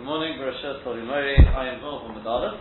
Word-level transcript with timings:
Good 0.00 0.06
morning, 0.06 0.38
Barashat 0.38 0.82
Tolimori. 0.82 1.36
I 1.54 1.74
am 1.74 1.80
Paul 1.80 2.06
from 2.06 2.16
Medallah. 2.16 2.58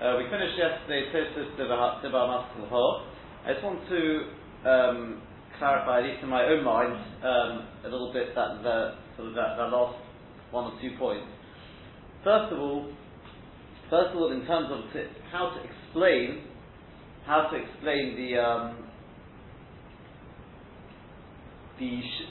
Uh, 0.00 0.18
we 0.18 0.30
finished 0.30 0.56
yesterday 0.56 1.10
Tosus 1.10 1.58
Dibba 1.58 1.74
Maskal 1.74 3.02
I 3.44 3.52
just 3.54 3.64
want 3.64 3.80
to 3.88 4.70
um, 4.70 5.22
clarify, 5.58 5.98
at 5.98 6.04
least 6.04 6.22
in 6.22 6.28
my 6.28 6.44
own 6.44 6.62
mind, 6.62 6.94
um, 7.24 7.66
a 7.84 7.88
little 7.90 8.12
bit 8.12 8.36
that 8.36 8.62
the 8.62 8.94
sort 9.16 9.30
of 9.30 9.34
that, 9.34 9.56
that 9.58 9.66
last 9.74 9.98
one 10.52 10.72
or 10.72 10.80
two 10.80 10.96
points. 10.96 11.26
First 12.22 12.52
of 12.52 12.60
all, 12.60 12.92
first 13.90 14.10
of 14.14 14.16
all, 14.18 14.30
in 14.30 14.46
terms 14.46 14.68
of 14.70 14.92
t- 14.92 15.10
how 15.32 15.50
to 15.50 15.58
explain 15.66 16.44
how 17.26 17.50
to 17.50 17.56
explain 17.56 18.14
the 18.14 18.38
um, 18.38 18.76
the 21.80 22.00
sh- 22.00 22.30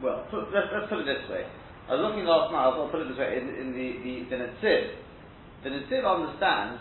well, 0.00 0.28
put, 0.30 0.54
let's, 0.54 0.68
let's 0.72 0.88
put 0.88 1.00
it 1.00 1.06
this 1.06 1.28
way. 1.28 1.42
I 1.90 1.98
was 1.98 2.06
looking 2.06 2.22
last 2.22 2.54
night, 2.54 2.70
I'll 2.70 2.86
put 2.86 3.02
it 3.02 3.10
this 3.10 3.18
way, 3.18 3.34
in, 3.34 3.50
in 3.50 3.74
the, 3.74 3.88
the, 4.06 4.14
the 4.30 4.38
Netziv. 4.38 4.94
The 5.66 5.74
Netziv 5.74 6.06
understands, 6.06 6.78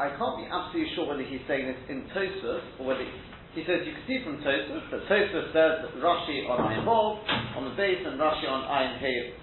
I 0.00 0.08
can't 0.16 0.40
be 0.40 0.48
absolutely 0.48 0.88
sure 0.96 1.04
whether 1.04 1.20
he's 1.20 1.44
saying 1.44 1.68
this 1.68 1.76
in 1.92 2.08
Tosfos, 2.16 2.80
or 2.80 2.96
whether 2.96 3.04
he 3.52 3.60
says, 3.68 3.84
you 3.84 3.92
can 3.92 4.08
see 4.08 4.24
from 4.24 4.40
Tosfos, 4.40 4.88
that 4.88 5.04
Tosfos 5.04 5.52
says 5.52 5.84
that 5.84 5.92
Rashi 6.00 6.48
on 6.48 6.64
Ayin 6.64 6.80
Vav, 6.88 7.20
on 7.60 7.68
the 7.68 7.76
base, 7.76 8.00
and 8.00 8.16
Rashi 8.16 8.48
on 8.48 8.64
Ayin 8.72 9.04
Hey 9.04 9.36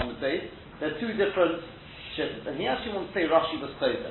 on 0.00 0.08
the 0.08 0.16
base. 0.16 0.48
They're 0.80 0.96
two 0.96 1.12
different 1.20 1.60
shifts. 2.16 2.48
And 2.48 2.56
he 2.56 2.64
actually 2.64 2.96
wants 2.96 3.12
to 3.12 3.20
say 3.20 3.28
Rashi 3.28 3.60
was 3.60 3.76
closer. 3.76 4.08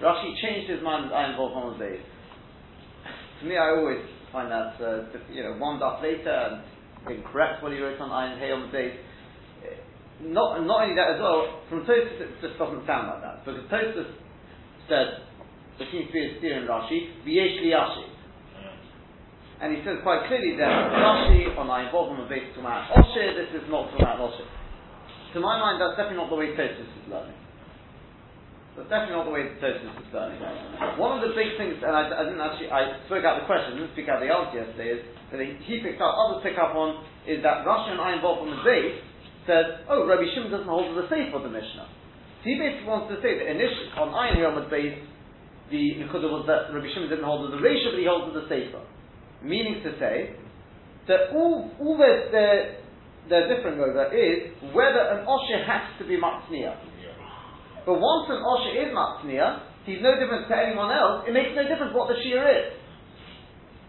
Rashi 0.00 0.32
changed 0.40 0.72
his 0.72 0.80
mind 0.80 1.04
with 1.04 1.12
Ayin 1.12 1.36
Vav 1.36 1.52
on 1.52 1.76
the 1.76 1.78
base. 1.92 2.00
to 3.36 3.42
me, 3.44 3.60
I 3.60 3.68
always 3.76 4.00
find 4.32 4.48
that, 4.48 4.80
uh, 4.80 5.12
you 5.28 5.44
know, 5.44 5.60
one 5.60 5.76
up 5.84 6.00
later, 6.00 6.32
and 6.32 6.64
incorrect 7.04 7.62
what 7.62 7.76
he 7.76 7.84
wrote 7.84 8.00
on 8.00 8.08
Ayin 8.08 8.40
Hey 8.40 8.48
on 8.48 8.64
the 8.64 8.72
base 8.72 8.96
not, 10.22 10.62
not 10.62 10.86
only 10.86 10.94
that 10.94 11.18
as 11.18 11.20
well, 11.20 11.66
from 11.66 11.82
Tosfos 11.82 12.22
it 12.22 12.30
just 12.38 12.54
doesn't 12.54 12.86
sound 12.86 13.10
like 13.10 13.22
that. 13.26 13.42
Because 13.42 13.66
Tosfos 13.66 14.06
said, 14.86 15.26
there 15.78 15.88
seems 15.90 16.06
to 16.06 16.14
be 16.14 16.22
a 16.22 16.30
steer 16.38 16.62
in 16.62 16.70
Rashi, 16.70 17.26
V'yesh 17.26 17.58
liyashi. 17.58 18.06
And 19.58 19.74
he 19.74 19.82
says 19.82 19.98
quite 20.02 20.26
clearly 20.30 20.54
that 20.58 20.70
Rashi, 20.94 21.50
on 21.58 21.66
my 21.66 21.86
involvement 21.86 22.30
based 22.30 22.54
on 22.58 22.66
Osher, 22.66 23.34
this 23.34 23.50
is 23.50 23.66
not 23.66 23.90
from 23.90 24.06
Osher. 24.06 24.46
To 25.34 25.38
my 25.40 25.58
mind, 25.58 25.82
that's 25.82 25.98
definitely 25.98 26.22
not 26.22 26.30
the 26.30 26.38
way 26.38 26.54
Tosfos 26.54 26.86
is 26.86 27.06
learning. 27.10 27.38
That's 28.78 28.88
definitely 28.88 29.18
not 29.18 29.26
the 29.26 29.34
way 29.34 29.50
Tosfos 29.58 29.90
is 29.90 30.10
learning. 30.14 30.38
One 31.02 31.18
of 31.18 31.26
the 31.26 31.34
big 31.34 31.58
things, 31.58 31.82
and 31.82 31.90
I, 31.90 32.06
I, 32.14 32.22
didn't 32.30 32.42
actually, 32.42 32.70
I 32.70 32.94
spoke 33.10 33.26
out 33.26 33.42
the 33.42 33.46
question, 33.50 33.74
didn't 33.74 33.98
speak 33.98 34.06
out 34.06 34.22
the 34.22 34.30
answer 34.30 34.62
yesterday, 34.62 34.98
is 34.98 35.02
that 35.34 35.42
he 35.42 35.82
picked 35.82 35.98
up, 35.98 36.14
others 36.14 36.46
pick 36.46 36.54
up 36.62 36.78
on, 36.78 37.02
is 37.26 37.42
that 37.42 37.66
Rashi 37.66 37.90
and 37.90 38.00
I 38.02 38.14
involved 38.14 38.46
on 38.46 38.54
the 38.54 38.62
base, 38.62 39.02
says, 39.46 39.82
oh, 39.90 40.06
Rabbi 40.06 40.26
Shimon 40.34 40.50
doesn't 40.50 40.70
hold 40.70 40.94
to 40.94 40.96
the 41.02 41.08
safe 41.10 41.34
of 41.34 41.42
the 41.42 41.50
Mishnah. 41.50 41.88
So 42.42 42.44
he 42.46 42.58
basically 42.58 42.90
wants 42.90 43.10
to 43.14 43.18
say 43.22 43.38
that 43.38 43.46
initially, 43.46 43.90
on 43.98 44.10
Ayin 44.14 44.42
Yom 44.42 44.58
base, 44.70 44.98
the 45.70 46.02
because 46.02 46.22
it 46.22 46.30
was 46.30 46.44
that 46.46 46.70
Rabbi 46.74 46.86
Shimon 46.90 47.10
didn't 47.10 47.26
hold 47.26 47.46
to 47.46 47.54
the 47.54 47.62
ratio, 47.62 47.94
but 47.94 48.00
he 48.02 48.06
holds 48.06 48.30
to 48.30 48.34
the 48.38 48.46
safer. 48.50 48.82
Meaning 49.42 49.82
to 49.82 49.90
say 49.98 50.38
that 51.10 51.34
all, 51.34 51.70
all 51.82 51.96
that 51.98 52.30
they're, 52.30 52.82
they're 53.26 53.48
differing 53.50 53.78
over 53.82 54.10
is 54.14 54.54
whether 54.70 55.02
an 55.18 55.26
Osher 55.26 55.62
has 55.66 55.82
to 55.98 56.04
be 56.06 56.18
Matzniya. 56.18 56.78
But 57.82 57.98
once 57.98 58.30
an 58.30 58.38
Osher 58.38 58.78
is 58.78 58.94
Matzniya, 58.94 59.82
he's 59.82 59.98
no 59.98 60.14
different 60.14 60.46
to 60.46 60.54
anyone 60.54 60.94
else, 60.94 61.26
it 61.26 61.34
makes 61.34 61.50
no 61.58 61.66
difference 61.66 61.90
what 61.90 62.06
the 62.06 62.18
Shia 62.22 62.46
is. 62.46 62.78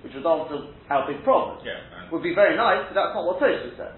Which 0.02 0.14
would 0.17 0.26
answer 0.26 0.73
our 0.90 1.08
big 1.08 1.23
problem. 1.23 1.64
Yeah, 1.64 1.80
would 2.12 2.23
be 2.23 2.36
very 2.36 2.58
nice, 2.58 2.92
but 2.92 2.94
that's 2.98 3.16
not 3.16 3.23
what 3.23 3.40
Tosfos 3.40 3.78
said. 3.78 3.95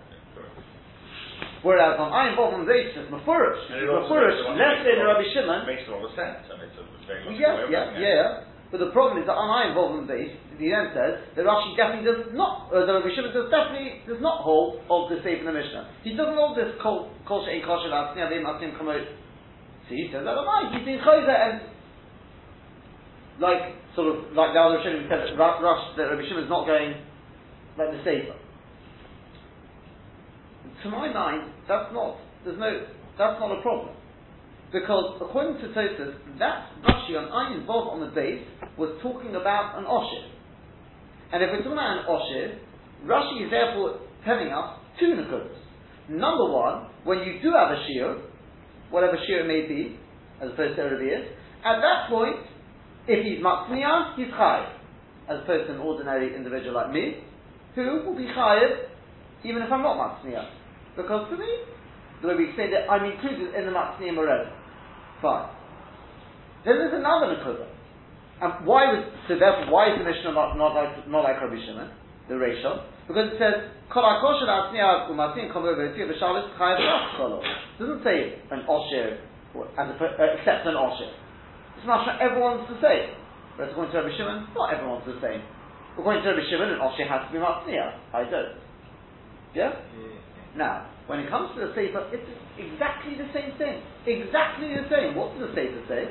Whereas 1.65 1.97
on 1.97 2.13
Ayin 2.13 2.37
Bov 2.37 2.53
on 2.53 2.69
Zeis, 2.69 2.93
it's 2.93 3.09
Mefurish. 3.09 3.57
Mefurish, 3.73 4.37
less 4.53 4.85
than 4.85 5.01
Rabbi 5.01 5.25
Shimon. 5.33 5.65
Makes 5.65 5.89
a 5.89 5.97
lot 5.97 6.05
of 6.05 6.13
sense, 6.13 6.45
and 6.45 6.61
it's 6.61 6.77
a 6.77 6.85
very 7.09 7.25
much 7.25 7.41
Yeah, 7.41 7.65
yeah, 7.65 7.97
yeah. 7.97 8.45
But 8.69 8.85
the 8.85 8.93
problem 8.93 9.17
is 9.17 9.25
that 9.25 9.33
on 9.33 9.49
Ayin 9.49 9.73
Bov 9.73 9.97
on 9.97 10.05
Zeis, 10.05 10.29
he 10.61 10.69
then 10.69 10.93
says 10.93 11.25
that 11.33 11.41
Rashi 11.41 11.73
definitely 11.73 12.05
does 12.05 12.29
not, 12.37 12.69
uh, 12.69 12.85
the 12.85 13.01
Rabbi 13.01 13.09
Shimon 13.17 13.33
does 13.33 13.49
definitely 13.49 13.97
does 14.05 14.21
not 14.21 14.45
hold 14.45 14.85
of 14.93 15.09
the 15.09 15.17
Sefer 15.25 15.41
in 15.41 15.49
the 15.49 15.57
Mishnah. 15.57 16.05
He 16.05 16.13
doesn't 16.13 16.37
hold 16.37 16.53
this 16.53 16.69
kol 16.77 17.09
kol 17.25 17.41
she'en 17.49 17.65
kosher 17.65 17.89
la'atzniya 17.89 18.29
ve'im 18.29 18.45
atznim 18.45 18.77
kamot. 18.77 19.01
See, 19.89 20.05
he 20.05 20.13
says 20.13 20.21
that 20.21 20.37
on 20.37 20.45
He's 20.69 20.85
been 20.85 21.01
chayzer 21.01 21.33
and 21.33 21.65
like 23.41 23.73
sort 23.97 24.13
of 24.13 24.37
like 24.37 24.53
the 24.53 24.61
other 24.61 24.85
Shimon 24.85 25.09
said 25.09 25.33
that 25.33 25.33
Rashi 25.33 25.97
that 25.97 26.13
Rabbi 26.13 26.29
Shimon 26.29 26.45
is 26.45 26.51
not 26.53 26.69
going 26.69 26.93
like 27.73 27.89
the 27.89 28.05
Sefer 28.05 28.37
to 30.83 30.89
my 30.89 31.11
mind, 31.11 31.51
that's 31.67 31.93
not, 31.93 32.17
there's 32.43 32.59
no, 32.59 32.85
that's 33.17 33.39
not 33.39 33.57
a 33.57 33.61
problem. 33.61 33.95
Because 34.71 35.21
according 35.21 35.61
to 35.61 35.67
Tosfos, 35.73 36.15
that 36.39 36.69
Rashi 36.83 37.15
on 37.15 37.31
Ayin 37.31 37.65
Vov 37.65 37.93
on 37.93 38.01
the 38.01 38.11
base 38.13 38.43
was 38.77 38.97
talking 39.01 39.35
about 39.35 39.77
an 39.77 39.85
Oshir. 39.85 40.27
And 41.31 41.43
if 41.43 41.49
we're 41.51 41.63
talking 41.63 41.73
about 41.73 41.99
an 41.99 42.05
Oshir, 42.11 42.59
Rashi 43.05 43.45
is 43.45 43.51
therefore 43.51 43.99
telling 44.25 44.51
us 44.51 44.79
two 44.99 45.15
Nakudas. 45.15 45.55
Number 46.09 46.51
one, 46.51 46.89
when 47.03 47.19
you 47.19 47.39
do 47.41 47.53
have 47.55 47.71
a 47.71 47.79
Shir, 47.87 48.21
whatever 48.89 49.17
Shir 49.27 49.41
it 49.41 49.47
may 49.47 49.67
be, 49.67 49.97
as 50.41 50.51
opposed 50.51 50.75
to 50.75 50.81
Arabias, 50.83 51.25
at 51.63 51.81
that 51.81 52.09
point, 52.09 52.35
if 53.07 53.23
he's 53.23 53.43
Matzniah, 53.43 54.15
he's 54.17 54.27
Chayiv. 54.27 54.69
As 55.29 55.39
opposed 55.41 55.67
to 55.67 55.73
an 55.73 55.79
ordinary 55.79 56.35
individual 56.35 56.75
like 56.75 56.91
me, 56.91 57.23
who 57.75 58.03
will 58.05 58.15
be 58.15 58.25
Chayiv 58.25 58.89
even 59.43 59.61
if 59.61 59.71
I'm 59.71 59.81
not 59.81 59.97
Matzniah. 59.97 60.49
Because 60.95 61.27
for 61.29 61.37
me, 61.37 61.51
the 62.21 62.27
way 62.27 62.35
we 62.35 62.45
explained 62.47 62.73
it, 62.73 62.87
I'm 62.89 63.03
included 63.03 63.53
in 63.53 63.65
the 63.67 63.73
Matzniim 63.75 64.17
already. 64.17 64.49
Fine. 65.21 65.51
Then 66.63 66.79
there's 66.79 66.95
another 66.95 67.35
Nakuda. 67.35 67.67
And 68.41 68.65
why 68.67 68.91
was, 68.91 69.03
so 69.27 69.39
therefore, 69.39 69.71
why 69.71 69.93
is 69.93 69.99
the 69.99 70.03
Mishnah 70.03 70.35
not, 70.35 70.59
not 70.59 70.75
like, 70.75 71.07
not 71.07 71.23
like 71.23 71.39
Rabbi 71.39 71.55
Shimon, 71.55 71.87
the 72.27 72.35
ratio? 72.35 72.83
Because 73.07 73.31
it 73.31 73.37
says, 73.39 73.71
Kol 73.87 74.03
HaKosher 74.03 74.49
Atzniya 74.49 75.07
Umatzin 75.07 75.53
Kol 75.53 75.63
V'Etzir 75.63 76.09
V'Shalis 76.09 76.51
Chayav 76.59 77.15
Kolo. 77.15 77.39
It 77.39 77.79
doesn't 77.79 78.03
say 78.03 78.41
an 78.51 78.67
Osher, 78.67 79.23
as 79.79 79.87
a, 79.87 79.95
uh, 79.95 80.35
except 80.35 80.67
an 80.67 80.75
Osher. 80.75 81.11
It's 81.77 81.87
not 81.87 82.03
sure 82.03 82.17
everyone's 82.19 82.67
the 82.67 82.81
same. 82.81 83.15
But 83.55 83.71
according 83.71 83.93
to 83.93 84.03
Rabbi 84.03 84.11
Shimon, 84.17 84.51
not 84.51 84.73
everyone's 84.73 85.07
the 85.07 85.15
same. 85.23 85.39
According 85.95 86.23
to 86.23 86.35
Rabbi 86.35 86.43
Shimon, 86.49 86.75
an 86.75 86.81
Osher 86.83 87.07
has 87.07 87.23
to 87.27 87.31
be 87.31 87.39
Matzniya. 87.39 87.93
I 88.11 88.27
don't. 88.27 88.59
Yeah? 89.55 89.79
Mm. 89.95 90.25
Now, 90.55 90.87
when 91.07 91.19
it 91.19 91.29
comes 91.29 91.51
to 91.55 91.67
the 91.67 91.71
Sefer, 91.75 92.09
it's 92.15 92.25
exactly 92.57 93.15
the 93.19 93.27
same 93.35 93.57
thing. 93.59 93.83
Exactly 94.07 94.71
the 94.71 94.87
same. 94.87 95.15
What 95.15 95.37
does 95.37 95.51
the 95.51 95.55
Sefer 95.55 95.83
say? 95.87 96.03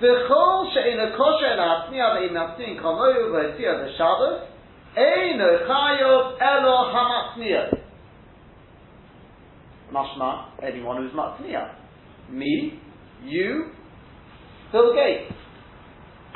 V'chol 0.00 0.72
she'ena 0.72 1.16
kosher 1.16 1.56
ve'im 1.56 2.32
natzniyin 2.32 2.80
kamoyu 2.80 3.32
v'etziyah 3.32 3.84
v'shabbos 3.84 4.48
eino 4.96 5.68
chayov 5.68 6.36
elo 6.40 6.76
hamatzniya. 6.92 7.72
Mashma, 9.92 10.50
anyone 10.62 11.02
who's 11.02 11.12
matzniya. 11.12 11.74
Me, 12.30 12.80
you, 13.24 13.70
Bill 14.72 14.94
Gates. 14.94 15.32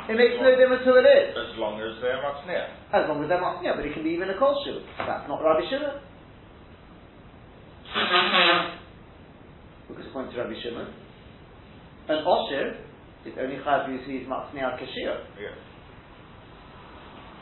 It 0.09 0.15
makes 0.15 0.33
no 0.41 0.55
difference 0.57 0.81
who 0.85 0.95
it 0.97 1.05
is. 1.05 1.37
As 1.37 1.57
long 1.57 1.81
as 1.81 2.01
they're 2.01 2.17
matzniya. 2.17 2.65
As 2.93 3.09
long 3.09 3.21
as 3.21 3.29
they're 3.29 3.41
matzniya, 3.41 3.75
but 3.75 3.85
it 3.85 3.93
can 3.93 4.03
be 4.03 4.09
even 4.09 4.29
a 4.29 4.37
kol 4.39 4.57
That's 4.97 5.27
not 5.27 5.41
Rabbi 5.43 5.69
Shimon. 5.69 6.10
Mm-hmm. 7.91 8.77
because 9.89 10.05
according 10.07 10.31
to 10.31 10.37
Rabbi 10.39 10.53
Shimon, 10.63 10.87
an 12.07 12.23
Osher 12.23 12.79
is 13.25 13.33
only 13.39 13.57
Chayav 13.57 13.89
Yusi 13.89 14.21
is 14.23 14.27
Matzniah 14.27 14.79
Kashir. 14.79 15.17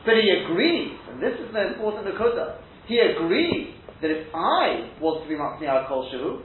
But 0.05 0.15
he 0.15 0.29
agrees, 0.29 0.97
and 1.11 1.21
this 1.21 1.33
is 1.39 1.53
the 1.53 1.73
important 1.73 2.07
Nakuda, 2.07 2.57
he 2.87 2.97
agrees 2.97 3.75
that 4.01 4.09
if 4.09 4.27
I 4.33 4.89
was 4.99 5.21
to 5.23 5.29
be 5.29 5.35
Matzniah 5.35 5.87
Kol 5.87 6.09
Shehu, 6.09 6.41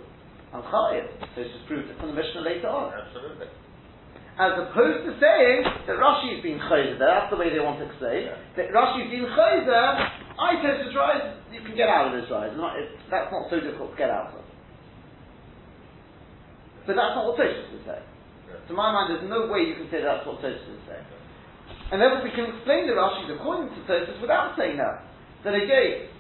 I'm 0.53 0.63
Chayav. 0.63 1.09
So 1.35 1.43
this 1.43 1.47
is 1.47 1.67
proved 1.67 1.89
from 1.99 2.09
the 2.09 2.15
Mishnah 2.15 2.43
later 2.43 2.69
on. 2.69 2.93
Absolutely. 2.93 3.47
As 4.35 4.51
opposed 4.59 5.07
to 5.07 5.15
saying 5.23 5.63
that 5.87 5.95
Rashi 5.95 6.35
has 6.35 6.43
been 6.43 6.59
chayzer, 6.67 6.99
that's 6.99 7.31
the 7.31 7.39
way 7.39 7.55
they 7.55 7.63
want 7.63 7.79
to 7.79 7.87
say, 8.03 8.27
yeah. 8.27 8.35
that 8.59 8.75
Rashi 8.75 9.07
has 9.07 9.11
been 9.11 9.31
chayzer, 9.31 9.87
I 10.35 10.59
test 10.59 10.83
to 10.83 10.89
try, 10.91 11.39
you 11.55 11.63
can 11.63 11.79
get 11.79 11.87
out 11.87 12.11
of 12.11 12.19
this 12.19 12.27
rise. 12.27 12.51
Not, 12.59 12.75
that's 13.07 13.31
not 13.31 13.47
so 13.47 13.63
difficult 13.63 13.95
to 13.95 13.99
get 13.99 14.11
out 14.11 14.35
of. 14.35 14.43
But 16.87 16.99
that's 17.01 17.15
not 17.17 17.25
what 17.31 17.41
Tosfos 17.41 17.79
is 17.79 17.85
saying. 17.87 18.09
Yeah. 18.51 18.61
To 18.69 18.73
my 18.77 18.93
mind, 18.93 19.15
there's 19.15 19.31
no 19.31 19.49
way 19.49 19.65
you 19.65 19.79
can 19.79 19.89
say 19.89 20.05
that's 20.05 20.27
what 20.27 20.43
Tosfos 20.43 20.67
is 20.67 20.85
saying. 20.85 21.07
And 21.93 22.03
therefore 22.03 22.27
we 22.27 22.35
can 22.35 22.53
explain 22.53 22.91
the 22.91 22.99
Rashi's 22.99 23.33
according 23.33 23.73
to 23.73 23.81
Tosfos 23.89 24.21
without 24.21 24.59
saying 24.59 24.77
that. 24.77 25.07
That 25.47 25.55
again, 25.57 26.11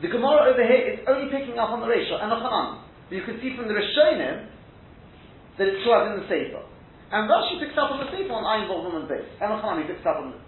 the 0.00 0.08
Gemara 0.08 0.52
over 0.52 0.64
here 0.64 0.96
is 0.96 0.98
only 1.08 1.28
picking 1.28 1.58
up 1.58 1.70
on 1.70 1.80
the 1.80 1.88
ratio 1.88 2.16
and 2.20 2.32
the 2.32 2.36
Hanan. 2.36 2.84
But 3.08 3.14
you 3.16 3.24
can 3.24 3.42
see 3.42 3.56
from 3.56 3.68
the 3.68 3.76
Rishonim 3.76 4.48
that 5.58 5.68
it's 5.68 5.84
two 5.84 5.92
in 5.92 6.22
the 6.22 6.26
Sefer. 6.30 6.64
And 7.12 7.28
Rashi 7.28 7.60
picks 7.60 7.76
up 7.76 7.92
on 7.92 8.00
the 8.00 8.08
Sefer 8.08 8.32
on 8.32 8.44
Volvam 8.66 9.04
and 9.04 9.08
base. 9.08 9.28
And 9.36 9.52
Hanan 9.60 9.84
picks 9.84 10.04
up 10.08 10.16
on 10.16 10.32
the 10.32 10.38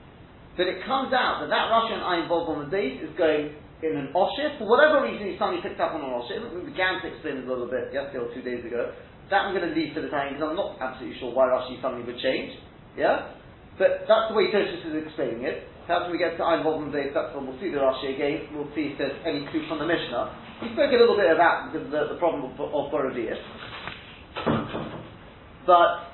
but 0.54 0.70
it 0.70 0.86
comes 0.86 1.10
out 1.10 1.42
that 1.42 1.50
that 1.50 1.66
Rashi 1.66 1.98
on 1.98 2.02
Ayin 2.06 2.30
Volvam 2.30 2.62
and 2.62 2.70
base 2.70 3.02
is 3.02 3.10
going 3.18 3.58
in 3.82 3.92
an 3.98 4.14
Oshif, 4.14 4.56
for 4.62 4.70
whatever 4.70 5.02
reason 5.02 5.26
he 5.26 5.34
suddenly 5.34 5.60
picked 5.60 5.82
up 5.82 5.92
on 5.92 6.00
an 6.00 6.14
Oshif, 6.14 6.46
we 6.54 6.62
began 6.70 7.02
to 7.02 7.10
explain 7.10 7.42
it 7.42 7.44
a 7.44 7.50
little 7.50 7.66
bit 7.66 7.90
yesterday 7.90 8.22
or 8.22 8.30
two 8.30 8.40
days 8.40 8.62
ago, 8.62 8.94
that 9.28 9.50
I'm 9.50 9.52
going 9.52 9.66
to 9.66 9.74
leave 9.74 9.92
for 9.92 10.00
the 10.00 10.14
time 10.14 10.34
because 10.38 10.54
I'm 10.54 10.56
not 10.56 10.78
absolutely 10.78 11.18
sure 11.18 11.34
why 11.34 11.50
Rashi 11.50 11.82
suddenly 11.82 12.06
would 12.06 12.22
change. 12.22 12.54
Yeah? 12.94 13.34
But 13.74 14.06
that's 14.06 14.30
the 14.30 14.38
way 14.38 14.54
Tosfos 14.54 14.86
is 14.86 14.94
explaining 14.94 15.42
it. 15.42 15.66
Perhaps 15.90 16.06
when 16.06 16.14
we 16.14 16.22
get 16.22 16.38
to 16.38 16.46
Ein 16.46 16.62
Vov 16.62 16.78
Day, 16.94 17.10
that's 17.10 17.34
when 17.34 17.50
we'll 17.50 17.58
see 17.58 17.74
the 17.74 17.82
Rashi 17.82 18.14
again, 18.14 18.54
we'll 18.54 18.70
see 18.78 18.94
if 18.94 18.96
there's 18.96 19.18
any 19.26 19.42
clue 19.50 19.66
from 19.66 19.82
the 19.82 19.88
Mishnah. 19.90 20.62
We 20.62 20.70
spoke 20.70 20.94
a 20.94 21.00
little 21.02 21.18
bit 21.18 21.34
about 21.34 21.74
the, 21.74 21.82
the, 21.90 22.14
the 22.14 22.18
problem 22.22 22.46
of, 22.46 22.54
of. 22.62 22.94
But 25.66 26.13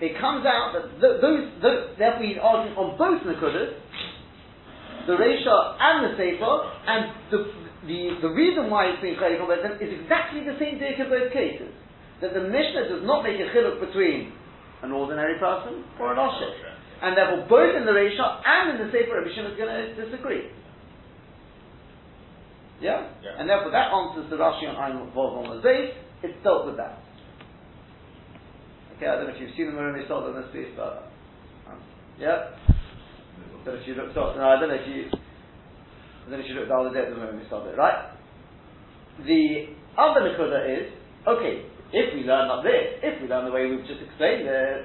it 0.00 0.16
comes 0.16 0.48
out 0.48 0.72
that 0.72 0.84
th- 0.96 1.20
those, 1.20 1.44
those, 1.60 1.92
therefore 2.00 2.24
he's 2.24 2.40
arguing 2.40 2.76
on 2.76 2.96
both 2.96 3.20
Nakudas, 3.20 3.76
the 5.04 5.16
Reisha 5.16 5.56
and 5.76 5.96
the 6.08 6.12
Sefer, 6.16 6.54
and 6.88 7.00
the, 7.28 7.38
the, 7.84 8.00
the 8.24 8.32
reason 8.32 8.72
why 8.72 8.88
it's 8.88 9.00
being 9.04 9.16
Chayik 9.20 9.40
on 9.40 9.48
both 9.48 9.60
them 9.60 9.76
is 9.76 9.92
exactly 9.92 10.40
the 10.44 10.56
same 10.56 10.80
dick 10.80 10.96
in 10.96 11.12
both 11.12 11.28
cases. 11.32 11.68
That 12.24 12.32
the 12.32 12.44
Mishnah 12.44 12.88
does 12.88 13.04
not 13.04 13.24
make 13.24 13.40
a 13.40 13.48
chiluk 13.52 13.80
between 13.80 14.32
an 14.82 14.92
ordinary 14.92 15.36
person 15.40 15.84
or 16.00 16.12
an 16.12 16.18
Oshik. 16.20 16.52
And 17.00 17.16
therefore 17.16 17.48
both 17.48 17.76
in 17.76 17.84
the 17.84 17.92
Reisha 17.92 18.40
and 18.44 18.76
in 18.76 18.86
the 18.86 18.92
Sefer 18.92 19.20
Rabbi 19.20 19.32
Shimon 19.36 19.52
is 19.52 19.58
going 19.60 19.72
to 19.72 19.84
disagree. 19.96 20.48
Yeah? 22.80 23.08
Yeah. 23.20 23.36
And 23.40 23.48
therefore 23.48 23.72
that 23.72 23.92
answers 23.92 24.28
the 24.32 24.36
Rashi 24.36 24.64
on 24.64 24.76
Ein 24.76 25.12
Vov 25.12 25.44
on 25.44 25.56
the 25.56 25.60
Zayt, 25.60 25.92
it's 26.22 26.36
dealt 26.44 26.66
with 26.66 26.76
that. 26.76 27.00
Okay, 29.00 29.08
I 29.08 29.16
don't 29.16 29.32
know 29.32 29.32
if 29.32 29.40
you've 29.40 29.56
seen 29.56 29.72
the 29.72 29.72
Marumi 29.72 30.04
Salt 30.04 30.28
on 30.28 30.36
this 30.36 30.52
piece, 30.52 30.76
but 30.76 31.08
um, 31.64 31.80
yeah. 32.20 32.52
But 33.64 33.80
if 33.80 33.88
you 33.88 33.96
look, 33.96 34.12
so, 34.12 34.36
no, 34.36 34.44
I 34.44 34.60
don't 34.60 34.68
know 34.68 34.76
if 34.76 34.84
you, 34.84 35.08
I 35.08 36.28
don't 36.28 36.36
know 36.36 36.44
if 36.44 36.48
you 36.52 36.52
looked 36.52 36.68
the 36.68 36.76
other 36.76 36.92
day 36.92 37.08
at 37.08 37.08
the 37.08 37.16
Marumi 37.16 37.48
Salt, 37.48 37.64
right? 37.80 38.12
The 39.24 39.72
other 39.96 40.20
Nakuda 40.20 40.68
is 40.68 40.92
okay. 41.24 41.64
If 41.96 42.12
we 42.12 42.28
learn 42.28 42.52
like 42.52 42.68
this, 42.68 43.00
if 43.00 43.24
we 43.24 43.28
learn 43.32 43.48
the 43.48 43.56
way 43.56 43.72
we've 43.72 43.88
just 43.88 44.04
explained 44.04 44.44
it, 44.44 44.84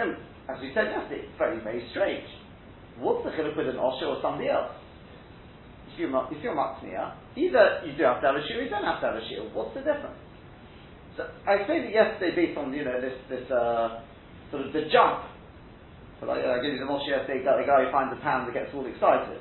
then 0.00 0.16
as 0.48 0.56
we 0.64 0.72
said 0.72 0.88
yesterday, 0.96 1.28
it's 1.28 1.36
very 1.36 1.60
very 1.60 1.84
strange. 1.92 2.24
What's 2.96 3.28
the 3.28 3.30
chiluk 3.36 3.60
with 3.60 3.68
an 3.68 3.76
osher 3.76 4.08
or 4.08 4.24
somebody 4.24 4.48
else? 4.48 4.72
If 5.92 6.00
you're 6.00 6.16
if 6.32 6.40
you're 6.40 6.56
either 6.56 7.84
you 7.84 7.92
do 7.92 8.08
have 8.08 8.24
to 8.24 8.26
have 8.32 8.36
a 8.36 8.40
or 8.40 8.64
you 8.64 8.72
don't 8.72 8.88
have 8.88 9.04
to 9.04 9.06
have 9.12 9.20
a 9.20 9.24
shiur. 9.28 9.52
What's 9.52 9.76
the 9.76 9.84
difference? 9.84 10.23
So 11.16 11.30
I 11.46 11.62
explained 11.62 11.86
it 11.86 11.94
yesterday 11.94 12.34
based 12.34 12.58
on 12.58 12.74
you 12.74 12.82
know 12.82 12.98
this 12.98 13.14
this 13.30 13.46
uh, 13.50 14.02
sort 14.50 14.66
of 14.66 14.72
the 14.74 14.90
jump. 14.90 15.30
So 16.18 16.26
like, 16.26 16.42
I 16.42 16.58
gave 16.58 16.74
you 16.74 16.82
the 16.82 16.90
Moshe 16.90 17.06
yesterday, 17.06 17.42
the 17.42 17.66
guy 17.66 17.86
who 17.86 17.90
finds 17.90 18.10
a 18.14 18.20
pound 18.22 18.46
that 18.50 18.54
gets 18.54 18.74
all 18.74 18.86
excited. 18.86 19.38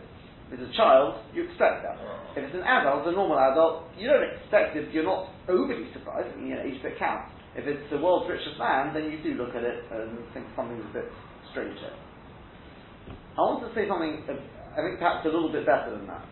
If 0.54 0.62
it's 0.62 0.70
a 0.70 0.78
child, 0.78 1.18
you 1.34 1.50
expect 1.50 1.81
that. 1.81 1.98
If 2.38 2.46
it's 2.46 2.54
an 2.54 2.66
adult, 2.66 3.10
a 3.10 3.12
normal 3.14 3.42
adult, 3.42 3.90
you 3.98 4.06
don't 4.06 4.22
expect 4.22 4.78
it. 4.78 4.94
You're 4.94 5.08
not 5.08 5.34
overly 5.50 5.90
surprised. 5.94 6.30
I 6.30 6.38
mean, 6.38 6.54
you 6.54 6.56
know, 6.58 6.66
each 6.66 6.81
bit 6.84 7.00
counts. 7.00 7.34
If 7.58 7.66
it's 7.66 7.81
the 7.90 7.98
world's 7.98 8.30
richest 8.30 8.58
man, 8.58 8.94
then 8.94 9.10
you 9.10 9.18
do 9.22 9.34
look 9.34 9.56
at 9.58 9.64
it 9.66 9.81
and 9.90 10.18
think 10.34 10.46
something's 10.54 10.86
a 10.90 10.94
bit 10.94 11.10
strange. 11.54 11.78
I 11.78 13.42
want 13.42 13.66
to 13.66 13.69
say 13.74 13.90
something. 13.90 14.26
uh, 14.30 14.38
I 14.78 14.81
think 14.86 15.02
perhaps 15.02 15.26
a 15.26 15.34
little 15.34 15.50
bit 15.54 15.66
better 15.66 15.94
than 15.94 16.06
that, 16.06 16.26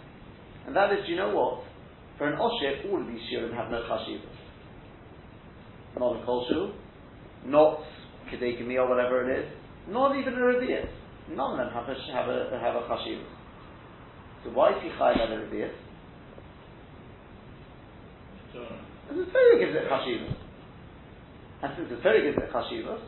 and 0.65 0.75
that 0.75 0.93
is, 0.93 1.05
you 1.05 1.15
know 1.15 1.29
what? 1.33 1.65
For 2.17 2.25
an 2.29 2.37
oshir, 2.37 2.89
all 2.89 3.01
of 3.01 3.07
these 3.07 3.21
shiurim 3.29 3.53
have 3.53 3.69
no 3.69 3.81
chashivas 3.85 4.40
not 6.01 6.17
a 6.17 6.25
kolshu, 6.25 6.73
not 7.45 7.77
kedekimi 8.33 8.75
or 8.81 8.89
whatever 8.89 9.29
it 9.29 9.37
is, 9.37 9.45
not 9.87 10.17
even 10.17 10.33
a 10.33 10.37
revius. 10.37 10.89
None 11.29 11.51
of 11.51 11.57
them 11.57 11.69
have 11.69 11.85
a 11.85 11.95
have 12.11 12.27
a 12.27 12.57
have 12.57 12.75
a 12.75 12.83
chashivas. 12.89 13.29
So 14.43 14.49
why 14.49 14.71
is 14.73 14.81
he 14.81 14.89
chayv 14.89 15.21
at 15.21 15.29
a 15.29 15.37
revius? 15.45 15.77
Because 18.51 19.25
the 19.25 19.31
Torah 19.31 19.59
gives 19.61 19.77
it 19.77 19.85
chashivas, 19.85 20.35
and 21.61 21.71
since 21.77 21.89
the 21.93 22.01
Torah 22.01 22.21
gives 22.25 22.37
it 22.37 22.49
chashivas, 22.51 23.01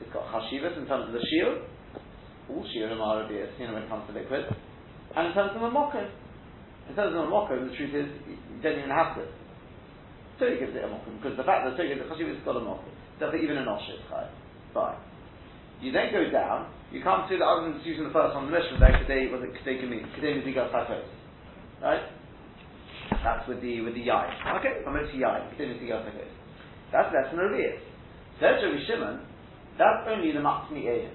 it's 0.00 0.12
got 0.12 0.28
chashivas 0.28 0.76
in 0.76 0.86
terms 0.86 1.08
of 1.08 1.12
the 1.16 1.24
shiur. 1.24 1.64
All 2.50 2.64
shiurim 2.64 3.00
are 3.00 3.24
revius, 3.24 3.58
you 3.58 3.66
know, 3.66 3.74
when 3.74 3.82
it 3.84 3.88
comes 3.88 4.06
to 4.06 4.12
liquid, 4.12 4.44
and 5.16 5.26
in 5.28 5.32
terms 5.32 5.52
of 5.56 5.62
a 5.62 5.70
mocker. 5.70 6.10
In 6.88 6.94
terms 6.94 7.14
of 7.14 7.24
a 7.24 7.28
mocker, 7.28 7.60
the 7.60 7.74
truth 7.76 7.94
is 7.94 8.08
you 8.28 8.62
don't 8.62 8.78
even 8.78 8.90
have 8.90 9.16
to. 9.16 9.24
Torah 10.38 10.58
gives 10.58 10.74
it 10.74 10.86
a 10.86 10.88
mokum, 10.88 11.18
because 11.18 11.36
the 11.36 11.42
fact 11.44 11.66
that 11.66 11.74
Torah 11.76 11.90
gives 11.90 12.00
it 12.00 12.08
chashiv 12.08 12.30
has 12.30 12.42
got 12.46 12.56
a 12.56 12.62
mokum. 12.62 12.90
It 13.18 13.42
even 13.42 13.58
an 13.58 13.66
osher 13.66 13.98
chai? 14.08 14.30
Fine. 14.72 14.98
You 15.82 15.92
then 15.92 16.10
go 16.10 16.30
down, 16.30 16.70
you 16.90 17.02
come 17.02 17.26
to 17.28 17.34
the 17.36 17.44
other 17.44 17.70
than 17.70 17.82
using 17.82 18.04
the 18.04 18.14
first 18.14 18.34
one, 18.34 18.46
the 18.46 18.54
Mishnah 18.54 18.78
there, 18.78 18.94
Kedei, 19.02 19.30
was 19.30 19.42
it 19.42 19.54
Kedei 19.62 19.82
Kami, 19.82 20.02
Kedei 20.14 20.38
Mizigas 20.38 20.70
Hakos. 20.70 21.06
Right? 21.82 22.02
That's 23.22 23.46
with 23.48 23.62
the, 23.62 23.82
with 23.82 23.94
the 23.94 24.02
Yai. 24.02 24.26
Okay, 24.58 24.82
I'm 24.86 24.94
going 24.94 25.06
to 25.06 25.12
see 25.12 25.18
Yai, 25.18 25.50
Kedei 25.54 25.74
Mizigas 25.74 26.06
Hakos. 26.06 26.30
That's 26.92 27.10
less 27.14 27.30
than 27.30 27.40
a 27.40 27.50
Revius. 27.50 27.82
Says 28.40 28.62
Rabbi 28.62 28.78
Shimon, 28.86 29.20
that's 29.78 30.06
only 30.06 30.32
the 30.32 30.38
Matzmi. 30.38 31.10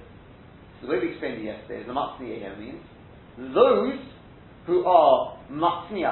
So 0.79 0.87
the 0.87 0.93
way 0.93 0.99
we 0.99 1.11
explained 1.11 1.39
it 1.41 1.45
yesterday 1.45 1.81
is 1.81 1.87
the 1.87 1.93
Matzmi 1.93 2.59
means 2.59 2.83
those 3.37 3.99
who 4.67 4.85
are 4.85 5.39
Matzmi 5.51 6.03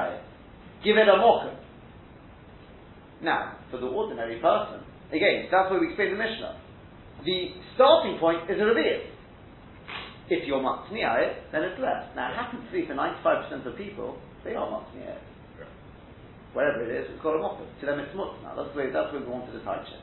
give 0.84 0.96
it 0.96 1.08
a 1.08 1.16
mokum. 1.16 1.56
Now, 3.22 3.56
for 3.70 3.78
the 3.78 3.86
ordinary 3.86 4.40
person, 4.42 4.82
again, 5.14 5.46
that's 5.50 5.70
where 5.70 5.80
we 5.80 5.88
explained 5.88 6.14
the 6.14 6.22
Mishnah. 6.22 6.58
The 7.24 7.54
starting 7.74 8.18
point 8.18 8.50
is 8.50 8.58
a 8.60 8.66
reveal. 8.66 9.06
If 10.28 10.46
you're 10.46 10.58
matzniah 10.58 11.52
then 11.52 11.62
it's 11.62 11.78
less. 11.78 12.10
Now, 12.16 12.32
it 12.32 12.36
happens 12.36 12.66
to 12.66 12.72
be 12.72 12.86
for 12.86 12.94
95% 12.94 13.66
of 13.66 13.76
people, 13.76 14.18
they 14.44 14.54
are 14.54 14.66
matzniah 14.66 15.18
Wherever 16.52 16.84
it 16.84 16.92
is, 16.92 17.08
it's 17.08 17.22
got 17.22 17.36
a 17.36 17.40
mocker. 17.40 17.64
To 17.64 17.86
them, 17.86 17.98
it's 17.98 18.12
mutz 18.12 18.36
now. 18.42 18.52
That's 18.52 18.76
way, 18.76 18.92
that's 18.92 19.08
where 19.12 19.22
we 19.22 19.28
wanted 19.28 19.56
to 19.56 19.64
touch 19.64 19.88
it. 19.88 20.02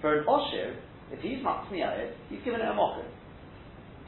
For 0.00 0.20
an 0.20 0.24
oshir, 0.24 0.76
if 1.12 1.20
he's 1.20 1.44
matzniah 1.44 2.12
he's 2.30 2.40
given 2.44 2.60
it 2.60 2.68
a 2.68 2.74
mocker. 2.74 3.04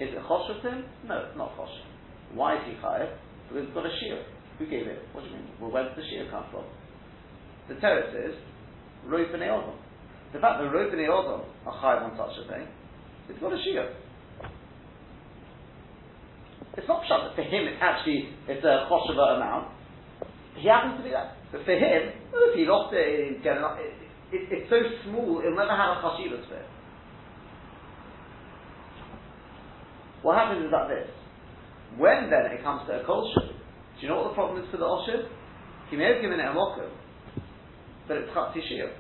Is 0.00 0.12
it 0.12 0.22
choshev 0.24 0.62
to 0.62 0.68
him? 0.70 0.84
No, 1.04 1.28
it's 1.28 1.36
not 1.36 1.56
choshev. 1.56 1.84
Why 2.32 2.56
is 2.56 2.62
he 2.64 2.72
chayev? 2.80 3.12
Because 3.48 3.64
it's 3.68 3.74
got 3.74 3.84
a 3.84 3.92
shear. 4.00 4.24
Who 4.58 4.64
gave 4.66 4.86
it? 4.86 5.04
What 5.12 5.24
do 5.24 5.30
you 5.30 5.36
mean? 5.36 5.48
Well, 5.60 5.70
where 5.70 5.84
does 5.84 5.96
the 5.96 6.04
shear 6.08 6.28
come 6.30 6.44
from? 6.50 6.64
The 7.68 7.74
teretz 7.74 8.14
is 8.28 8.34
roif 9.06 9.32
b'nei 9.32 9.48
odom. 9.48 9.74
The 10.32 10.38
fact 10.38 10.60
that 10.60 10.70
roif 10.72 10.92
b'nei 10.92 11.08
odom 11.08 11.44
are 11.66 11.74
chayiv 11.82 12.10
on 12.10 12.16
such 12.16 12.44
a 12.44 12.48
thing, 12.48 12.66
it's 13.28 13.40
got 13.40 13.52
a 13.52 13.56
shia. 13.56 13.92
It's 16.76 16.86
not 16.88 17.02
that 17.08 17.34
for 17.34 17.42
him 17.42 17.66
it's 17.66 17.80
actually 17.80 18.28
it's 18.46 18.64
a 18.64 18.86
chosheva 18.90 19.36
amount. 19.36 19.72
He 20.56 20.68
happens 20.68 20.98
to 20.98 21.04
be 21.04 21.10
that. 21.10 21.36
But 21.50 21.64
for 21.64 21.72
him, 21.72 22.12
if 22.32 22.56
he 22.56 22.64
lost 22.66 22.92
it, 22.94 23.40
it, 23.40 23.46
it, 23.46 24.42
it's 24.50 24.70
so 24.70 24.76
small, 25.04 25.40
it'll 25.40 25.56
never 25.56 25.74
have 25.74 25.96
a 25.96 26.00
chashiva 26.04 26.36
to 26.36 26.54
it. 26.54 26.68
What 30.22 30.36
happens 30.36 30.64
is 30.64 30.70
that 30.70 30.88
this. 30.88 31.08
When 31.96 32.28
then 32.28 32.52
it 32.52 32.62
comes 32.62 32.82
to 32.88 33.00
a 33.00 33.04
kol 33.06 33.32
do 33.96 34.02
you 34.02 34.08
know 34.08 34.20
what 34.20 34.28
the 34.28 34.34
problem 34.34 34.62
is 34.62 34.68
for 34.70 34.76
the 34.76 34.84
oshiv? 34.84 35.24
He 35.88 35.96
may 35.96 36.12
have 36.12 36.20
given 36.20 36.38
it 36.38 36.44
a 36.44 36.52
mokum, 36.52 36.92
but 38.08 38.16
it's 38.16 38.30
chatzi 38.30 38.60
shir. 38.68 38.92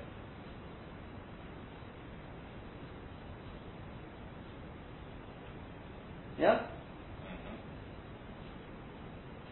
Yeah? 6.38 6.66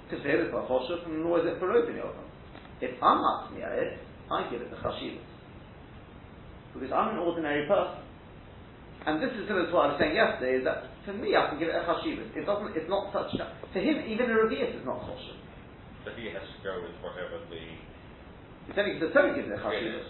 Because 0.05 0.25
him 0.25 0.41
it's 0.45 0.53
not 0.53 0.69
choshev, 0.69 1.07
and 1.07 1.25
nor 1.25 1.41
is 1.41 1.47
it 1.49 1.59
for 1.59 1.73
open 1.73 1.97
yodam. 1.97 2.29
If 2.81 3.01
I'm 3.03 3.25
asking 3.25 3.65
it, 3.65 3.99
I 4.31 4.51
give 4.51 4.61
it 4.61 4.71
the 4.71 4.77
chashivas. 4.77 5.25
Because 6.75 6.93
I'm 6.93 7.17
an 7.17 7.23
ordinary 7.25 7.67
person. 7.67 8.05
And 9.07 9.23
this 9.23 9.33
is 9.37 9.49
similar 9.49 9.69
to 9.69 9.73
what 9.73 9.85
I 9.85 9.89
was 9.95 10.01
saying 10.01 10.17
yesterday, 10.17 10.61
is 10.61 10.65
that 10.65 10.93
for 11.05 11.13
me 11.13 11.37
I 11.37 11.49
can 11.49 11.59
give 11.59 11.69
it 11.69 11.77
a 11.77 11.85
chashivas. 11.89 12.37
It 12.37 12.45
doesn't, 12.45 12.77
it's 12.77 12.89
not 12.89 13.13
such, 13.13 13.33
for 13.73 13.81
him 13.81 14.05
even 14.05 14.29
a 14.29 14.37
revius 14.37 14.77
is 14.77 14.85
not 14.85 15.01
choshev. 15.09 15.41
But 16.05 16.21
he 16.21 16.29
has 16.37 16.45
to 16.45 16.59
go 16.61 16.85
with 16.85 17.01
whatever 17.01 17.41
the 17.49 17.65
the 18.69 19.11
Torah 19.13 19.35
gives 19.37 19.49
it 19.49 19.55
it 19.55 19.61
chashivas. 19.61 20.09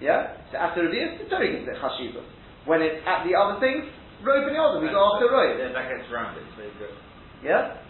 Yeah? 0.00 0.36
So 0.52 0.58
after 0.58 0.86
revius, 0.86 1.18
the 1.18 1.28
Torah 1.30 1.50
gives 1.50 1.66
it 1.66 1.76
chashivas. 1.80 2.26
When 2.66 2.80
it's 2.80 3.02
at 3.06 3.26
the 3.26 3.34
other 3.34 3.60
things, 3.60 3.84
roib 4.22 4.48
and 4.48 4.56
yodam, 4.56 4.82
we 4.82 4.88
go 4.88 5.02
after 5.02 5.28
roib. 5.28 5.58
Then 5.58 5.74
that 5.74 5.90
gets 5.90 6.08
rounded. 6.12 6.46
So 6.56 6.62
you 6.62 6.72
go. 6.78 6.88
Yeah? 7.42 7.80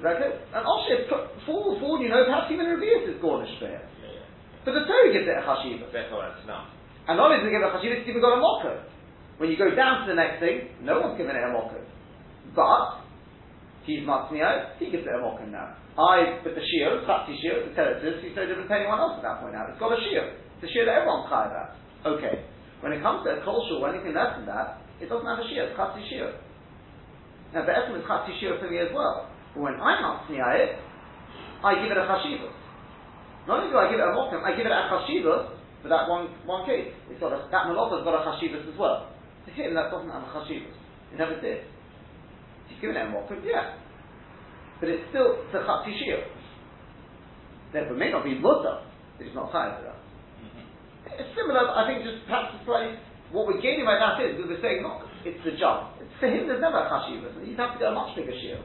Is 0.00 0.04
that 0.04 0.16
good? 0.16 0.32
And 0.56 0.64
Osher, 0.64 1.08
for, 1.08 1.28
for 1.44 1.76
all 1.84 2.00
you 2.00 2.08
know, 2.08 2.24
perhaps 2.24 2.48
even 2.48 2.64
Revius 2.64 3.04
is 3.04 3.20
Gornish 3.20 3.52
there. 3.60 3.84
Yeah, 4.00 4.16
yeah. 4.16 4.64
But 4.64 4.72
the 4.72 4.84
Torah 4.88 5.12
gives 5.12 5.28
it 5.28 5.36
a 5.36 5.44
chashiva. 5.44 5.92
Therefore, 5.92 6.24
that's 6.24 6.44
enough. 6.44 6.72
And 7.08 7.20
not 7.20 7.28
only 7.28 7.44
does 7.44 7.48
it 7.48 7.52
give 7.52 7.60
it 7.60 7.68
a 7.68 7.74
chashiva, 7.76 8.00
it's 8.00 8.08
even 8.08 8.24
got 8.24 8.36
a 8.36 8.40
mocker. 8.40 8.84
When 9.36 9.48
you 9.48 9.56
go 9.56 9.74
down 9.74 10.04
to 10.04 10.12
the 10.12 10.16
next 10.16 10.40
thing, 10.40 10.68
no 10.80 11.00
one's 11.00 11.16
given 11.16 11.36
it 11.36 11.44
a 11.44 11.52
mocker. 11.52 11.84
But, 12.56 12.99
he's 13.84 14.02
Matzniah, 14.04 14.76
he 14.78 14.90
gives 14.90 15.06
it 15.06 15.14
a 15.14 15.20
mocker 15.20 15.46
now. 15.46 15.76
I, 15.98 16.40
but 16.44 16.54
the 16.54 16.64
Shia, 16.64 17.04
Chatzi 17.04 17.36
Shia, 17.40 17.66
the 17.66 17.72
Teresis, 17.76 18.24
he's 18.24 18.36
no 18.36 18.46
different 18.46 18.68
to 18.68 18.74
anyone 18.74 18.98
else 18.98 19.20
at 19.20 19.24
that 19.26 19.40
point 19.42 19.52
now. 19.52 19.68
It's 19.68 19.80
got 19.80 19.92
a 19.92 20.00
Shia. 20.00 20.36
It's 20.60 20.64
a 20.64 20.70
Shia 20.70 20.86
that 20.86 21.04
everyone's 21.04 21.28
chayav 21.28 21.52
at. 21.52 21.70
Okay. 22.06 22.44
When 22.80 22.92
it 22.92 23.02
comes 23.02 23.24
to 23.28 23.36
a 23.36 23.44
Kol 23.44 23.60
Shul 23.68 23.84
or 23.84 23.92
anything 23.92 24.16
less 24.16 24.36
than 24.40 24.48
that, 24.48 24.80
it 25.02 25.12
doesn't 25.12 25.26
have 25.26 25.40
a 25.40 25.46
Shia, 25.48 25.68
it's 25.68 25.76
Chatzi 25.76 26.02
Shia. 26.08 26.32
Now, 27.52 27.66
the 27.66 27.72
Esm 27.74 27.98
is 27.98 28.06
Chatzi 28.06 28.32
Shia 28.40 28.60
for 28.60 28.70
me 28.70 28.78
as 28.78 28.88
well. 28.94 29.28
But 29.54 29.60
when 29.60 29.74
I'm 29.74 29.98
matnia 29.98 30.46
it, 30.56 30.78
I 31.60 31.76
give 31.76 31.92
it 31.92 31.98
a 31.98 32.06
chashivas. 32.08 32.54
Not 33.46 33.60
only 33.60 33.72
do 33.72 33.76
I 33.76 33.90
give 33.90 34.00
it 34.00 34.06
a 34.06 34.14
mokum, 34.16 34.40
I 34.44 34.56
give 34.56 34.64
it 34.64 34.72
a 34.72 34.88
chashivas 34.88 35.52
for 35.82 35.88
that 35.88 36.08
one 36.08 36.32
one 36.46 36.64
case. 36.64 36.92
It's 37.10 37.20
got 37.20 37.32
a, 37.32 37.48
that 37.50 37.68
malacha's 37.68 38.04
got 38.04 38.16
a 38.16 38.24
chashivas 38.24 38.64
as 38.64 38.76
well. 38.78 39.12
To 39.44 39.50
him, 39.52 39.74
that 39.74 39.90
doesn't 39.90 40.08
have 40.08 40.22
a 40.22 40.30
chashivas. 40.32 40.72
It 41.12 41.18
never 41.18 41.40
did. 41.40 41.64
He's 42.70 42.78
given 42.80 42.96
it 42.96 43.04
a 43.04 43.10
mokum, 43.10 43.42
yeah. 43.42 43.76
But 44.78 44.88
it's 44.88 45.04
still 45.10 45.42
the 45.50 45.60
chatishir. 45.66 46.24
Therefore, 47.74 47.94
it 47.94 48.00
may 48.00 48.10
not 48.10 48.24
be 48.24 48.38
mutter, 48.38 48.86
but 49.18 49.26
it's 49.26 49.34
not 49.34 49.50
chayav 49.50 49.82
for 49.82 49.84
that. 49.90 50.00
Mm-hmm. 50.40 51.20
It's 51.20 51.30
similar, 51.34 51.66
I 51.66 51.84
think, 51.90 52.06
just 52.06 52.24
perhaps 52.24 52.54
to 52.54 52.58
say 52.64 52.96
what 53.30 53.46
we're 53.46 53.62
gaining 53.62 53.86
by 53.86 53.98
that 53.98 54.18
is 54.22 54.38
we're 54.38 54.62
saying 54.62 54.82
not 54.82 55.06
it's 55.22 55.42
the 55.44 55.52
jump. 55.60 56.00
It's, 56.00 56.10
for 56.16 56.32
him, 56.32 56.48
there's 56.48 56.64
never 56.64 56.80
a 56.80 56.88
chashivas. 56.88 57.36
You'd 57.44 57.60
have 57.60 57.76
to 57.76 57.78
get 57.78 57.92
a 57.92 57.96
much 57.96 58.16
bigger 58.16 58.32
shield. 58.32 58.64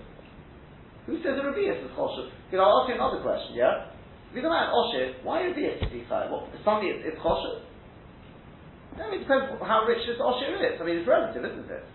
Who 1.05 1.19
says 1.21 1.37
a 1.37 1.43
Rabias 1.43 1.83
is 1.83 1.91
choshev? 1.93 2.31
Because 2.47 2.63
I'll 2.63 2.81
ask 2.81 2.89
you 2.89 2.97
another 2.97 3.21
question, 3.21 3.53
yeah? 3.53 3.93
If 4.31 4.41
you're 4.41 4.47
the 4.47 4.49
man 4.49 4.73
Osher, 4.73 5.21
why 5.21 5.45
Rabias 5.45 5.83
is 5.83 5.91
he 5.91 6.01
What, 6.09 6.49
for 6.49 6.59
somebody 6.65 6.95
it's, 6.95 7.03
it's 7.05 7.19
choshev? 7.21 7.61
I 8.95 9.11
mean, 9.11 9.19
it 9.19 9.27
depends 9.27 9.51
how 9.59 9.83
rich 9.85 10.01
this 10.07 10.17
Osher 10.17 10.55
is. 10.55 10.79
I 10.79 10.83
mean, 10.87 11.03
it's 11.03 11.07
relative, 11.07 11.43
isn't 11.43 11.67
it? 11.67 11.85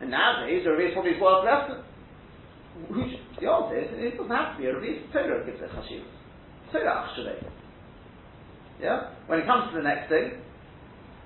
And 0.00 0.10
nowadays, 0.10 0.66
a 0.66 0.70
Rabias 0.70 0.92
probably 0.92 1.12
is 1.12 1.20
worth 1.20 1.44
less 1.44 1.84
the 2.74 3.46
answer 3.46 3.78
is, 3.78 3.88
it 3.94 4.18
doesn't 4.18 4.34
have 4.34 4.56
to 4.56 4.58
be 4.58 4.66
a 4.66 4.74
Rabias. 4.74 5.06
Torah 5.12 5.46
gives 5.46 5.62
it 5.62 5.70
chashivas. 5.70 6.10
Torah 6.72 7.06
actually. 7.06 7.38
Yeah? 8.82 9.14
When 9.26 9.38
it 9.38 9.46
comes 9.46 9.70
to 9.70 9.78
the 9.78 9.86
next 9.86 10.10
thing, 10.10 10.42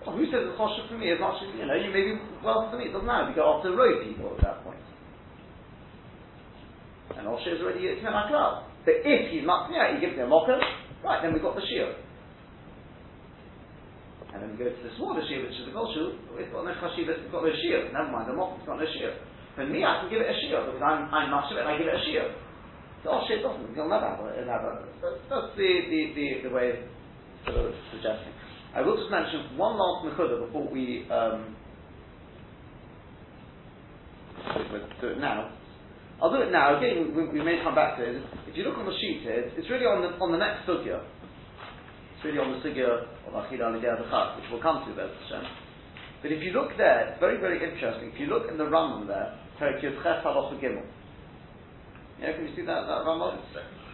well, 0.05 0.17
who 0.17 0.25
says 0.29 0.45
it's 0.45 0.57
choshev 0.61 0.89
for 0.89 0.99
me 0.99 1.11
as 1.13 1.21
much 1.21 1.41
as, 1.43 1.49
you 1.57 1.67
know, 1.67 1.75
you 1.75 1.91
may 1.93 2.05
be 2.05 2.21
wealth 2.45 2.71
for 2.71 2.79
me. 2.79 2.89
It 2.89 2.93
doesn't 2.93 3.07
matter. 3.07 3.29
We 3.29 3.35
go 3.35 3.57
after 3.57 3.73
the 3.73 3.77
road 3.77 4.05
people 4.05 4.37
at 4.37 4.45
that 4.45 4.65
point. 4.65 4.81
and 7.17 7.27
Osher 7.27 7.57
is 7.57 7.61
already 7.61 7.81
Yitzman 7.81 8.13
HaKlal. 8.13 8.69
But 8.85 9.05
if 9.05 9.33
he's 9.33 9.43
Matniah, 9.43 9.97
he 9.97 10.01
gives 10.01 10.17
me 10.17 10.23
a 10.23 10.27
mocker, 10.27 10.61
right, 11.05 11.21
then 11.23 11.33
we've 11.33 11.43
got 11.43 11.57
the 11.57 11.65
Shir. 11.65 11.97
And 14.35 14.45
then 14.45 14.49
we 14.53 14.61
go 14.61 14.69
to 14.69 14.83
the 14.85 14.93
smaller 15.01 15.25
Shir, 15.25 15.41
which 15.41 15.57
is 15.57 15.67
the 15.69 15.75
Golshu, 15.75 16.21
it's 16.37 16.53
got 16.53 16.69
no 16.69 16.75
Chashiv, 16.77 17.09
it's 17.09 17.33
got 17.33 17.45
no 17.45 17.53
Shir. 17.53 17.89
Never 17.93 18.13
mind, 18.13 18.29
the 18.29 18.37
mocker, 18.37 18.61
it's 18.61 18.69
got 18.69 18.77
no 18.77 18.89
Shir. 18.89 19.17
For 19.57 19.65
me, 19.65 19.83
I 19.83 20.05
can 20.05 20.13
give 20.13 20.21
it 20.21 20.29
a 20.29 20.37
Shir, 20.47 20.69
because 20.69 20.85
I'm, 20.85 21.09
I'm 21.09 21.33
much 21.33 21.49
of 21.51 21.57
it, 21.57 21.65
and 21.65 21.71
I 21.73 21.79
give 21.81 21.89
it 21.89 21.97
a 21.97 22.05
Shir. 22.05 22.29
So 23.05 23.11
Osher 23.11 23.43
doesn't, 23.43 23.75
he'll 23.75 23.89
never 23.89 24.11
have 24.11 24.21
it. 24.27 24.45
That's, 24.47 25.23
that's 25.31 25.51
the, 25.55 25.71
the, 25.87 26.01
the, 26.15 26.49
the 26.49 26.55
way 26.55 26.71
of 26.71 26.77
sort 27.47 27.67
of 27.71 27.75
suggesting. 27.95 28.35
I 28.75 28.83
will 28.83 28.97
just 28.97 29.11
mention 29.11 29.57
one 29.57 29.79
last 29.79 30.05
Mekudah 30.05 30.47
before 30.47 30.69
we 30.69 31.07
um, 31.11 31.57
do 35.01 35.09
it 35.09 35.19
now. 35.19 35.55
I'll 36.21 36.33
do 36.33 36.43
it 36.43 36.51
now. 36.51 36.77
Again, 36.77 37.15
we, 37.15 37.39
we, 37.39 37.45
may 37.45 37.63
come 37.63 37.75
back 37.75 37.97
to 37.99 38.03
it. 38.03 38.23
If 38.49 38.57
you 38.57 38.65
look 38.65 38.77
on 38.77 38.87
the 38.87 38.93
sheet 38.99 39.23
here, 39.23 39.51
it's, 39.57 39.71
really 39.71 39.87
on 39.87 40.03
the 40.03 40.19
on 40.19 40.33
the 40.33 40.39
next 40.39 40.67
sugya. 40.67 41.01
It's 42.19 42.27
really 42.27 42.43
on 42.43 42.51
the 42.51 42.59
sugya 42.67 43.07
of 43.07 43.31
Achida 43.31 43.71
Aligah 43.71 43.95
which 44.03 44.51
we'll 44.51 44.59
come 44.59 44.83
to 44.83 44.91
there, 44.91 45.07
But 46.19 46.35
if 46.35 46.43
you 46.43 46.51
look 46.51 46.75
there, 46.75 47.15
it's 47.15 47.23
very, 47.23 47.39
very 47.39 47.63
interesting. 47.63 48.11
If 48.11 48.19
you 48.19 48.27
look 48.27 48.51
in 48.51 48.59
the 48.59 48.67
Rambam 48.67 49.07
there, 49.07 49.39
Perik 49.55 49.79
Ches 49.79 49.95
Halacha 50.03 50.59
Gimel. 50.59 50.83
Yeah, 52.19 52.35
can 52.35 52.51
you 52.51 52.59
see 52.59 52.67
that, 52.67 52.91
that 52.91 53.07
Rambam? 53.07 53.39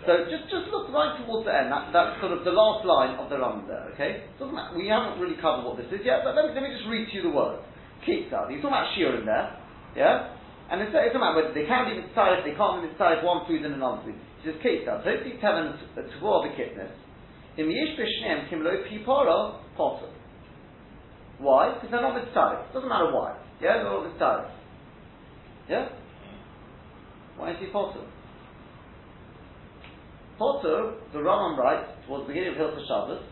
So 0.08 0.24
just, 0.32 0.48
just 0.48 0.72
look 0.72 0.88
right 0.88 1.20
towards 1.20 1.44
the 1.44 1.52
end. 1.52 1.68
That, 1.68 1.92
that's 1.92 2.16
sort 2.24 2.32
of 2.32 2.48
the 2.48 2.56
last 2.56 2.88
line 2.88 3.12
of 3.20 3.28
the 3.28 3.36
Rambam 3.36 3.68
there, 3.68 3.92
okay? 3.92 4.24
We 4.72 4.88
haven't 4.88 5.20
really 5.20 5.36
covered 5.36 5.68
what 5.68 5.76
this 5.76 5.92
is 5.92 6.00
yet, 6.00 6.24
but 6.24 6.32
let 6.32 6.48
me, 6.48 6.56
let 6.56 6.64
me 6.64 6.72
just 6.72 6.88
read 6.88 7.12
to 7.12 7.20
you 7.20 7.28
the 7.28 7.34
words. 7.36 7.60
Kitzad. 8.08 8.48
He's 8.48 8.64
talking 8.64 8.72
about 8.72 8.88
Shir 8.96 9.20
in 9.20 9.28
there, 9.28 9.52
yeah? 10.00 10.32
And 10.72 10.80
it's, 10.80 10.96
it's 10.96 11.12
a 11.12 11.20
matter 11.20 11.44
whether 11.44 11.52
they 11.52 11.68
can't 11.68 11.92
be 11.92 12.00
mitzvah, 12.00 12.40
they 12.40 12.56
can't 12.56 12.80
be 12.80 12.88
mitzvah 12.88 13.20
one 13.20 13.44
food 13.44 13.68
and 13.68 13.76
another 13.76 14.00
food. 14.00 14.16
He 14.40 14.48
says, 14.48 14.56
case 14.64 14.88
does. 14.88 15.04
Hopefully 15.04 15.36
tell 15.44 15.60
them 15.60 15.76
to 15.76 16.00
of 16.00 16.48
the 16.48 16.56
kitness. 16.56 17.03
Why? 21.38 21.75
Because 21.75 21.90
they're 21.90 22.02
not 22.02 22.14
mitzvah. 22.14 22.66
Doesn't 22.73 22.88
matter 22.88 23.12
why. 23.12 23.37
Yeah, 23.61 23.82
they're 23.82 23.84
not 23.84 24.06
mitzvah. 24.08 24.50
Yeah? 25.68 25.88
Why 27.37 27.50
is 27.52 27.56
he 27.61 27.66
potter? 27.66 28.00
Potter, 30.38 30.94
the 31.12 31.18
Rambam 31.18 31.56
writes, 31.58 31.90
towards 32.06 32.25
the 32.26 32.34
beginning 32.34 32.54
of 32.54 32.58
Hilchah 32.58 32.87
Shabbos, 32.88 33.23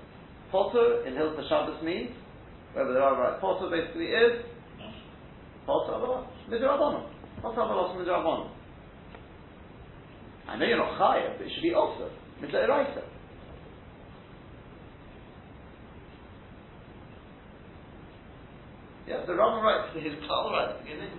Potter 0.51 1.07
in 1.07 1.15
Hilchah 1.15 1.49
Shabbos 1.49 1.83
means, 1.83 2.11
whether 2.75 2.93
they 2.93 3.01
are 3.01 3.19
right, 3.21 3.41
Potter 3.41 3.69
basically 3.71 4.07
is, 4.07 4.45
Potter, 5.67 6.27
Midrabanon. 6.49 7.09
What's 7.41 7.59
Havalos 7.59 7.97
Midrabon? 7.97 8.51
I 10.49 10.57
know 10.57 10.67
you're 10.67 10.79
not 10.79 10.99
chayav, 10.99 11.39
but 11.39 11.47
it 11.47 11.53
should 11.55 11.63
be 11.63 11.75
also 11.75 12.11
mitzvah 12.41 13.03
Yeah, 19.08 19.26
the 19.26 19.34
Rambam 19.34 19.64
writes 19.64 19.96
his 19.96 20.14
klal 20.28 20.52
right 20.52 20.70
at 20.70 20.78
the 20.78 20.84
beginning. 20.84 21.12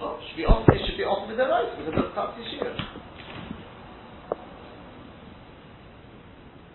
Oh, 0.00 0.18
it 0.18 0.22
should 0.28 0.36
be 0.36 0.44
off. 0.44 0.68
It 0.68 0.80
should 0.86 0.98
be 0.98 1.04
off 1.04 1.28
with 1.28 1.36
their 1.36 1.48
rights 1.48 1.74
because 1.78 1.98
of 1.98 2.12
Tzatzi 2.14 2.42
Shir. 2.50 2.74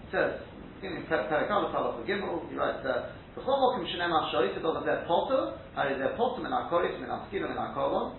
It 0.03 0.11
says, 0.11 0.41
beginning 0.81 1.05
Perakal 1.07 1.71
Halacha 1.71 2.03
Gimel, 2.07 2.49
he 2.49 2.55
writes 2.55 2.83
there. 2.83 3.15
בכל 3.37 3.51
מקום 3.51 3.87
שנאמר 3.87 4.31
שויס 4.31 4.57
בו 4.61 4.81
זה 4.83 5.03
פוטו, 5.07 5.43
הרי 5.75 5.95
זה 5.97 6.07
פוטו 6.17 6.41
מן 6.41 6.53
הקורס, 6.53 6.91
מן 6.99 7.11
הסקירה, 7.11 7.49
מן 7.49 7.57
הקולון, 7.57 8.11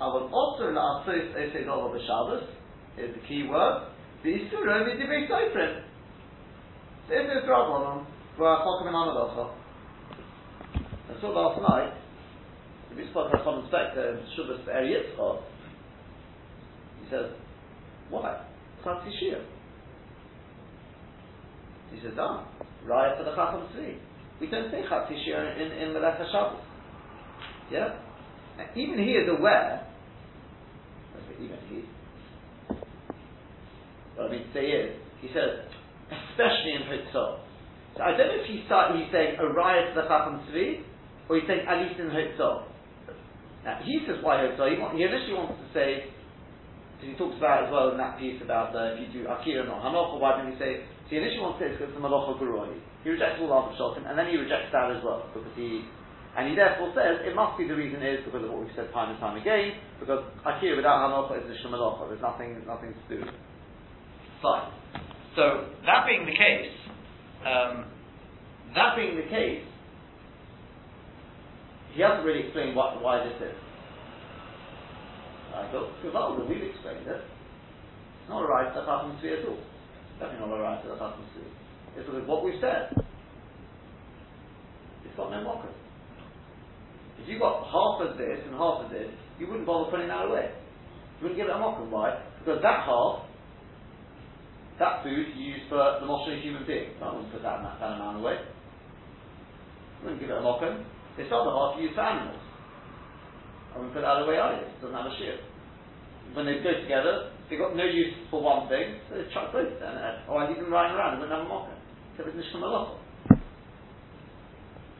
אבל 0.00 0.22
אוסר 0.32 0.70
לעשות 0.70 1.14
עשה 1.36 1.62
דבר 1.62 1.88
בשבס, 1.88 2.42
is 2.96 3.14
the 3.14 3.28
key 3.28 3.50
word, 3.50 3.80
ואיסורו 4.22 4.62
מדברי 4.64 5.28
סופרים. 5.28 5.54
So 5.54 5.87
If 7.11 7.25
there's 7.25 7.43
problem, 7.45 8.05
well, 8.37 8.61
I'll 8.61 8.77
come 8.77 8.87
in 8.87 8.93
on 8.93 9.09
I 11.09 11.19
saw 11.19 11.29
last 11.33 11.59
night, 11.59 11.97
the 12.95 13.09
spoke 13.09 13.31
to 13.31 13.41
some 13.43 13.63
inspector 13.63 14.13
in 14.13 14.17
Shubas 14.37 14.61
Eretz, 14.69 15.17
or 15.17 15.41
he 17.01 17.09
says, 17.09 17.31
why? 18.11 18.45
Tzatzi 18.85 19.09
Shia. 19.09 19.41
He 21.91 21.99
says, 22.01 22.13
ah, 22.19 22.47
Raya 22.85 23.17
for 23.17 23.23
the 23.23 23.33
Chacham 23.33 23.65
Tzvi. 23.73 23.97
We 24.39 24.47
don't 24.47 24.69
say 24.69 24.83
Tzatzi 24.85 25.17
Shia 25.25 25.59
in, 25.59 25.71
in 25.81 25.93
Melech 25.93 26.19
HaShabbos. 26.19 26.61
Yeah? 27.71 27.97
And 28.59 28.69
even 28.77 28.99
he 28.99 29.13
is 29.13 29.27
aware, 29.27 29.87
even 31.41 31.57
he, 31.69 31.83
what 34.15 34.27
I 34.27 34.31
mean 34.31 34.43
to 34.45 34.53
say 34.53 34.65
is, 34.67 34.95
he 35.21 35.27
says, 35.29 35.65
especially 36.39 36.79
in 36.79 36.87
Hitzah. 36.87 37.43
So 37.95 37.99
I 37.99 38.15
don't 38.15 38.31
know 38.31 38.39
if 38.39 38.47
he's, 38.47 38.63
start, 38.71 38.95
he's 38.95 39.11
saying 39.11 39.35
a 39.43 39.47
riot 39.51 39.91
to 39.91 39.99
the 39.99 40.07
Chacham 40.07 40.39
Tzvi, 40.47 40.87
or 41.27 41.35
he's 41.35 41.47
saying 41.51 41.67
at 41.67 41.83
least 41.83 41.99
in 41.99 42.07
Hitzah. 42.07 42.63
Now, 43.67 43.83
he 43.83 43.99
says 44.07 44.23
why 44.23 44.39
Hitzah? 44.39 44.71
He, 44.71 44.79
want, 44.79 44.95
he 44.95 45.03
initially 45.03 45.35
wants 45.35 45.59
to 45.59 45.67
say, 45.75 46.07
because 46.95 47.11
he 47.11 47.15
talks 47.19 47.35
about 47.35 47.67
as 47.67 47.69
well 47.75 47.91
in 47.91 47.99
that 47.99 48.15
piece 48.15 48.39
about 48.39 48.71
uh, 48.71 48.95
if 48.95 49.03
you 49.03 49.11
do 49.11 49.27
Akira 49.27 49.67
not 49.67 49.83
Hanoch, 49.83 50.15
why 50.15 50.39
didn't 50.39 50.55
he 50.55 50.57
say, 50.63 50.87
so 51.07 51.11
he 51.11 51.19
initially 51.19 51.43
wants 51.43 51.59
to 51.59 51.67
say 51.67 51.75
it's 51.75 51.79
because 51.79 51.91
a 51.91 51.99
Malacha 51.99 52.39
Guroi. 52.39 52.71
He 53.03 53.11
rejects 53.11 53.43
all 53.43 53.51
other 53.51 53.75
shulchan, 53.75 54.07
and 54.07 54.15
then 54.15 54.31
he 54.31 54.39
rejects 54.39 54.71
that 54.71 54.91
as 54.95 55.03
well, 55.03 55.27
because 55.31 55.47
he, 55.59 55.83
and 56.39 56.47
he 56.47 56.55
therefore 56.55 56.91
says 56.95 57.19
it 57.23 57.35
must 57.35 57.59
be 57.59 57.67
the 57.67 57.75
reason 57.75 57.99
is 57.99 58.23
because 58.23 58.43
of 58.43 58.51
what 58.51 58.63
we've 58.63 58.75
said 58.79 58.91
time 58.95 59.11
and 59.11 59.19
time 59.19 59.35
again, 59.35 59.75
because 59.99 60.23
akira 60.47 60.79
without 60.79 61.03
hanocha 61.03 61.39
is 61.39 61.47
a 61.51 61.55
shemalocha. 61.63 62.07
There's 62.11 62.23
nothing, 62.23 62.59
nothing 62.67 62.95
to 62.95 63.03
do. 63.07 63.19
Fine. 64.43 65.08
So 65.39 65.71
that 65.87 66.03
being 66.03 66.25
the 66.27 66.35
case, 66.35 66.67
um, 67.47 67.87
that 68.75 68.97
being 68.97 69.15
the 69.15 69.31
case, 69.31 69.63
he 71.95 72.01
hasn't 72.01 72.25
really 72.25 72.43
explained 72.43 72.75
what, 72.75 73.01
why 73.01 73.23
this 73.23 73.39
is. 73.39 73.55
I 75.55 75.71
thought, 75.71 75.95
Gavalda, 76.03 76.43
we've 76.43 76.67
explained 76.67 77.07
it. 77.07 77.23
It's 77.23 78.27
not 78.27 78.43
a 78.43 78.47
right 78.51 78.67
that 78.75 78.83
happens 78.83 79.15
to 79.15 79.23
be 79.23 79.31
at 79.31 79.47
all. 79.47 79.63
Definitely 80.19 80.43
not 80.43 80.59
a 80.59 80.61
right 80.61 80.83
that 80.83 80.99
happens 80.99 81.31
to 81.31 81.39
be 81.39 81.47
because 81.95 82.27
what 82.27 82.43
we've 82.43 82.59
said. 82.59 82.91
It's 85.07 85.15
got 85.15 85.31
no 85.31 85.41
mocker. 85.41 85.71
If 87.23 87.29
you 87.29 87.39
got 87.39 87.63
half 87.63 88.11
of 88.11 88.17
this 88.17 88.43
and 88.43 88.55
half 88.55 88.83
of 88.83 88.91
this, 88.91 89.07
you 89.39 89.47
wouldn't 89.47 89.65
bother 89.65 89.89
putting 89.89 90.09
that 90.09 90.27
away. 90.27 90.51
You 90.51 91.31
wouldn't 91.31 91.39
give 91.39 91.47
it 91.47 91.55
a 91.55 91.59
mocker. 91.59 91.87
Why? 91.87 92.19
Because 92.39 92.61
that 92.61 92.83
half, 92.83 93.28
that 94.79 95.03
food 95.03 95.27
you 95.35 95.59
use 95.59 95.63
for 95.67 95.77
the 95.99 96.07
Moshe 96.07 96.41
human 96.41 96.65
being. 96.65 96.95
I 97.03 97.11
wouldn't 97.11 97.31
put 97.31 97.43
that, 97.43 97.61
that, 97.61 97.79
that 97.79 97.99
amount 97.99 98.23
away. 98.23 98.39
You 99.99 100.07
wouldn't 100.07 100.21
give 100.21 100.31
it 100.31 100.39
a 100.39 100.41
mokum. 100.41 100.83
It's 101.19 101.29
not 101.29 101.43
other 101.43 101.51
half 101.51 101.75
you 101.75 101.91
use 101.91 101.95
for 101.95 102.01
animals. 102.01 102.39
I 103.75 103.77
wouldn't 103.77 103.93
put 103.93 104.01
that 104.01 104.23
away 104.23 104.39
either. 104.39 104.63
It 104.65 104.79
doesn't 104.79 104.95
have 104.95 105.11
a 105.11 105.15
shear. 105.19 105.35
When 106.33 106.45
they 106.47 106.63
go 106.63 106.71
together, 106.79 107.35
they've 107.49 107.59
got 107.59 107.75
no 107.75 107.83
use 107.83 108.15
for 108.31 108.41
one 108.41 108.69
thing, 108.69 109.03
so 109.09 109.19
they 109.19 109.27
chuck 109.33 109.51
both. 109.51 109.67
And, 109.67 109.99
uh, 109.99 110.31
or 110.31 110.41
I 110.41 110.47
leave 110.47 110.63
them 110.63 110.71
lying 110.71 110.95
around, 110.95 111.19
they 111.19 111.27
wouldn't 111.27 111.35
have 111.35 111.45
a 111.45 111.49
mocker. 111.49 111.75
There 112.15 112.25
was 112.25 112.35
Nishka 112.39 112.57
Malacha. 112.57 112.95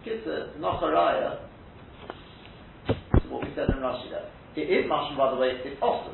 Kitzah, 0.03 0.57
Nacharaya, 0.59 1.39
what 3.29 3.45
we 3.45 3.53
said 3.55 3.69
in 3.69 3.79
Rashi 3.79 4.09
there. 4.09 4.27
It 4.55 4.67
is 4.67 4.89
mashma, 4.89 5.17
by 5.17 5.31
the 5.31 5.38
way, 5.38 5.50
it's 5.63 5.77
also 5.81 6.12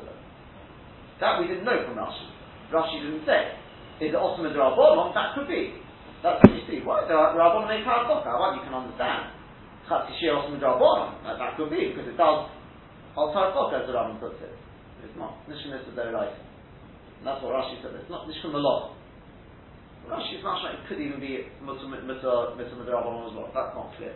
That 1.20 1.40
we 1.40 1.48
didn't 1.48 1.64
know 1.64 1.82
from 1.86 1.96
Rashi. 1.96 2.35
Rashi 2.72 3.02
didn't 3.02 3.26
say. 3.26 3.54
Is 4.02 4.12
it 4.12 4.18
also 4.18 4.42
Midrabanon? 4.42 5.14
That 5.14 5.34
could 5.34 5.48
be. 5.48 5.78
That's 6.22 6.42
what 6.42 6.52
you 6.52 6.64
see. 6.68 6.84
Why? 6.84 7.06
Rabbanon 7.06 7.68
make 7.70 7.86
halacha. 7.86 8.26
Well, 8.26 8.54
you 8.54 8.62
can 8.66 8.74
understand. 8.74 9.32
Chatzishir 9.88 10.34
also 10.34 10.52
Midrabanon. 10.52 11.22
That, 11.24 11.56
could 11.56 11.70
be, 11.70 11.94
because 11.94 12.08
it 12.10 12.18
does 12.18 12.50
Al 13.16 13.32
Tarkoka, 13.32 13.80
as 13.80 13.86
the 13.86 13.94
Rambam 13.94 14.20
puts 14.20 14.42
it. 14.42 14.52
It's 15.04 15.16
not. 15.16 15.40
Nishkan 15.48 15.72
is 15.78 15.86
the 15.88 16.12
right. 16.12 16.34
And 17.18 17.24
that's 17.24 17.40
what 17.40 17.54
Rashi 17.54 17.80
said. 17.80 17.94
It's 17.94 18.10
not 18.10 18.28
Nishkan 18.28 18.52
Malach. 18.52 18.96
Rashi's 20.06 20.38
mashma, 20.38 20.78
it 20.78 20.86
could 20.86 21.02
even 21.02 21.18
be 21.18 21.42
Mitzvah 21.58 22.54
Midrabanon 22.54 23.26
as 23.26 23.34
well. 23.34 23.50
That's 23.50 23.74
not 23.74 23.90
clear. 23.98 24.14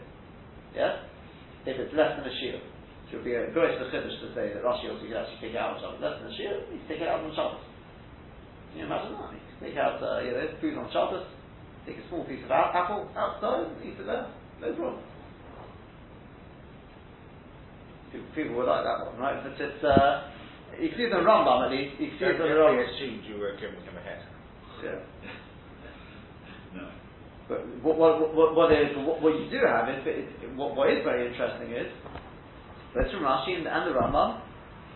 Yeah? 0.75 1.02
If 1.66 1.83
it's 1.83 1.95
less 1.95 2.14
than 2.14 2.30
a 2.30 2.35
shield. 2.38 2.62
It 3.11 3.19
would 3.19 3.26
be 3.26 3.35
a 3.35 3.50
gross 3.50 3.75
chiddush 3.90 4.23
to 4.23 4.30
say 4.38 4.54
that 4.54 4.62
Rashi 4.62 4.87
also 4.87 5.02
could 5.02 5.19
actually 5.19 5.42
take 5.42 5.59
it 5.59 5.59
out 5.59 5.75
on 5.75 5.83
Shabbos. 5.83 5.99
Less 5.99 6.14
than 6.23 6.30
a 6.30 6.37
shield, 6.38 6.62
you 6.71 6.78
take 6.87 7.02
it 7.02 7.11
out 7.11 7.26
on 7.26 7.35
Shabbos. 7.35 7.59
Can 8.70 8.78
you 8.78 8.86
imagine 8.86 9.12
that? 9.12 9.32
You 9.34 9.40
can 9.40 9.68
take 9.68 9.76
out, 9.78 10.02
uh, 10.02 10.20
you 10.22 10.30
know, 10.30 10.46
food 10.60 10.78
on 10.78 10.86
Shabbos, 10.92 11.26
take 11.86 11.98
a 11.98 12.08
small 12.08 12.24
piece 12.24 12.44
of 12.44 12.50
apple 12.50 13.10
outside, 13.16 13.66
eat 13.82 13.98
it 13.98 14.06
there. 14.06 14.30
No 14.60 14.72
problem. 14.74 15.02
People, 18.12 18.26
people 18.34 18.54
would 18.56 18.66
like 18.66 18.84
that 18.84 19.06
one, 19.06 19.18
right? 19.18 19.42
But 19.42 19.58
it's, 19.58 19.84
uh, 19.84 20.30
you 20.78 20.90
see 20.96 21.06
the 21.10 21.22
Rambam 21.22 21.66
at 21.66 21.70
least, 21.70 21.98
you 21.98 22.10
see 22.18 22.26
the 22.26 22.46
Rambam. 22.46 22.78
assumed 22.78 23.22
you 23.26 23.38
were 23.38 23.54
giving 23.58 23.82
him 23.82 23.96
a 23.96 24.02
head. 24.02 24.22
Yeah. 24.84 25.00
No. 26.70 26.86
But 27.48 27.66
what, 27.82 27.98
what, 27.98 28.32
what, 28.32 28.54
what, 28.54 28.70
is, 28.70 28.94
what, 28.98 29.20
what 29.20 29.34
you 29.34 29.50
do 29.50 29.58
have 29.66 29.88
is, 29.90 30.06
is 30.06 30.24
what, 30.54 30.76
what 30.76 30.88
is 30.88 31.02
very 31.02 31.26
interesting 31.26 31.74
is, 31.74 31.90
that's 32.94 33.10
from 33.10 33.26
Rashi 33.26 33.58
and, 33.58 33.66
and 33.66 33.90
the 33.90 33.98
Rambam, 33.98 34.38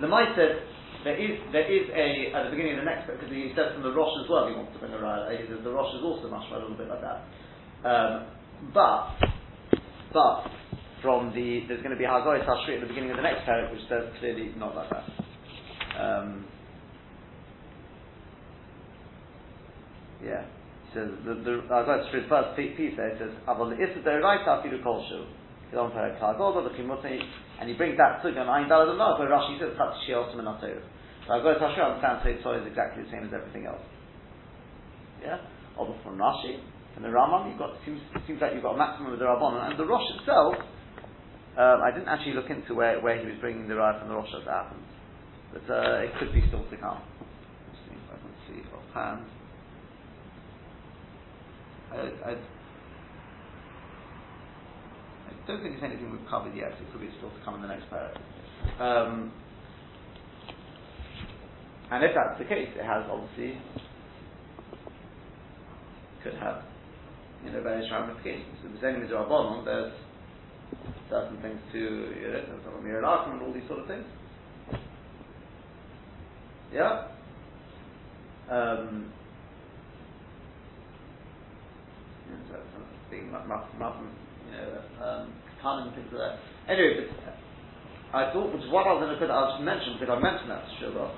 the 0.01 0.07
said 0.37 0.63
there 1.05 1.17
is 1.21 1.39
there 1.53 1.69
is 1.69 1.87
a 1.93 2.33
at 2.35 2.45
the 2.45 2.51
beginning 2.51 2.81
of 2.81 2.85
the 2.85 2.89
next 2.89 3.07
because 3.07 3.29
he 3.29 3.53
says 3.55 3.77
from 3.77 3.85
the 3.85 3.93
Rosh 3.93 4.17
as 4.25 4.29
well 4.29 4.49
he 4.49 4.57
wants 4.57 4.73
to 4.73 4.79
bring 4.81 4.93
a 4.93 4.97
raya. 4.97 5.31
He 5.37 5.47
the 5.47 5.71
Rosh 5.71 5.95
is 5.95 6.03
also 6.03 6.29
much 6.29 6.49
a 6.51 6.59
little 6.59 6.77
bit 6.77 6.89
like 6.89 7.05
that. 7.05 7.21
Um, 7.85 8.27
but 8.73 9.13
but 10.13 10.49
from 11.03 11.31
the 11.37 11.69
there's 11.69 11.85
going 11.85 11.93
to 11.93 12.01
be 12.01 12.09
Hagoy 12.09 12.41
Tashri 12.49 12.77
at 12.77 12.81
the 12.81 12.89
beginning 12.89 13.11
of 13.11 13.17
the 13.17 13.23
next 13.23 13.45
paragraph 13.45 13.73
which 13.73 13.85
says 13.89 14.09
clearly 14.19 14.53
not 14.57 14.75
like 14.75 14.89
that. 14.91 15.05
Um, 16.01 16.47
yeah 20.25 20.45
says 20.95 21.11
the 21.27 21.35
the 21.43 21.55
the 21.69 22.23
first 22.31 22.57
piece 22.57 22.95
there. 22.97 23.11
It 23.11 23.19
says 23.19 23.35
aval 23.47 23.75
issa 23.75 24.01
deraita 24.01 24.63
afidu 24.63 24.81
kolshu. 24.81 25.27
Kedon 25.71 25.91
perek 25.91 26.21
kagoda 26.23 26.63
v'chimutei, 26.71 27.19
and 27.61 27.69
he 27.69 27.75
brings 27.75 27.99
that 27.99 28.23
sugan 28.23 28.47
ayin 28.47 28.71
dalad 28.71 28.97
no. 28.97 29.17
But 29.19 29.29
Rashi 29.29 29.59
says 29.59 29.77
chat 29.77 29.93
shios 30.07 30.33
menatayr. 31.29 31.29
So 31.29 31.33
Agoda 31.33 31.59
Tashri 31.61 31.85
understands 31.85 32.43
Torah 32.43 32.61
is 32.61 32.67
exactly 32.67 33.05
the 33.05 33.11
same 33.11 33.25
as 33.25 33.33
everything 33.35 33.67
else. 33.67 33.83
Yeah. 35.23 35.39
Although 35.77 35.97
from 36.05 36.19
Rashi 36.19 36.61
and 36.97 37.05
the 37.05 37.09
Rambam, 37.09 37.51
you've 37.51 37.59
got 37.59 37.75
seems 37.85 38.01
seems 38.27 38.41
like 38.41 38.55
you've 38.55 38.63
got 38.63 38.75
a 38.75 38.79
maximum 38.79 39.13
of 39.13 39.19
the 39.19 39.25
Rabbanon 39.25 39.71
and 39.71 39.79
the 39.79 39.87
Rosh 39.87 40.05
itself. 40.21 40.55
Um, 41.57 41.81
I 41.83 41.91
didn't 41.91 42.09
actually 42.09 42.35
look 42.35 42.51
into 42.51 42.75
where, 42.75 43.01
where 43.01 43.19
he 43.19 43.27
was 43.27 43.37
bringing 43.41 43.69
the 43.69 43.77
ride 43.77 44.01
from 44.01 44.09
the 44.09 44.15
Rosh 44.15 44.29
as 44.37 44.45
that 44.45 44.67
happened, 44.67 44.83
but 45.53 45.71
uh, 45.71 46.03
it 46.03 46.11
could 46.19 46.33
be 46.35 46.43
still 46.49 46.65
to 46.67 46.77
come. 46.77 46.99
Let's 46.99 47.79
see 47.87 47.95
if 47.95 48.11
I 48.11 48.17
can 48.19 48.35
see 48.47 48.61
offhand. 48.75 49.27
I, 51.93 51.97
I, 51.97 52.33
I 55.31 55.47
don't 55.47 55.63
think 55.63 55.75
it's 55.75 55.85
anything 55.85 56.11
we've 56.11 56.29
covered 56.29 56.57
yet. 56.57 56.73
It 56.73 56.91
could 56.91 57.01
be 57.01 57.11
still 57.19 57.31
to 57.31 57.41
come 57.45 57.55
in 57.57 57.63
the 57.63 57.69
next 57.69 57.89
paragraph. 57.89 58.19
Um, 58.81 59.33
and 61.95 62.05
if 62.05 62.13
that's 62.15 62.39
the 62.39 62.45
case, 62.47 62.69
it 62.77 62.85
has 62.85 63.05
obviously 63.11 63.63
could 66.25 66.35
have 66.35 66.63
you 67.45 67.53
know 67.53 67.63
various 67.63 67.91
ramifications. 67.93 68.59
If 68.65 68.81
there's 68.81 68.95
only 68.97 69.07
Midrabanon, 69.09 69.65
there's 69.65 69.93
certain 71.11 71.41
things 71.43 71.61
to 71.73 71.79
you 71.79 72.29
know, 72.29 72.43
there's 72.49 72.67
and 73.35 73.43
all 73.43 73.55
these 73.55 73.69
sort 73.69 73.81
of 73.81 73.87
things. 73.89 74.07
Yeah. 76.73 77.09
Um, 78.51 79.13
you 84.47 84.53
know, 84.53 84.83
um, 85.05 85.33
things 85.95 86.11
that. 86.19 86.39
Anyway, 86.69 87.07
but 87.25 88.19
I 88.19 88.33
thought, 88.33 88.53
which 88.53 88.63
is 88.63 88.71
what 88.71 88.87
I 88.87 88.93
was 88.95 89.03
going 89.05 89.15
to 89.15 89.21
I 89.31 89.43
was 89.43 89.61
mention 89.65 89.97
because 89.99 90.13
I 90.13 90.21
mentioned 90.21 90.51
that 90.51 90.65
to 90.67 90.73
Shuvah, 90.85 91.11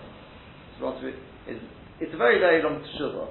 is 1.49 1.61
it's 2.01 2.13
a 2.13 2.17
very, 2.17 2.39
very 2.39 2.63
long 2.63 2.85
Shuvah. 3.01 3.29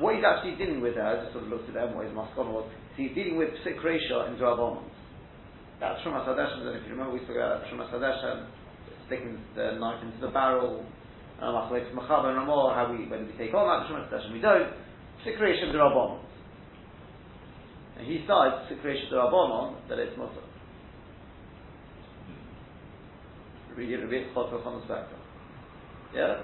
What 0.00 0.16
he's 0.16 0.24
actually 0.24 0.56
dealing 0.56 0.80
with 0.80 0.94
there, 0.94 1.06
I 1.06 1.20
just 1.20 1.32
sort 1.32 1.44
of 1.44 1.50
looked 1.50 1.68
at 1.68 1.74
them, 1.74 1.94
what 1.96 2.04
his 2.04 2.14
maskon 2.14 2.52
was, 2.52 2.68
he's 2.96 3.12
dealing 3.14 3.36
with 3.36 3.48
Sikresha 3.64 4.28
and 4.28 4.36
Drabonans. 4.36 4.92
That's 5.80 6.00
Shuma 6.00 6.24
Sadeshan, 6.24 6.68
and 6.68 6.76
if 6.76 6.84
you 6.84 6.92
remember 6.96 7.12
we 7.12 7.20
spoke 7.24 7.36
about 7.36 7.64
Shuma 7.68 7.88
Sadeshan, 7.92 8.48
sticking 9.06 9.40
the 9.54 9.76
knife 9.80 10.02
into 10.04 10.20
the 10.20 10.32
barrel, 10.32 10.84
um, 11.40 11.54
how 12.72 12.88
we, 12.92 13.08
when 13.08 13.26
we 13.26 13.32
take 13.36 13.52
on 13.52 13.68
that 13.68 13.88
Shuma 13.88 14.08
Sadeshan, 14.08 14.32
we 14.32 14.40
don't. 14.40 14.72
Sikresha 15.24 15.64
and 15.64 15.74
Drabonans. 15.74 16.26
And 17.98 18.06
he 18.06 18.24
cites 18.28 18.70
of 18.70 18.78
Rabbanon 18.78 19.88
that 19.88 19.98
it's 19.98 20.16
mutter. 20.18 20.44
Read 23.74 23.90
it 23.90 24.04
a 24.04 24.06
bit 24.06 24.36
on 24.36 24.80
the 24.80 24.84
spectrum. 24.84 25.15
Yeah? 26.14 26.42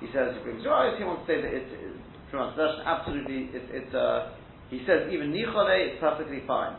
He 0.00 0.06
says 0.12 0.36
he 0.36 0.42
brings 0.44 0.64
right, 0.66 0.92
he 0.98 1.04
wants 1.04 1.24
to 1.24 1.32
say 1.32 1.40
that 1.40 1.52
it's, 1.52 1.72
it's 1.72 2.06
translation 2.30 2.82
absolutely 2.84 3.48
it's, 3.54 3.68
it's 3.72 3.94
uh, 3.94 4.34
he 4.68 4.82
says 4.84 5.08
even 5.12 5.32
Nichole 5.32 5.72
is 5.72 5.96
perfectly 6.00 6.42
fine. 6.46 6.76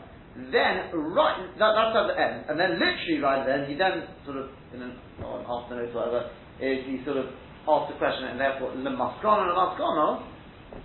Then 0.52 0.94
right 0.94 1.50
that, 1.58 1.72
that's 1.74 1.94
at 1.98 2.06
the 2.06 2.16
end, 2.20 2.46
and 2.46 2.54
then 2.60 2.78
literally 2.78 3.18
right 3.18 3.42
then 3.42 3.66
he 3.66 3.74
then 3.74 4.06
sort 4.22 4.38
of 4.38 4.54
in 4.70 4.82
an, 4.82 4.94
or 5.24 5.40
an 5.42 5.46
afternoon 5.50 5.90
or 5.90 5.98
whatever 5.98 6.30
is 6.62 6.86
he 6.86 7.02
sort 7.04 7.16
of 7.18 7.26
asks 7.66 7.90
the 7.90 7.98
question 7.98 8.30
and 8.30 8.38
therefore 8.38 8.70
le 8.76 8.90
maskana 8.94 9.50
le 9.50 9.54
maskana 9.56 10.22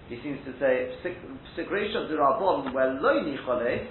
he 0.10 0.18
seems 0.24 0.40
to 0.46 0.58
say 0.58 0.90
Sigresha 1.54 2.10
Durabon 2.10 2.74
where 2.74 2.98
lo 2.98 3.22
nichale 3.22 3.88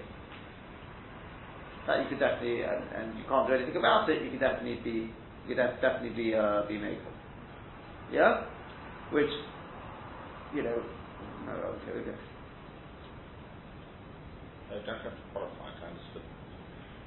that 1.86 2.02
you 2.02 2.08
could 2.08 2.18
definitely 2.18 2.62
and, 2.62 2.82
and, 2.94 3.18
you 3.18 3.24
can't 3.28 3.46
do 3.46 3.54
anything 3.54 3.76
about 3.76 4.08
it, 4.08 4.22
you 4.22 4.30
could 4.30 4.40
definitely 4.40 4.80
be 4.82 5.10
you 5.46 5.54
could 5.54 5.56
definitely 5.56 6.10
be 6.10 6.34
uh, 6.34 6.62
be 6.68 6.78
made. 6.78 6.98
Yeah? 8.12 8.44
Which 9.10 9.30
you 10.52 10.62
know 10.62 10.84
no 11.44 11.52
okay, 11.52 11.92
okay. 11.92 12.18
They 14.70 14.76
don't 14.86 15.00
have 15.00 15.16
to 15.16 15.24
qualify 15.32 15.70
to 15.80 15.86
understand. 15.86 16.28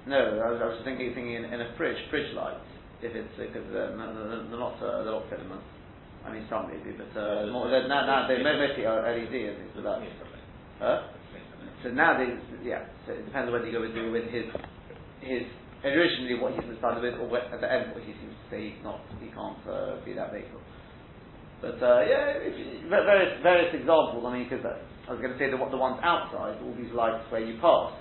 No, 0.07 0.17
I 0.17 0.51
was, 0.51 0.61
I 0.61 0.67
was 0.69 0.81
thinking 0.85 1.13
thinking 1.15 1.35
in, 1.35 1.45
in 1.45 1.61
a 1.61 1.73
fridge, 1.77 1.97
fridge 2.09 2.33
light, 2.35 2.57
if 3.01 3.15
it's 3.15 3.33
because 3.37 3.67
uh, 3.69 3.93
they're, 3.97 4.49
they're 4.49 4.59
not 4.59 4.77
uh, 4.81 5.03
they're 5.03 5.13
not 5.13 5.29
filaments. 5.29 5.65
I 6.25 6.33
mean, 6.33 6.45
some 6.49 6.67
maybe, 6.69 6.97
but 6.97 7.13
uh, 7.19 7.47
more, 7.53 7.69
now, 7.69 8.05
now 8.05 8.27
they 8.27 8.41
mostly 8.41 8.85
are 8.85 9.01
LED 9.05 9.33
and 9.33 9.57
things 9.61 9.71
like 9.77 9.85
that. 9.85 10.01
Huh? 10.79 11.01
So 11.83 11.89
now 11.89 12.17
they, 12.17 12.33
yeah. 12.67 12.85
So 13.05 13.13
it 13.13 13.25
depends 13.25 13.47
on 13.47 13.53
whether 13.53 13.67
you 13.67 13.73
go 13.73 13.81
with, 13.81 13.93
with 13.93 14.29
his 14.33 14.45
his 15.21 15.43
originally 15.85 16.39
what 16.39 16.53
he's 16.53 16.65
decided 16.65 17.03
with, 17.03 17.15
or 17.21 17.29
what, 17.29 17.45
at 17.53 17.61
the 17.61 17.71
end 17.71 17.93
what 17.93 18.03
he 18.03 18.13
seems 18.19 18.33
to 18.33 18.45
say 18.49 18.71
he's 18.73 18.83
not, 18.83 19.01
he 19.21 19.29
can't 19.29 19.61
uh, 19.69 20.01
be 20.05 20.13
that 20.13 20.33
vehicle. 20.33 20.61
But 21.65 21.81
uh, 21.81 22.05
yeah, 22.05 22.45
various 22.93 23.41
various 23.41 23.73
examples. 23.73 24.21
I 24.21 24.29
mean, 24.37 24.45
because 24.45 24.61
uh, 24.61 24.77
I 25.09 25.17
was 25.17 25.21
going 25.21 25.33
to 25.33 25.39
say 25.41 25.49
the 25.49 25.57
the 25.57 25.81
ones 25.81 25.97
outside, 26.05 26.61
all 26.61 26.77
these 26.77 26.93
lights 26.93 27.25
where 27.33 27.41
you 27.41 27.57
pass, 27.57 27.97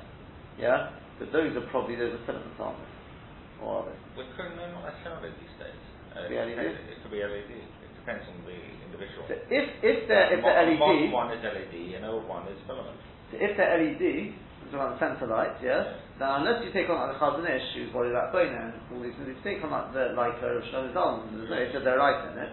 yeah. 0.61 0.93
But 1.17 1.33
those 1.33 1.57
are 1.57 1.65
probably 1.73 1.97
those 1.97 2.13
are 2.13 2.21
filaments, 2.29 2.61
aren't 2.61 2.77
they? 2.77 3.65
Or 3.65 3.81
are 3.81 3.85
they? 3.89 3.97
Well, 4.21 4.29
no, 4.53 4.69
not 4.69 4.85
necessarily 4.85 5.33
these 5.41 5.57
days. 5.57 5.81
Uh, 6.13 6.29
it, 6.29 6.37
could 6.37 6.61
LED? 6.61 6.77
it 6.93 6.99
could 7.01 7.15
be 7.17 7.25
LED 7.25 7.57
It 7.57 7.93
depends 8.05 8.29
on 8.29 8.37
the 8.45 8.61
individual. 8.85 9.25
So 9.33 9.41
if 9.49 9.67
if 9.81 9.99
they're 10.13 10.29
if 10.37 10.45
they're 10.45 10.61
LED, 10.69 11.09
one 11.09 11.33
is 11.33 11.41
LED 11.41 11.97
and 11.97 12.05
old 12.05 12.29
one 12.29 12.45
is 12.53 12.61
filament. 12.69 13.01
So 13.33 13.41
if 13.41 13.57
they're 13.57 13.81
LED, 13.81 14.37
so 14.69 14.77
on 14.77 15.01
sensor 15.01 15.25
lights, 15.25 15.57
yes, 15.65 15.89
yeah. 15.89 16.21
then 16.21 16.45
unless 16.45 16.61
you 16.61 16.69
take 16.77 16.93
on 16.93 17.01
like 17.01 17.17
the 17.17 17.21
Chazon 17.23 17.49
Ish, 17.49 17.81
who's 17.81 17.97
body 17.97 18.13
that 18.13 18.29
bone 18.29 18.53
and 18.53 18.77
all 18.93 19.01
these 19.01 19.17
things, 19.17 19.33
if 19.33 19.41
you 19.41 19.45
take 19.57 19.65
on 19.65 19.73
like 19.73 19.89
the 19.97 20.13
like 20.13 20.37
a 20.45 20.61
Rosh 20.61 20.69
Hashanah, 20.69 21.33
there's 21.33 21.49
no 21.49 21.57
issue 21.57 21.81
they're 21.81 21.97
right 21.97 22.29
in 22.29 22.45
it. 22.45 22.53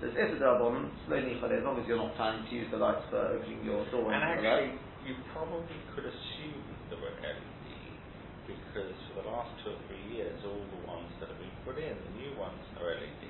So 0.00 0.12
if 0.12 0.16
it's 0.16 0.40
a 0.40 0.44
Rabbanon, 0.44 0.92
slowly 1.08 1.40
as 1.40 1.64
long 1.64 1.80
as 1.80 1.88
you're 1.88 1.96
not 1.96 2.16
planning 2.20 2.44
to 2.44 2.52
use 2.52 2.68
the 2.70 2.76
lights 2.76 3.08
for 3.08 3.16
opening 3.32 3.64
your 3.64 3.88
door. 3.88 4.12
And 4.12 4.20
actually, 4.20 4.76
you 5.08 5.16
probably 5.32 5.80
could 5.96 6.04
assume 6.04 6.60
they 6.92 6.96
were 7.00 7.16
LED 7.24 7.96
because 8.44 8.92
for 9.08 9.24
the 9.24 9.28
last 9.32 9.56
two 9.64 9.72
or 9.72 9.80
three 9.88 10.04
years, 10.12 10.36
all 10.44 10.68
the 10.68 10.82
ones 10.84 11.08
that 11.20 11.32
have 11.32 11.40
been 11.40 11.56
put 11.64 11.80
in, 11.80 11.96
the 11.96 12.12
new 12.12 12.36
ones 12.36 12.60
are 12.76 12.92
LED. 12.92 13.24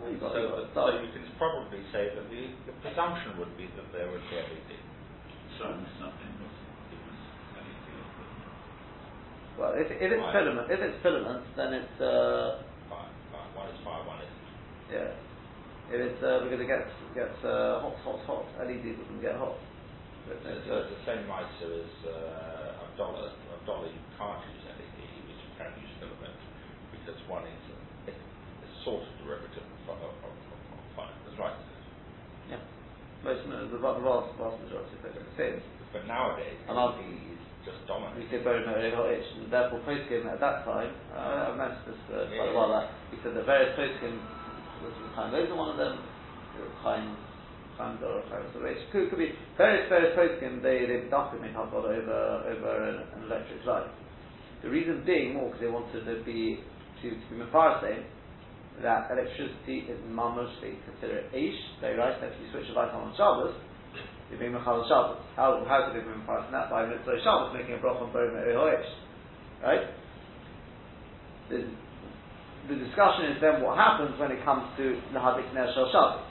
Well, 0.00 0.16
got, 0.16 0.32
so, 0.32 0.42
so 0.74 0.82
you 0.98 1.12
can 1.12 1.28
probably 1.36 1.84
say 1.92 2.08
that 2.16 2.24
the, 2.32 2.42
the 2.66 2.74
presumption 2.80 3.36
would 3.38 3.52
be 3.60 3.68
that 3.76 3.92
there 3.92 4.08
would 4.10 4.24
be 4.32 4.36
LED. 4.40 4.72
So 5.60 5.68
nothing 6.00 6.32
was, 6.40 6.56
it 6.88 7.00
was 7.04 7.20
LED. 7.52 7.88
Well, 9.60 9.72
if, 9.76 9.92
if 9.92 10.08
it's 10.10 10.28
filament, 10.32 10.66
if 10.72 10.80
it's 10.80 10.98
filament, 11.04 11.44
then 11.56 11.74
it's 11.74 12.00
uh, 12.00 12.64
Five, 12.88 13.12
five. 13.30 13.50
One 13.54 13.68
is 13.68 13.78
five, 13.84 14.06
one 14.08 14.20
is. 14.24 14.32
yeah. 14.90 15.12
If 15.92 16.00
it's 16.00 16.22
uh, 16.24 16.40
because 16.48 16.56
it 16.56 16.72
gets 16.72 16.88
gets 17.12 17.36
uh, 17.44 17.84
hot, 17.84 18.00
hot, 18.00 18.20
hot. 18.24 18.44
LED 18.64 18.96
doesn't 18.96 19.20
get 19.20 19.36
hot. 19.36 19.60
But 20.24 20.40
So 20.40 20.48
it's, 20.48 20.64
uh, 20.64 20.88
it's 20.88 20.92
the 20.96 21.02
same 21.04 21.28
ISO 21.28 21.68
as 21.68 21.94
uh, 22.08 22.80
a 22.80 22.86
dollar. 22.96 23.28
A 23.28 23.58
dollar 23.68 23.92
you 23.92 24.00
can't 24.16 24.40
use 24.56 24.64
LED, 24.72 24.98
which 25.28 25.36
you 25.36 25.52
can 25.60 25.68
use 25.76 25.92
filament, 26.00 26.40
because 26.96 27.20
one 27.28 27.44
is 27.44 27.64
a, 28.08 28.12
a 28.16 28.68
sort 28.88 29.04
of 29.04 29.12
derivative 29.20 29.68
of, 29.84 30.00
of, 30.00 30.16
of, 30.24 30.32
of, 30.32 30.80
fire. 30.96 31.12
That's 31.28 31.36
right. 31.36 31.60
yeah. 32.48 32.64
Most 33.20 33.44
no, 33.52 33.68
the, 33.68 33.76
the 33.76 33.82
vast 33.84 34.32
vast 34.40 34.56
majority 34.64 34.96
of 34.96 35.04
it 35.04 35.12
is 35.12 35.28
the. 35.36 35.60
But 35.92 36.08
nowadays, 36.08 36.56
And 36.72 36.80
LED 36.80 37.36
is 37.36 37.42
just 37.68 37.84
dominant. 37.84 38.16
We 38.16 38.24
said 38.32 38.48
very 38.48 38.64
very 38.64 38.96
hot 38.96 39.12
itch, 39.12 39.28
and 39.36 39.52
therefore 39.52 39.84
postgame 39.84 40.24
at 40.24 40.40
that 40.40 40.64
time. 40.64 40.96
Uh, 41.12 41.52
I 41.52 41.56
mentioned 41.58 41.84
this 41.84 42.00
uh, 42.08 42.32
quite 42.32 42.48
a 42.48 42.56
while 42.56 42.72
back. 42.72 42.88
We 43.12 43.20
said 43.20 43.36
that 43.36 43.44
various 43.44 43.76
postgame 43.76 44.24
was 44.82 44.94
those 45.32 45.48
are 45.50 45.56
one 45.56 45.70
of 45.70 45.78
them. 45.78 45.98
Time, 46.82 47.16
time 47.78 47.96
or 48.04 48.20
time 48.28 48.44
could, 48.92 49.08
could 49.08 49.18
be 49.18 49.32
various 49.56 49.88
various 49.88 50.12
postgame 50.18 50.62
they 50.62 50.84
they 50.84 51.08
make 51.40 51.56
up 51.56 51.72
over 51.72 51.88
over 51.88 52.72
an, 52.84 53.06
an 53.16 53.24
electric 53.24 53.64
light. 53.64 53.88
The 54.62 54.68
reason 54.68 55.02
being 55.06 55.34
more 55.34 55.46
because 55.46 55.60
they 55.60 55.70
wanted 55.70 56.04
to 56.04 56.24
be 56.24 56.60
to 57.02 57.10
to 57.10 57.30
be 57.32 57.46
saying 57.80 58.04
that 58.80 59.10
electricity 59.10 59.84
is 59.90 59.98
mamash, 60.08 60.48
they 60.60 60.74
consider 60.88 61.18
it 61.18 61.34
ish, 61.34 61.60
very 61.80 61.98
right, 61.98 62.18
that 62.20 62.32
if 62.32 62.40
you 62.40 62.48
switch 62.52 62.70
a 62.70 62.72
light 62.72 62.90
on 62.90 63.10
on 63.10 63.14
Shabbos, 63.16 63.54
you're 64.30 64.40
being 64.40 64.52
Mechal 64.52 64.88
Shabbos. 64.88 65.20
How, 65.36 65.60
how 65.68 65.84
could 65.84 66.00
they 66.00 66.04
be 66.04 66.08
Mechal 66.08 66.50
that? 66.50 66.70
By 66.70 66.86
Mitzvah 66.86 67.20
Shabbos, 67.20 67.52
making 67.52 67.74
a 67.74 67.78
brach 67.78 68.00
on 68.00 68.12
Borim. 68.12 68.32
Right? 69.62 69.92
The, 71.50 71.68
the 72.68 72.76
discussion 72.76 73.32
is 73.34 73.40
then 73.40 73.62
what 73.62 73.76
happens 73.76 74.18
when 74.18 74.30
it 74.30 74.44
comes 74.44 74.62
to 74.76 75.00
Nahadik 75.12 75.50
Ner 75.54 75.66
Shal 75.74 75.90
Shabbos. 75.90 76.26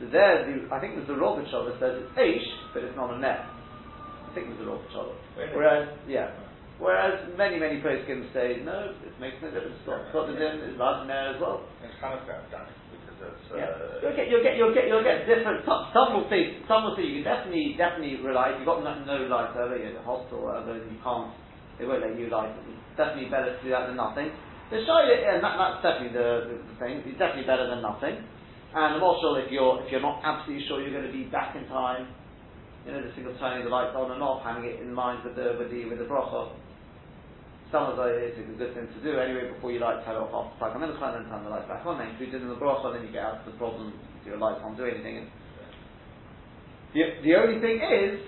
So 0.00 0.06
there, 0.08 0.46
the, 0.48 0.72
I 0.72 0.80
think 0.80 0.96
there's 0.96 1.08
the 1.08 1.18
Robert 1.18 1.44
Shabbos 1.50 1.76
says 1.80 2.00
it's 2.00 2.14
Aish, 2.16 2.48
but 2.72 2.84
it's 2.84 2.96
not 2.96 3.12
a 3.12 3.18
net. 3.18 3.44
I 3.44 4.32
think 4.32 4.48
there's 4.48 4.62
a 4.64 4.70
Robert 4.70 4.88
Shabbos. 4.94 5.20
Whereas, 5.52 5.88
yeah. 6.08 6.32
Whereas 6.80 7.20
many, 7.36 7.60
many 7.60 7.84
postkins 7.84 8.32
say, 8.32 8.64
no, 8.64 8.96
it 9.04 9.12
makes 9.20 9.36
no 9.44 9.52
difference. 9.52 9.76
Scott, 9.84 10.00
Scott 10.08 10.32
is 10.32 10.40
in, 10.40 10.64
is 10.64 10.80
allowed 10.80 11.02
in 11.04 11.08
there 11.12 11.36
as 11.36 11.38
well. 11.40 11.68
In 11.84 11.92
Hanukkah, 12.00 12.40
done 12.48 12.64
because 12.88 13.20
it's. 13.20 13.52
Uh, 13.52 13.60
Yeah. 13.60 14.00
You'll 14.00 14.16
get, 14.16 14.26
you'll 14.32 14.40
get, 14.40 14.56
you'll 14.56 14.72
get, 14.72 14.88
you'll 14.88 15.04
get 15.04 15.28
different. 15.28 15.60
Some, 15.68 15.92
some 15.92 16.16
will 16.16 16.24
say, 16.32 16.56
some 16.64 16.88
will 16.88 16.96
say 16.96 17.04
you 17.04 17.20
can 17.20 17.28
definitely, 17.28 17.76
definitely 17.76 18.24
rely. 18.24 18.56
If 18.56 18.64
you've 18.64 18.70
got 18.72 18.80
no, 18.80 18.96
no 19.04 19.28
light 19.28 19.52
over, 19.60 19.76
you're 19.76 19.92
in 19.92 20.00
a 20.00 20.06
hospital 20.06 20.48
or 20.48 20.56
whatever, 20.56 20.80
you 20.80 20.96
can't. 21.04 21.36
They 21.80 21.88
won't 21.88 22.04
let 22.04 22.12
you 22.12 22.28
light. 22.28 22.52
It's 22.52 23.00
definitely 23.00 23.32
better 23.32 23.56
to 23.56 23.60
do 23.64 23.72
that 23.72 23.88
than 23.88 23.96
nothing. 23.96 24.28
The 24.68 24.84
Shia, 24.84 25.16
yeah, 25.16 25.40
that, 25.40 25.56
that's 25.56 25.80
definitely 25.80 26.12
the, 26.12 26.60
the, 26.60 26.74
thing. 26.76 27.00
It's 27.08 27.16
definitely 27.16 27.48
better 27.48 27.66
than 27.66 27.80
nothing. 27.80 28.20
And 28.76 28.94
the 28.94 29.02
marshal, 29.02 29.40
if 29.40 29.50
you're 29.50 29.82
if 29.82 29.90
you're 29.90 30.04
not 30.04 30.22
absolutely 30.22 30.62
sure 30.68 30.78
you're 30.78 30.94
going 30.94 31.08
to 31.08 31.16
be 31.16 31.26
back 31.26 31.56
in 31.58 31.66
time, 31.66 32.06
you 32.86 32.92
know, 32.94 33.02
the 33.02 33.10
single 33.16 33.34
turning 33.42 33.66
the 33.66 33.72
lights 33.72 33.96
on 33.98 34.12
and 34.14 34.22
off, 34.22 34.46
having 34.46 34.62
it 34.68 34.78
in 34.78 34.94
mind 34.94 35.24
with 35.24 35.34
the 35.34 35.58
with 35.58 35.72
the 35.72 35.88
with 35.88 35.98
the. 35.98 36.06
Some 37.72 37.86
of 37.86 37.98
those 37.98 38.14
it's 38.14 38.38
a 38.38 38.58
good 38.58 38.74
thing 38.74 38.86
to 38.86 39.00
do 39.02 39.18
anyway 39.18 39.50
before 39.50 39.70
you 39.70 39.78
light 39.78 40.02
turn 40.04 40.18
it 40.18 40.22
off 40.22 40.54
after 40.54 40.58
plug 40.58 40.74
and 40.74 40.82
then 40.82 40.98
try 40.98 41.14
and 41.14 41.26
turn 41.26 41.42
the 41.42 41.50
light 41.50 41.66
back 41.66 41.86
on. 41.86 41.98
Then 41.98 42.14
if 42.14 42.20
you 42.20 42.30
did 42.30 42.42
in 42.42 42.50
the 42.50 42.58
bracha, 42.58 42.94
then 42.94 43.06
you 43.06 43.10
get 43.10 43.26
out 43.26 43.42
of 43.42 43.46
the 43.46 43.58
problem. 43.58 43.94
Your 44.26 44.38
lights 44.38 44.60
can't 44.62 44.76
do 44.76 44.86
anything. 44.86 45.22
And 45.22 45.28
the, 46.94 47.02
the 47.22 47.34
only 47.38 47.62
thing 47.62 47.78
is, 47.78 48.18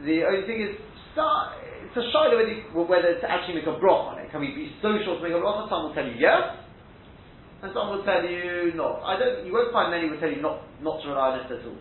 the 0.00 0.24
only 0.24 0.48
thing 0.48 0.60
is, 0.64 0.76
start, 1.12 1.56
a 1.96 2.04
shiloh 2.12 2.36
whether, 2.36 2.56
whether 2.86 3.12
to 3.20 3.26
actually 3.26 3.60
make 3.60 3.68
a 3.68 3.76
broch 3.80 4.14
on 4.14 4.20
it. 4.20 4.30
Can 4.30 4.40
we 4.40 4.52
be 4.52 4.72
social 4.84 5.16
to 5.18 5.22
make 5.24 5.32
a 5.32 5.40
broch? 5.40 5.66
Some 5.68 5.88
will 5.88 5.94
tell 5.96 6.06
you 6.06 6.16
yes, 6.20 6.60
and 7.64 7.72
some 7.72 7.90
will 7.90 8.04
tell 8.04 8.22
you 8.22 8.76
not. 8.76 9.02
I 9.02 9.18
don't. 9.18 9.48
You 9.48 9.52
won't 9.52 9.72
find 9.72 9.90
many 9.90 10.08
will 10.08 10.20
tell 10.20 10.30
you 10.30 10.44
not 10.44 10.62
not 10.84 11.02
to 11.02 11.08
rely 11.10 11.36
on 11.36 11.44
it 11.44 11.50
at 11.50 11.64
all. 11.64 11.80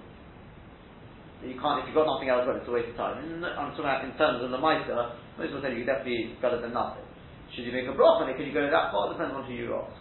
You 1.43 1.59
can't 1.61 1.83
if 1.83 1.91
you've 1.91 1.99
got 1.99 2.09
nothing 2.09 2.31
else, 2.31 2.47
well, 2.47 2.57
it's 2.57 2.65
a 2.65 2.73
waste 2.73 2.89
of 2.89 2.97
time. 2.97 3.21
And 3.21 3.45
I'm 3.45 3.75
talking 3.77 3.85
about 3.85 4.01
in 4.07 4.15
terms 4.17 4.41
of 4.41 4.49
the 4.49 4.57
mitre. 4.57 5.19
Most 5.37 5.51
will 5.51 5.61
tell 5.61 5.75
you 5.75 5.85
definitely 5.85 6.33
better 6.41 6.57
than 6.57 6.73
nothing. 6.73 7.05
Should 7.53 7.67
you 7.67 7.75
make 7.75 7.85
a 7.85 7.93
broch 7.93 8.23
on 8.23 8.31
it? 8.31 8.39
Can 8.39 8.47
you 8.49 8.55
go 8.55 8.65
that 8.65 8.89
far? 8.89 9.11
Depends 9.11 9.35
on 9.35 9.45
who 9.45 9.53
you 9.53 9.75
ask. 9.75 9.93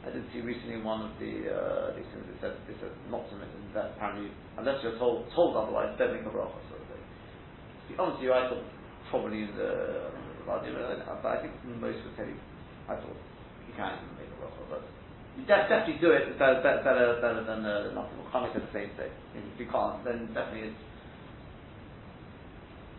I 0.00 0.08
did 0.08 0.24
see 0.32 0.40
recently 0.40 0.80
one 0.80 1.04
of 1.04 1.12
the 1.20 1.52
uh, 1.52 1.92
these 1.92 2.08
things 2.08 2.24
that 2.24 2.38
said, 2.40 2.54
they 2.64 2.72
said 2.80 2.94
not 3.12 3.28
to 3.28 3.36
make 3.36 3.52
that 3.76 3.92
apparently 3.98 4.32
unless 4.56 4.80
you're 4.80 4.96
told 4.96 5.28
told 5.36 5.52
otherwise, 5.58 5.92
don't 6.00 6.16
make 6.16 6.24
a 6.24 6.32
bracha 6.32 6.56
sort 7.96 8.10
of. 8.10 8.16
To 8.16 8.22
be 8.22 8.22
honest 8.22 8.22
with 8.22 8.26
you, 8.26 8.32
I 8.34 8.42
thought 8.50 8.66
probably 9.10 9.46
the 9.56 10.12
but 11.22 11.30
I 11.30 11.38
think 11.42 11.54
most 11.80 12.00
would 12.04 12.16
tell 12.16 12.26
you 12.26 12.38
I 12.88 12.94
thought 12.96 13.18
you 13.68 13.74
can 13.76 13.94
make 14.18 14.30
a 14.32 14.38
bracha, 14.40 14.62
but 14.70 14.82
you 15.36 15.44
def- 15.46 15.68
definitely 15.70 16.00
do 16.02 16.10
it 16.12 16.38
better 16.38 16.60
better 16.62 16.82
better, 16.84 17.18
better 17.22 17.42
than 17.44 17.66
uh, 17.66 17.94
nothing. 17.94 18.18
Can't 18.32 18.44
make 18.46 18.54
the 18.56 18.66
same 18.74 18.90
thing. 18.98 19.12
If 19.34 19.60
you 19.60 19.68
can't, 19.70 20.04
then 20.04 20.30
definitely 20.34 20.74
it's 20.74 20.82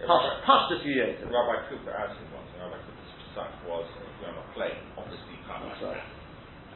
yeah, 0.02 0.08
touch 0.08 0.72
Rabbi- 0.72 0.84
few 0.84 0.94
years. 0.96 1.18
Rabbi 1.24 1.58
Cooper 1.70 1.94
asked 1.94 2.20
him 2.20 2.30
once, 2.34 2.50
and 2.56 2.62
Rabbi 2.66 2.80
Cooper's 2.84 3.12
son 3.36 3.50
was 3.68 3.88
if 4.04 4.16
you're 4.22 4.32
on 4.34 4.40
a 4.44 4.48
plane, 4.56 4.82
obviously 4.98 5.34
you 5.40 5.44
can't 5.48 5.64
That's 5.70 5.84
right. 5.84 6.04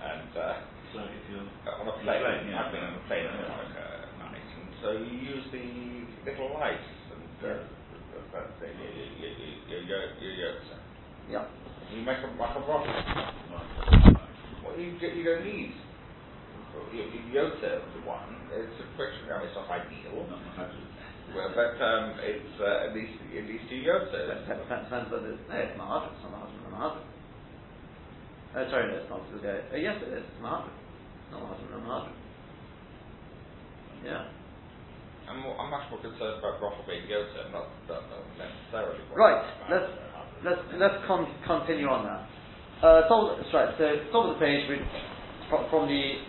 And 0.02 0.32
uh, 0.38 0.56
So 0.94 1.00
if 1.04 1.24
you're 1.32 1.44
uh, 1.68 1.82
on 1.82 1.88
a 1.90 1.94
On 1.94 2.00
a 2.00 2.04
plane, 2.04 2.22
plane, 2.24 2.48
yeah. 2.52 2.64
I've 2.66 2.72
been 2.72 2.84
on 2.86 2.96
a 2.96 3.04
plane 3.08 3.26
in 3.28 3.34
America 3.36 3.84
at 3.84 4.12
night, 4.20 4.48
and 4.62 4.70
so 4.84 4.88
you 4.94 5.16
use 5.20 5.46
the 5.52 5.68
little 6.30 6.54
lights, 6.60 6.92
and 7.16 7.38
uh, 7.44 7.54
that 8.60 8.70
you, 8.76 8.88
you, 9.20 10.52
Yeah. 11.32 11.46
you 11.94 12.02
make 12.02 12.18
a, 12.18 12.28
like 12.42 12.56
a 12.56 12.60
rocket. 12.60 13.06
Well, 14.64 14.80
you, 14.80 14.98
you 15.00 15.24
don't 15.24 15.46
need. 15.46 15.74
Yota, 17.36 17.84
the 17.94 18.02
one, 18.08 18.36
it's 18.52 18.80
a 18.80 18.88
question, 18.96 19.28
I 19.32 19.40
mean, 19.40 19.48
it's 19.48 19.56
not 19.56 19.70
ideal, 19.72 20.28
well, 21.36 21.52
but 21.56 21.84
um, 21.84 22.16
it's 22.20 22.60
uh, 22.62 22.88
at 22.88 22.96
least 22.96 23.20
at 23.36 23.44
least 23.44 23.72
you 23.72 23.84
Yota. 23.84 24.46
Depends, 24.46 24.88
depends 24.88 25.12
whether 25.12 25.32
it's, 25.32 25.44
no, 25.50 25.56
it's 25.56 25.80
Mahadra, 25.80 26.12
it's 26.16 26.24
not 26.24 26.48
it's 26.48 26.72
Mahadra. 26.72 27.02
Uh, 28.56 28.70
sorry, 28.72 28.88
no, 28.88 28.96
it's 29.00 29.10
not. 29.10 29.22
It's, 29.36 29.44
uh, 29.44 29.76
yes, 29.76 29.98
it 30.02 30.14
is. 30.16 30.24
It's 30.24 30.40
Mahadra. 30.44 30.72
It's 30.72 31.32
not 31.32 31.42
Mahadra, 31.44 31.72
no 31.72 31.78
Mahadra. 31.84 32.14
Yeah. 34.06 34.24
I'm, 35.30 35.42
more, 35.42 35.58
I'm 35.58 35.72
much 35.72 35.90
more 35.90 36.02
concerned 36.02 36.40
about 36.40 36.62
Brothel 36.62 36.86
being 36.86 37.10
Yota, 37.10 37.50
not, 37.52 37.70
not, 37.90 38.06
not 38.10 38.24
necessarily. 38.38 39.02
Right, 39.14 39.42
let's, 39.70 39.90
let's, 40.46 40.62
let's 40.78 41.00
con- 41.10 41.34
continue 41.46 41.90
on 41.90 42.06
that. 42.06 42.22
Uh, 42.86 43.08
top, 43.10 43.40
right, 43.54 43.72
so 43.78 43.86
top 44.14 44.30
of 44.30 44.38
the 44.38 44.42
page, 44.42 44.70
we, 44.70 44.78
from, 45.50 45.66
from 45.74 45.84
the, 45.90 46.22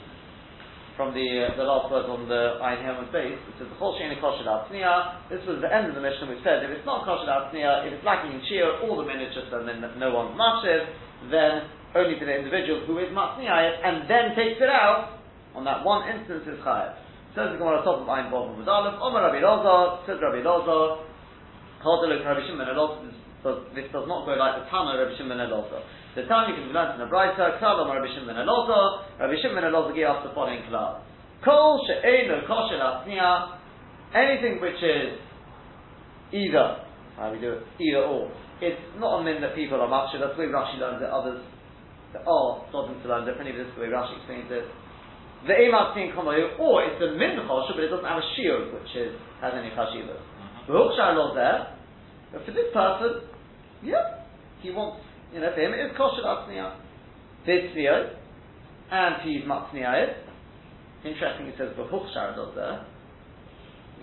from 0.96 1.12
the, 1.12 1.28
uh, 1.44 1.56
the 1.60 1.66
last 1.66 1.92
word 1.92 2.08
on 2.08 2.24
the 2.24 2.56
Ein 2.64 2.80
Helmet 2.80 3.12
base, 3.12 3.36
it 3.36 3.54
says, 3.60 3.68
the 3.68 3.76
whole 3.76 4.00
Sheni 4.00 4.16
Kosher 4.16 4.48
Tzniya, 4.48 5.28
this 5.28 5.44
was 5.44 5.60
the 5.60 5.68
end 5.68 5.92
of 5.92 5.94
the 5.94 6.00
mission 6.00 6.32
which 6.32 6.40
said 6.40 6.64
if 6.64 6.72
it's 6.72 6.88
not 6.88 7.04
Kosher 7.04 7.28
Tzniya, 7.28 7.84
if 7.84 8.00
it's 8.00 8.06
lacking 8.06 8.32
in 8.32 8.40
Shia, 8.48 8.80
all 8.88 8.96
the 8.96 9.04
just 9.04 9.52
and 9.52 9.68
then 9.68 9.84
no 10.00 10.16
one's 10.16 10.32
Mashiv, 10.32 10.88
then 11.28 11.68
only 11.92 12.16
to 12.16 12.24
the 12.24 12.32
individual 12.32 12.84
who 12.88 12.96
is 12.98 13.12
Matzniya 13.12 13.84
and 13.84 14.08
then 14.08 14.32
takes 14.32 14.56
it 14.56 14.72
out, 14.72 15.20
on 15.56 15.64
that 15.64 15.84
one 15.84 16.04
instance 16.08 16.44
is 16.44 16.60
Chayav. 16.60 17.05
Says 17.36 17.52
the 17.52 17.60
Gemara 17.60 17.84
top 17.84 18.00
of 18.00 18.08
Ein 18.08 18.32
Bob 18.32 18.56
with 18.56 18.64
Aleph, 18.64 18.96
Omer 18.96 19.28
Rabbi 19.28 19.44
Loza, 19.44 20.00
says 20.08 20.16
Rabbi 20.24 20.40
Loza, 20.40 21.04
Chodel 21.84 22.16
Rabbi 22.24 22.40
Shimon 22.48 22.64
Elazar, 22.64 23.12
this 23.76 23.84
does, 23.92 24.08
not 24.08 24.24
go 24.24 24.32
like 24.40 24.56
the 24.56 24.64
Tana 24.72 24.96
Rabbi 24.96 25.12
Shimon 25.20 25.36
Elazar. 25.44 25.84
The 26.16 26.24
Tana 26.24 26.48
you 26.48 26.64
can 26.64 26.72
learn 26.72 26.96
in 26.96 27.04
the 27.04 27.12
Brisa, 27.12 27.60
Omer 27.60 27.92
Rabbi 27.92 28.08
Shimon 28.08 28.40
Elazar, 28.40 29.20
Rabbi 29.20 29.36
Shimon 29.44 29.68
Elazar 29.68 29.92
gave 29.92 30.08
us 30.08 30.24
the 30.24 30.32
following 30.32 30.64
Klal. 30.72 31.04
Kol 31.44 31.76
she'enu 31.84 32.40
kosher 32.48 32.80
latniya, 32.80 33.60
anything 34.16 34.56
which 34.56 34.80
is 34.80 35.20
either, 36.32 36.88
how 37.20 37.28
we 37.28 37.38
do 37.38 37.60
it, 37.60 37.62
either 37.84 38.00
or. 38.00 38.32
It's 38.64 38.80
not 38.96 39.20
a 39.20 39.24
min 39.28 39.44
that 39.44 39.52
people 39.52 39.76
are 39.84 39.92
much, 39.92 40.16
that's 40.16 40.32
the 40.32 40.40
way 40.40 40.48
Rashi 40.48 40.80
learns 40.80 41.04
it, 41.04 41.12
others 41.12 41.44
that 42.16 42.24
are 42.24 42.64
starting 42.72 42.96
to 42.96 43.08
learn 43.12 43.28
differently, 43.28 43.52
but 43.52 43.68
this 43.68 43.68
is 43.68 43.76
the 43.76 43.84
way 43.84 43.92
Rashi 43.92 44.16
explains 44.16 44.48
it. 44.48 44.64
The 45.46 45.54
Emat 45.54 45.94
Tin 45.94 46.10
Komayu, 46.10 46.58
or 46.58 46.82
oh, 46.82 46.86
it's 46.90 46.98
a 46.98 47.14
min 47.14 47.38
chosher, 47.46 47.78
but 47.78 47.86
it 47.86 47.90
doesn't 47.94 48.04
have 48.04 48.18
a 48.18 48.26
shiur, 48.34 48.74
which 48.74 48.90
is, 48.98 49.14
has 49.38 49.54
any 49.54 49.70
chashivas. 49.70 50.18
Mm-hmm. 50.18 50.66
The 50.66 50.74
Hookshar 50.74 51.14
law 51.14 51.30
there, 51.38 51.70
but 52.34 52.42
for 52.42 52.50
this 52.50 52.66
person, 52.74 53.30
yeah, 53.86 54.26
he 54.58 54.74
wants, 54.74 55.06
you 55.30 55.38
know, 55.38 55.54
for 55.54 55.62
him 55.62 55.70
it 55.70 55.86
is 55.86 55.94
kosher 55.94 56.26
atzniya. 56.26 56.74
Vitzvio, 57.46 58.18
and 58.90 59.22
to 59.22 59.30
use 59.30 59.46
matzniya. 59.46 60.18
Interesting, 61.06 61.46
it 61.46 61.54
says 61.54 61.70
the 61.78 61.86
Hookshar 61.86 62.34
law 62.34 62.50
there. 62.50 62.82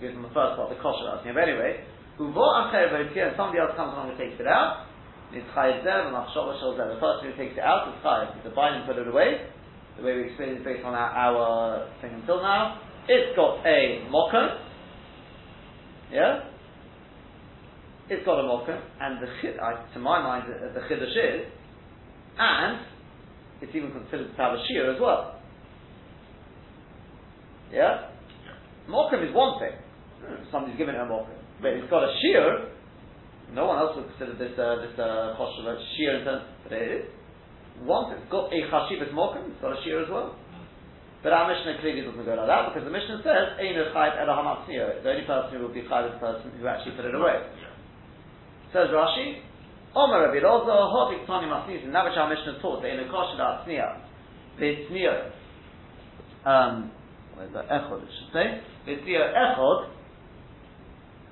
goes 0.00 0.16
from 0.16 0.24
the 0.24 0.32
first 0.32 0.56
part, 0.56 0.72
the 0.72 0.80
kosher 0.80 1.12
atzniya. 1.12 1.36
But 1.36 1.44
anyway, 1.44 1.84
who 2.16 2.32
bought 2.32 2.72
acher 2.72 3.12
here, 3.12 3.28
and 3.28 3.36
somebody 3.36 3.60
else 3.60 3.76
comes 3.76 3.92
along 3.92 4.08
and 4.08 4.18
takes 4.18 4.40
it 4.40 4.48
out. 4.48 4.88
It's 5.28 5.44
chayiv 5.52 5.84
there, 5.84 6.08
and 6.08 6.16
achshava 6.16 6.56
shol 6.56 6.72
there. 6.78 6.88
The 6.88 7.02
person 7.02 7.28
who 7.28 7.36
takes 7.36 7.58
it 7.58 7.64
out 7.64 7.92
is 7.92 8.00
chayiv. 8.00 8.38
It's 8.38 8.48
a 8.48 8.54
bind 8.54 8.80
and 8.80 8.86
put 8.86 8.96
it 8.96 9.08
away. 9.08 9.50
The 9.96 10.02
way 10.02 10.16
we 10.16 10.24
explained 10.28 10.58
it 10.58 10.64
based 10.64 10.84
on 10.84 10.94
our, 10.94 11.10
our 11.10 11.88
thing 12.00 12.12
until 12.14 12.42
now. 12.42 12.80
It's 13.08 13.36
got 13.36 13.64
a 13.66 14.08
mocker. 14.10 14.58
Yeah? 16.12 16.40
it's 18.08 18.24
got 18.24 18.38
a 18.38 18.42
mokum, 18.42 18.80
and 19.00 19.22
the 19.22 19.28
chid, 19.40 19.56
to 19.56 19.98
my 19.98 20.22
mind, 20.22 20.44
the, 20.48 20.78
the 20.78 20.86
chiddush 20.86 21.16
is, 21.16 21.46
and 22.38 22.80
it's 23.62 23.74
even 23.74 23.92
considered 23.92 24.28
to 24.30 24.36
have 24.36 24.52
a 24.52 24.62
shear 24.68 24.92
as 24.94 25.00
well. 25.00 25.40
Yeah? 27.72 28.10
Mokum 28.88 29.26
is 29.26 29.34
one 29.34 29.58
thing. 29.58 29.72
Hmm, 30.20 30.44
Somebody's 30.52 30.76
given 30.76 30.94
it 30.94 30.98
a 31.00 31.04
mokum. 31.04 31.32
But 31.62 31.72
it's 31.72 31.88
got 31.88 32.04
a 32.04 32.12
shear, 32.20 32.68
no 33.54 33.66
one 33.66 33.78
else 33.78 33.96
would 33.96 34.06
consider 34.18 34.36
this, 34.36 34.58
uh, 34.58 34.76
this, 34.84 34.98
uh, 34.98 35.32
a 35.32 35.86
shear 35.96 36.18
in 36.18 36.24
terms, 36.24 36.44
but 36.62 36.72
it 36.72 36.92
is. 36.92 37.04
Once 37.82 38.14
it's 38.14 38.30
got 38.30 38.52
a 38.52 38.60
chashivas 38.70 39.10
mokum, 39.10 39.50
it's 39.50 39.60
got 39.60 39.74
a 39.74 39.80
shear 39.82 40.02
as 40.02 40.10
well. 40.10 40.36
But 41.24 41.32
our 41.32 41.48
Mishnah 41.48 41.80
clearly 41.80 42.04
doesn't 42.04 42.20
go 42.20 42.36
like 42.36 42.46
that 42.46 42.68
because 42.68 42.84
the 42.84 42.92
Mishnah 42.92 43.24
says, 43.24 43.56
Einu 43.56 43.88
chayv 43.96 44.12
The 44.20 45.08
only 45.08 45.24
person 45.24 45.56
who 45.56 45.60
will 45.64 45.72
be 45.72 45.82
chayv 45.88 46.06
is 46.06 46.20
the 46.20 46.22
person 46.22 46.52
who 46.52 46.68
actually 46.68 46.94
put 47.00 47.08
it 47.08 47.14
away. 47.16 47.40
Says 48.76 48.92
Rashi, 48.92 49.40
Omer 49.96 50.28
Rabbi 50.28 50.44
Lozo, 50.44 50.92
Hovik 50.92 51.24
Tani 51.24 51.48
Masnis, 51.48 51.82
and 51.84 51.94
that 51.94 52.04
which 52.04 52.18
our 52.18 52.28
Mishnah 52.28 52.60
taught, 52.60 52.82
the 52.82 52.88
Einu 52.92 53.08
Kosher 53.08 53.38
Da 53.38 53.64
Tzniya, 53.64 54.04
V'Tzniya, 54.60 55.30
um, 56.44 56.90
what 57.32 57.46
is 57.46 57.52
that, 57.54 57.70
Echod, 57.70 58.02
it 58.02 58.10
should 58.10 58.32
say, 58.34 58.60
V'Tzniya 58.84 59.32
Echod, 59.32 59.88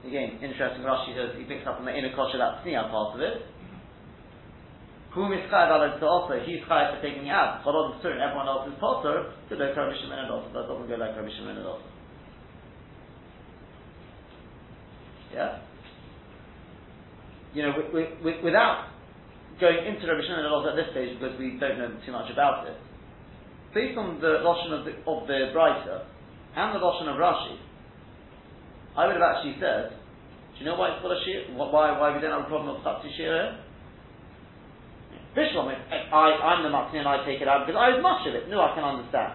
again, 0.08 0.38
interesting, 0.40 0.88
Rashi 0.88 1.12
says, 1.12 1.36
he 1.36 1.44
picks 1.44 1.66
up 1.66 1.80
on 1.80 1.84
the 1.84 1.92
Einu 1.92 2.16
Kosher 2.16 2.38
Da 2.38 2.62
Tzniya 2.64 2.88
part 2.88 3.16
of 3.16 3.20
it, 3.20 3.42
whom 5.14 5.32
is 5.32 5.44
chayav 5.52 5.68
alad 5.68 6.00
to 6.00 6.06
also, 6.06 6.40
he's 6.40 6.64
chayav 6.64 6.96
for 6.96 7.00
taking 7.04 7.28
it 7.28 7.30
out. 7.30 7.60
Cholod 7.64 7.96
is 7.96 8.02
certain, 8.02 8.20
everyone 8.20 8.48
else 8.48 8.64
is 8.68 8.74
potter, 8.80 9.32
to 9.48 9.56
go 9.56 9.60
Rabbi 9.60 9.92
Shimon 10.00 10.18
and 10.24 10.30
also. 10.32 10.48
That 10.56 10.64
doesn't 10.64 10.88
go 10.88 10.96
like 10.96 11.12
Rabbi 11.12 11.28
Shimon 11.28 11.56
and 11.60 11.68
also. 11.68 11.84
Yeah? 15.36 15.60
You 17.52 17.62
know, 17.62 17.72
we, 17.92 18.08
we, 18.24 18.40
without 18.40 18.88
going 19.60 19.84
into 19.84 20.08
Rabbi 20.08 20.24
Shimon 20.24 20.48
and 20.48 20.52
also 20.52 20.72
at 20.72 20.80
this 20.80 20.88
stage, 20.96 21.20
because 21.20 21.36
we 21.36 21.60
don't 21.60 21.76
know 21.76 21.92
too 22.08 22.12
much 22.12 22.32
about 22.32 22.64
it, 22.72 22.76
based 23.76 24.00
on 24.00 24.16
the 24.16 24.40
Lashon 24.40 24.72
of 24.72 24.88
the, 24.88 24.96
of 25.04 25.28
the 25.28 25.52
Brisa, 25.52 26.08
and 26.56 26.72
the 26.72 26.80
Lashon 26.80 27.12
of 27.12 27.20
Rashi, 27.20 27.60
I 28.96 29.06
would 29.06 29.16
have 29.16 29.24
actually 29.24 29.60
said, 29.60 29.92
do 30.56 30.64
you 30.64 30.66
know 30.68 30.76
why 30.76 30.96
it's 30.96 31.04
got 31.04 31.12
a 31.12 31.20
shear? 31.24 31.52
Why, 31.52 31.68
why 32.00 32.16
we 32.16 32.20
don't 32.20 32.32
have 32.32 32.44
a 32.44 32.48
problem 32.48 32.76
of 32.76 32.84
Satsi 32.84 33.12
Shir 33.16 33.60
Bishlam, 35.36 35.72
I, 36.12 36.28
I'm 36.44 36.62
the 36.62 36.68
Matni 36.68 37.00
and 37.00 37.08
I 37.08 37.24
take 37.24 37.40
it 37.40 37.48
out 37.48 37.64
because 37.64 37.80
I 37.80 37.96
have 37.96 38.02
much 38.02 38.28
of 38.28 38.34
it. 38.34 38.50
No, 38.52 38.60
I 38.60 38.74
can 38.76 38.84
understand. 38.84 39.32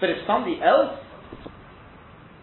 But 0.00 0.10
if 0.10 0.26
somebody 0.26 0.58
else, 0.58 0.98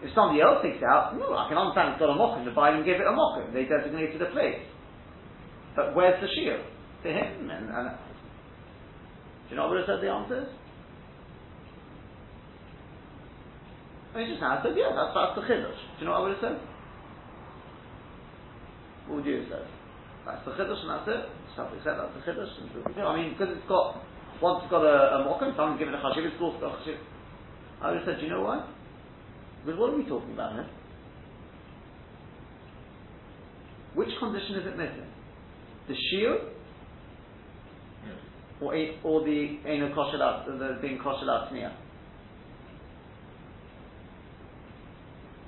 if 0.00 0.14
somebody 0.14 0.40
else 0.40 0.64
takes 0.64 0.80
out, 0.80 1.12
no, 1.18 1.36
I 1.36 1.44
can 1.48 1.60
understand 1.60 1.92
it's 1.92 2.00
got 2.00 2.08
a 2.08 2.16
mocking. 2.16 2.48
The 2.48 2.56
Biden 2.56 2.88
gave 2.88 2.96
it 2.96 3.06
a 3.06 3.12
mocking. 3.12 3.52
They 3.52 3.68
designated 3.68 4.22
a 4.22 4.32
place. 4.32 4.64
But 5.76 5.94
where's 5.94 6.16
the 6.22 6.28
shear? 6.40 6.64
To 7.04 7.08
him. 7.12 7.50
And, 7.52 7.68
and, 7.68 7.88
do 7.92 9.50
you 9.52 9.56
know 9.56 9.68
what 9.68 9.84
I 9.84 9.86
said 9.86 10.00
the 10.00 10.08
answer 10.08 10.48
is? 10.48 10.50
I 14.16 14.24
just 14.24 14.40
now 14.40 14.58
said, 14.64 14.72
yeah, 14.72 14.96
that's, 14.96 15.12
that's 15.12 15.36
the 15.36 15.44
chiddush. 15.44 15.76
Do 15.76 16.00
you 16.00 16.04
know 16.08 16.16
what 16.16 16.18
I 16.18 16.22
would 16.24 16.32
have 16.32 16.42
said? 16.42 16.58
What 19.06 19.16
would 19.20 19.26
you 19.26 19.44
have 19.44 19.48
said? 19.52 19.66
That's 20.24 20.44
the 20.48 20.52
chiddush 20.56 20.80
and 20.80 20.90
that's 20.90 21.08
it 21.12 21.37
stuff, 21.58 21.74
except 21.74 21.98
that's 21.98 22.14
the 22.14 22.22
chiddush. 22.22 23.02
I 23.02 23.18
mean, 23.18 23.34
because 23.34 23.50
it's 23.50 23.66
got 23.66 23.98
once 24.38 24.62
it's 24.62 24.70
got 24.70 24.86
a, 24.86 25.18
a 25.18 25.26
mokum, 25.26 25.50
someone's 25.58 25.82
given 25.82 25.94
a 25.94 25.98
chashiv, 25.98 26.22
it's 26.22 26.38
also 26.38 26.60
got 26.62 26.78
a 26.78 26.82
chashiv. 26.86 27.02
I 27.82 27.90
would 27.90 27.98
have 27.98 28.06
said, 28.06 28.16
do 28.22 28.26
you 28.26 28.30
know 28.30 28.42
why? 28.42 28.62
Because 29.64 29.78
what 29.78 29.90
are 29.90 29.96
we 29.96 30.04
talking 30.04 30.32
about 30.32 30.52
here? 30.54 30.68
Which 33.94 34.10
condition 34.20 34.54
is 34.62 34.66
it 34.66 34.76
missing? 34.78 35.10
The 35.88 35.94
shield, 36.10 36.54
or, 38.60 38.74
a, 38.76 38.98
or 39.02 39.24
the 39.24 39.58
eno 39.66 39.90
koshelat, 39.94 40.46
the 40.46 40.78
being 40.80 40.98
koshelat 40.98 41.50
sneer? 41.50 41.74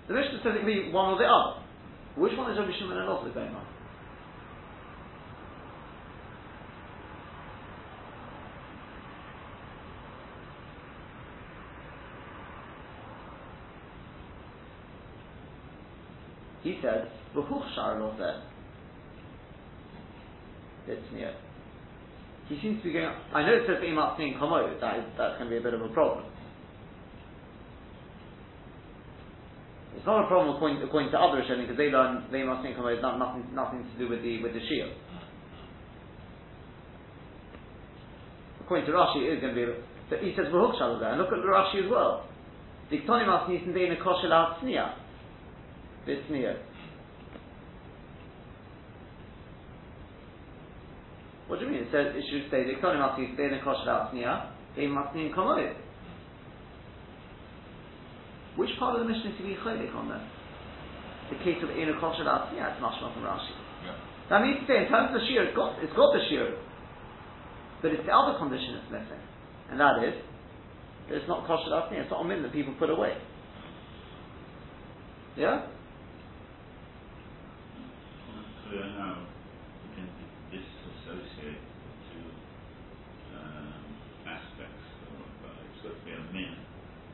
The 0.08 0.14
Mishnah 0.14 0.40
says 0.42 0.52
it 0.56 0.58
can 0.58 0.66
be 0.66 0.90
one 0.90 1.14
or 1.14 1.18
the 1.18 1.24
other. 1.24 1.62
Which 2.16 2.32
one 2.36 2.50
is 2.50 2.58
Rabbi 2.58 2.72
Shimon 2.78 2.98
and 2.98 3.08
Ophir 3.08 3.30
going 3.32 3.54
on? 3.54 3.64
Charlo 16.82 18.40
it's 20.88 21.06
near. 21.12 21.34
He 22.48 22.58
seems 22.60 22.82
to 22.82 22.84
be 22.88 22.92
going, 22.92 23.06
I 23.32 23.46
know 23.46 23.54
it 23.54 23.62
says 23.66 23.78
Imat 23.78 24.18
Snin 24.18 24.34
Komo, 24.34 24.66
that 24.80 24.98
is, 24.98 25.04
that's 25.16 25.38
going 25.38 25.46
to 25.46 25.54
be 25.54 25.58
a 25.58 25.62
bit 25.62 25.74
of 25.74 25.82
a 25.82 25.88
problem. 25.94 26.26
It's 29.94 30.06
not 30.06 30.24
a 30.24 30.26
problem 30.26 30.56
according, 30.56 30.82
according 30.82 31.12
to 31.12 31.18
other 31.18 31.42
Rishonim 31.42 31.68
because 31.68 31.76
they 31.76 31.94
learn 31.94 32.26
the 32.30 32.38
Imat 32.38 32.62
Snin 32.64 32.74
Komo 32.74 32.90
is 32.90 33.02
not, 33.02 33.18
nothing, 33.18 33.46
nothing 33.54 33.86
to 33.86 33.94
do 33.98 34.10
with 34.10 34.22
the, 34.22 34.42
with 34.42 34.52
the 34.52 34.60
shield. 34.66 34.90
According 38.64 38.86
to 38.86 38.92
Rashi, 38.92 39.30
it 39.30 39.38
is 39.38 39.40
going 39.40 39.54
to 39.54 39.66
be, 39.66 39.72
but 40.10 40.18
he 40.18 40.34
says 40.34 40.46
Charlo 40.50 40.98
there, 40.98 41.14
and 41.14 41.20
look 41.22 41.30
at 41.30 41.38
Rashi 41.38 41.84
as 41.84 41.90
well. 41.90 42.26
Diktonim 42.90 43.30
Asnisin 43.30 43.70
Deina 43.70 44.02
Koshel 44.02 44.30
Atzniya. 44.34 44.94
Bitzniyah. 46.06 46.69
What 51.50 51.58
do 51.58 51.66
you 51.66 51.74
mean? 51.74 51.82
It 51.82 51.90
says 51.90 52.14
it 52.14 52.22
should 52.30 52.46
say 52.46 52.62
the 52.62 52.78
Kohen 52.78 53.02
must 53.02 53.18
be 53.18 53.26
stay 53.34 53.50
in 53.50 53.58
the 53.58 53.62
kosher 53.66 53.90
outsniya, 53.90 54.54
they 54.78 54.86
must 54.86 55.10
be 55.10 55.26
in 55.26 55.34
komoid. 55.34 55.74
Which 58.54 58.70
part 58.78 58.94
of 58.94 59.02
the 59.02 59.10
mission 59.10 59.34
is 59.34 59.36
to 59.38 59.42
be 59.42 59.58
chaylik 59.58 59.90
on 59.98 60.06
that? 60.14 60.22
The 61.34 61.42
case 61.42 61.58
of 61.66 61.74
in 61.74 61.90
a 61.90 61.98
kosher 61.98 62.22
outsniya, 62.22 62.70
it's 62.70 62.78
mashma 62.78 63.10
from 63.10 63.26
Rashi. 63.26 63.50
Yeah. 63.82 63.98
That 64.30 64.46
means 64.46 64.62
to 64.62 64.66
say 64.70 64.86
in 64.86 64.86
terms 64.86 65.10
of 65.10 65.18
the 65.18 65.26
shear, 65.26 65.50
it's 65.50 65.56
got, 65.58 65.82
it's 65.82 65.94
got 65.98 66.14
the 66.14 66.22
shear, 66.30 66.54
but 67.82 67.90
it's 67.90 68.06
the 68.06 68.14
other 68.14 68.38
condition 68.38 68.78
that's 68.78 69.02
missing, 69.02 69.22
and 69.74 69.80
that 69.82 70.06
is 70.06 70.14
that 71.10 71.18
it's 71.18 71.26
not 71.26 71.50
kosher 71.50 71.74
outsniya. 71.74 72.06
It's 72.06 72.14
not 72.14 72.22
a 72.22 72.28
min 72.30 72.46
that 72.46 72.54
people 72.54 72.78
put 72.78 72.94
away. 72.94 73.18
Yeah 75.34 75.66
clear 78.70 78.86
how 79.02 79.26
we 79.82 79.88
can 79.98 80.06
disassociate 80.54 81.58
two 82.06 82.26
um, 83.34 83.82
aspects. 84.30 84.86
Of, 85.10 85.26
uh, 85.42 85.66
it's 85.66 85.82
got 85.82 85.98
to 85.98 86.02
be 86.06 86.14
a 86.14 86.22
min, 86.30 86.54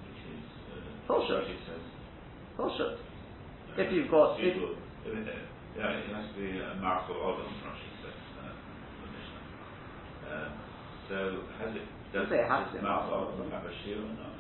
which 0.05 0.21
is 0.37 0.45
uh, 1.07 1.13
Bullshit. 1.15 1.47
It 1.47 1.59
says. 1.71 1.85
Bullshit. 2.57 2.99
Uh, 2.99 3.81
if 3.81 3.93
you've 3.95 4.11
got 4.11 4.43
if, 4.43 4.59
if, 4.59 5.27
yeah, 5.79 5.95
it 5.95 6.11
has 6.11 6.27
to 6.33 6.35
be 6.35 6.59
a 6.59 6.75
Marco 6.83 7.15
Odom, 7.15 7.47
Rashi 7.63 7.91
says. 8.03 8.19
Uh, 8.43 8.51
um, 10.35 10.53
so 11.09 11.17
has 11.63 11.71
it? 11.77 11.87
Does 12.13 12.27
it 12.31 12.43
has 12.43 12.67
to 12.75 12.79
Odom 12.83 13.51
have 13.51 13.65
a 13.65 13.75
shield 13.85 14.05
or 14.05 14.15
not? 14.19 14.37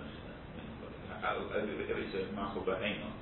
Uh, 1.26 1.42
if 1.58 1.96
it 1.96 2.08
says 2.12 2.28
Marco 2.34 2.60
Behemoth, 2.60 3.14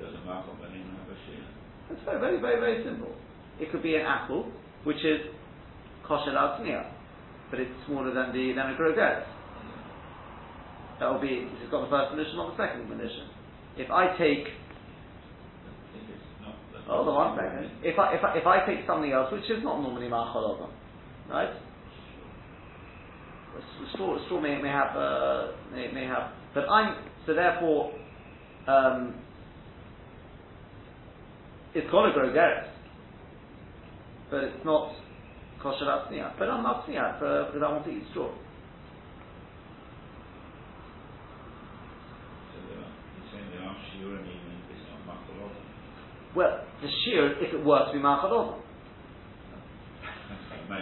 does 0.00 0.14
a 0.14 0.24
Marco 0.24 0.54
Behemoth 0.54 0.98
have 0.98 1.10
a 1.10 1.18
shield? 1.26 1.46
It's 1.90 2.02
very, 2.04 2.18
very, 2.18 2.40
very, 2.40 2.58
very 2.60 2.84
simple. 2.84 3.14
It 3.60 3.70
could 3.70 3.82
be 3.82 3.94
an 3.94 4.02
apple, 4.02 4.50
which 4.84 5.04
is 5.04 5.20
kosher 6.06 6.36
al 6.36 6.58
but 7.50 7.60
it's 7.60 7.70
smaller 7.86 8.12
than 8.12 8.32
the 8.32 8.52
than 8.52 8.70
a 8.70 8.76
groget. 8.76 9.35
That 11.00 11.12
will 11.12 11.20
be 11.20 11.48
it's 11.62 11.70
got 11.70 11.84
the 11.84 11.90
first 11.90 12.10
condition, 12.10 12.36
not 12.36 12.56
the 12.56 12.62
second 12.62 12.88
condition. 12.88 13.28
If 13.76 13.90
I 13.90 14.16
take 14.16 14.48
Hold 16.86 17.08
on 17.08 17.14
one 17.14 17.38
second. 17.38 17.70
If 17.82 17.98
I, 17.98 18.14
if 18.14 18.22
I, 18.22 18.38
if 18.38 18.46
I 18.46 18.64
take 18.64 18.86
something 18.86 19.10
else, 19.10 19.32
which 19.32 19.50
is 19.50 19.62
not 19.62 19.82
normally 19.82 20.06
ma'achal 20.06 20.68
right? 21.28 21.50
Straw, 23.94 24.24
straw 24.26 24.40
may, 24.40 24.60
may 24.62 24.68
have, 24.68 24.96
uh, 24.96 25.48
may, 25.72 25.90
may 25.90 26.04
have, 26.04 26.30
but 26.54 26.68
I'm, 26.70 27.02
so 27.26 27.34
therefore, 27.34 27.92
um, 28.68 29.14
it's 31.74 31.90
got 31.90 32.06
to 32.06 32.12
grow 32.12 32.32
gerets, 32.32 32.70
but 34.30 34.44
it's 34.44 34.64
not 34.64 34.92
kosher 35.60 35.86
atzniya. 35.86 36.38
But 36.38 36.48
I'm 36.48 36.62
not 36.62 36.86
tzniya 36.86 37.18
because 37.18 37.62
I 37.64 37.72
want 37.72 37.84
to 37.86 37.90
eat 37.90 38.04
straw. 38.10 38.30
Well, 46.36 46.60
the 46.82 46.88
shear, 47.04 47.32
if 47.40 47.54
it 47.54 47.64
were 47.64 47.80
to 47.88 47.92
be 47.96 47.98
Ma'achal 47.98 48.60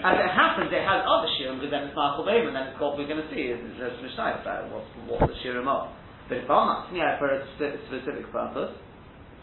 As 0.03 0.19
it 0.19 0.33
happens, 0.35 0.75
it 0.75 0.83
has 0.83 1.07
other 1.07 1.31
shirim 1.39 1.63
because 1.63 1.71
then 1.71 1.87
it's 1.87 1.95
Ma'achal 1.97 2.27
and 2.27 2.57
then 2.57 2.75
it's 2.75 2.81
what 2.83 2.99
we're 2.99 3.07
going 3.07 3.23
to 3.23 3.31
see 3.31 3.55
is 3.55 3.63
a 3.63 4.03
Mishnah 4.03 4.43
about 4.43 4.67
what, 4.75 4.83
what 5.07 5.31
the 5.31 5.37
shirim 5.47 5.71
are. 5.71 5.95
But 6.29 6.39
if 6.39 6.51
I'm 6.51 6.67
asking 6.67 6.99
yeah, 6.99 7.19
for 7.23 7.31
a 7.31 7.47
specific 7.55 8.33
purpose, 8.33 8.75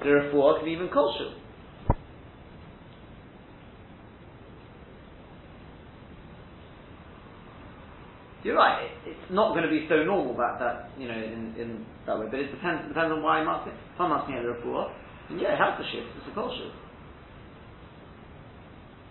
there 0.04 0.20
are 0.20 0.32
four, 0.32 0.60
can 0.60 0.68
even 0.68 0.90
call 0.90 1.16
you're 8.44 8.58
right. 8.58 8.84
It, 8.84 9.16
it's 9.16 9.32
not 9.32 9.54
going 9.54 9.64
to 9.64 9.70
be 9.70 9.86
so 9.88 10.04
normal 10.04 10.36
that 10.38 10.58
that 10.60 10.90
you 10.98 11.08
know 11.08 11.14
in, 11.14 11.54
in 11.58 11.86
that 12.08 12.20
way. 12.20 12.26
But 12.30 12.40
it 12.40 12.52
depends 12.52 12.88
depends 12.88 13.14
on 13.14 13.22
why 13.22 13.38
I'm 13.40 13.48
asking. 13.48 13.74
If 13.74 14.02
I'm 14.02 14.12
asking 14.12 14.36
a 14.36 14.48
rapport, 14.50 14.92
then 15.32 15.40
yeah, 15.40 15.56
it 15.56 15.60
has 15.64 15.80
to 15.80 15.86
shift. 15.88 16.12
It's 16.20 16.28
a 16.28 16.36
kol 16.36 16.52
shift. 16.52 16.76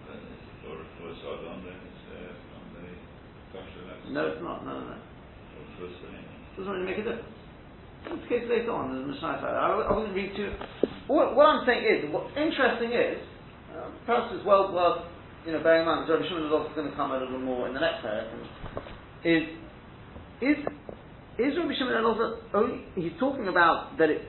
Then 0.04 0.20
it's 0.20 0.48
for, 0.60 0.76
for 1.00 1.08
a 1.08 1.16
side 1.16 1.48
on, 1.48 1.64
then 1.64 1.80
on 1.80 2.64
the 2.76 2.84
kosher, 3.56 4.12
No, 4.12 4.28
it's 4.28 4.42
not. 4.44 4.68
No, 4.68 4.84
no, 4.84 4.92
no. 4.92 4.98
thing. 5.80 6.24
doesn't 6.60 6.72
really 6.72 6.84
make 6.84 7.00
a 7.00 7.04
difference. 7.08 7.40
It's 8.04 8.20
the 8.20 8.28
case 8.28 8.44
later 8.48 8.72
on. 8.72 8.92
A 8.92 9.06
Mishnah. 9.08 9.40
I, 9.48 9.88
I 9.88 9.92
wouldn't 9.96 10.14
read 10.14 10.36
too. 10.36 10.52
What, 11.08 11.36
what 11.36 11.46
I'm 11.46 11.64
saying 11.64 11.84
is, 11.84 12.12
what's 12.12 12.32
interesting 12.36 12.92
is, 12.92 13.18
uh, 13.72 13.88
perhaps 14.04 14.32
it's 14.36 14.44
well 14.44 14.72
worth 14.72 15.08
you 15.46 15.52
know 15.52 15.62
bearing 15.62 15.82
in 15.82 15.88
mind. 15.88 16.08
Rabbi 16.08 16.28
Shimon 16.28 16.46
is 16.46 16.52
also 16.52 16.68
going 16.76 16.90
to 16.90 16.96
come 16.96 17.12
a 17.12 17.18
little 17.18 17.40
more 17.40 17.68
in 17.68 17.74
the 17.74 17.80
next 17.80 18.04
paragraph. 18.04 18.44
Is 19.24 19.42
is 20.44 20.56
is 21.40 21.56
Rabbi 21.56 21.72
Shimon 21.80 22.04
also 22.04 22.44
only? 22.52 22.84
He's 22.94 23.16
talking 23.20 23.48
about 23.48 23.96
that 23.98 24.10
it, 24.10 24.22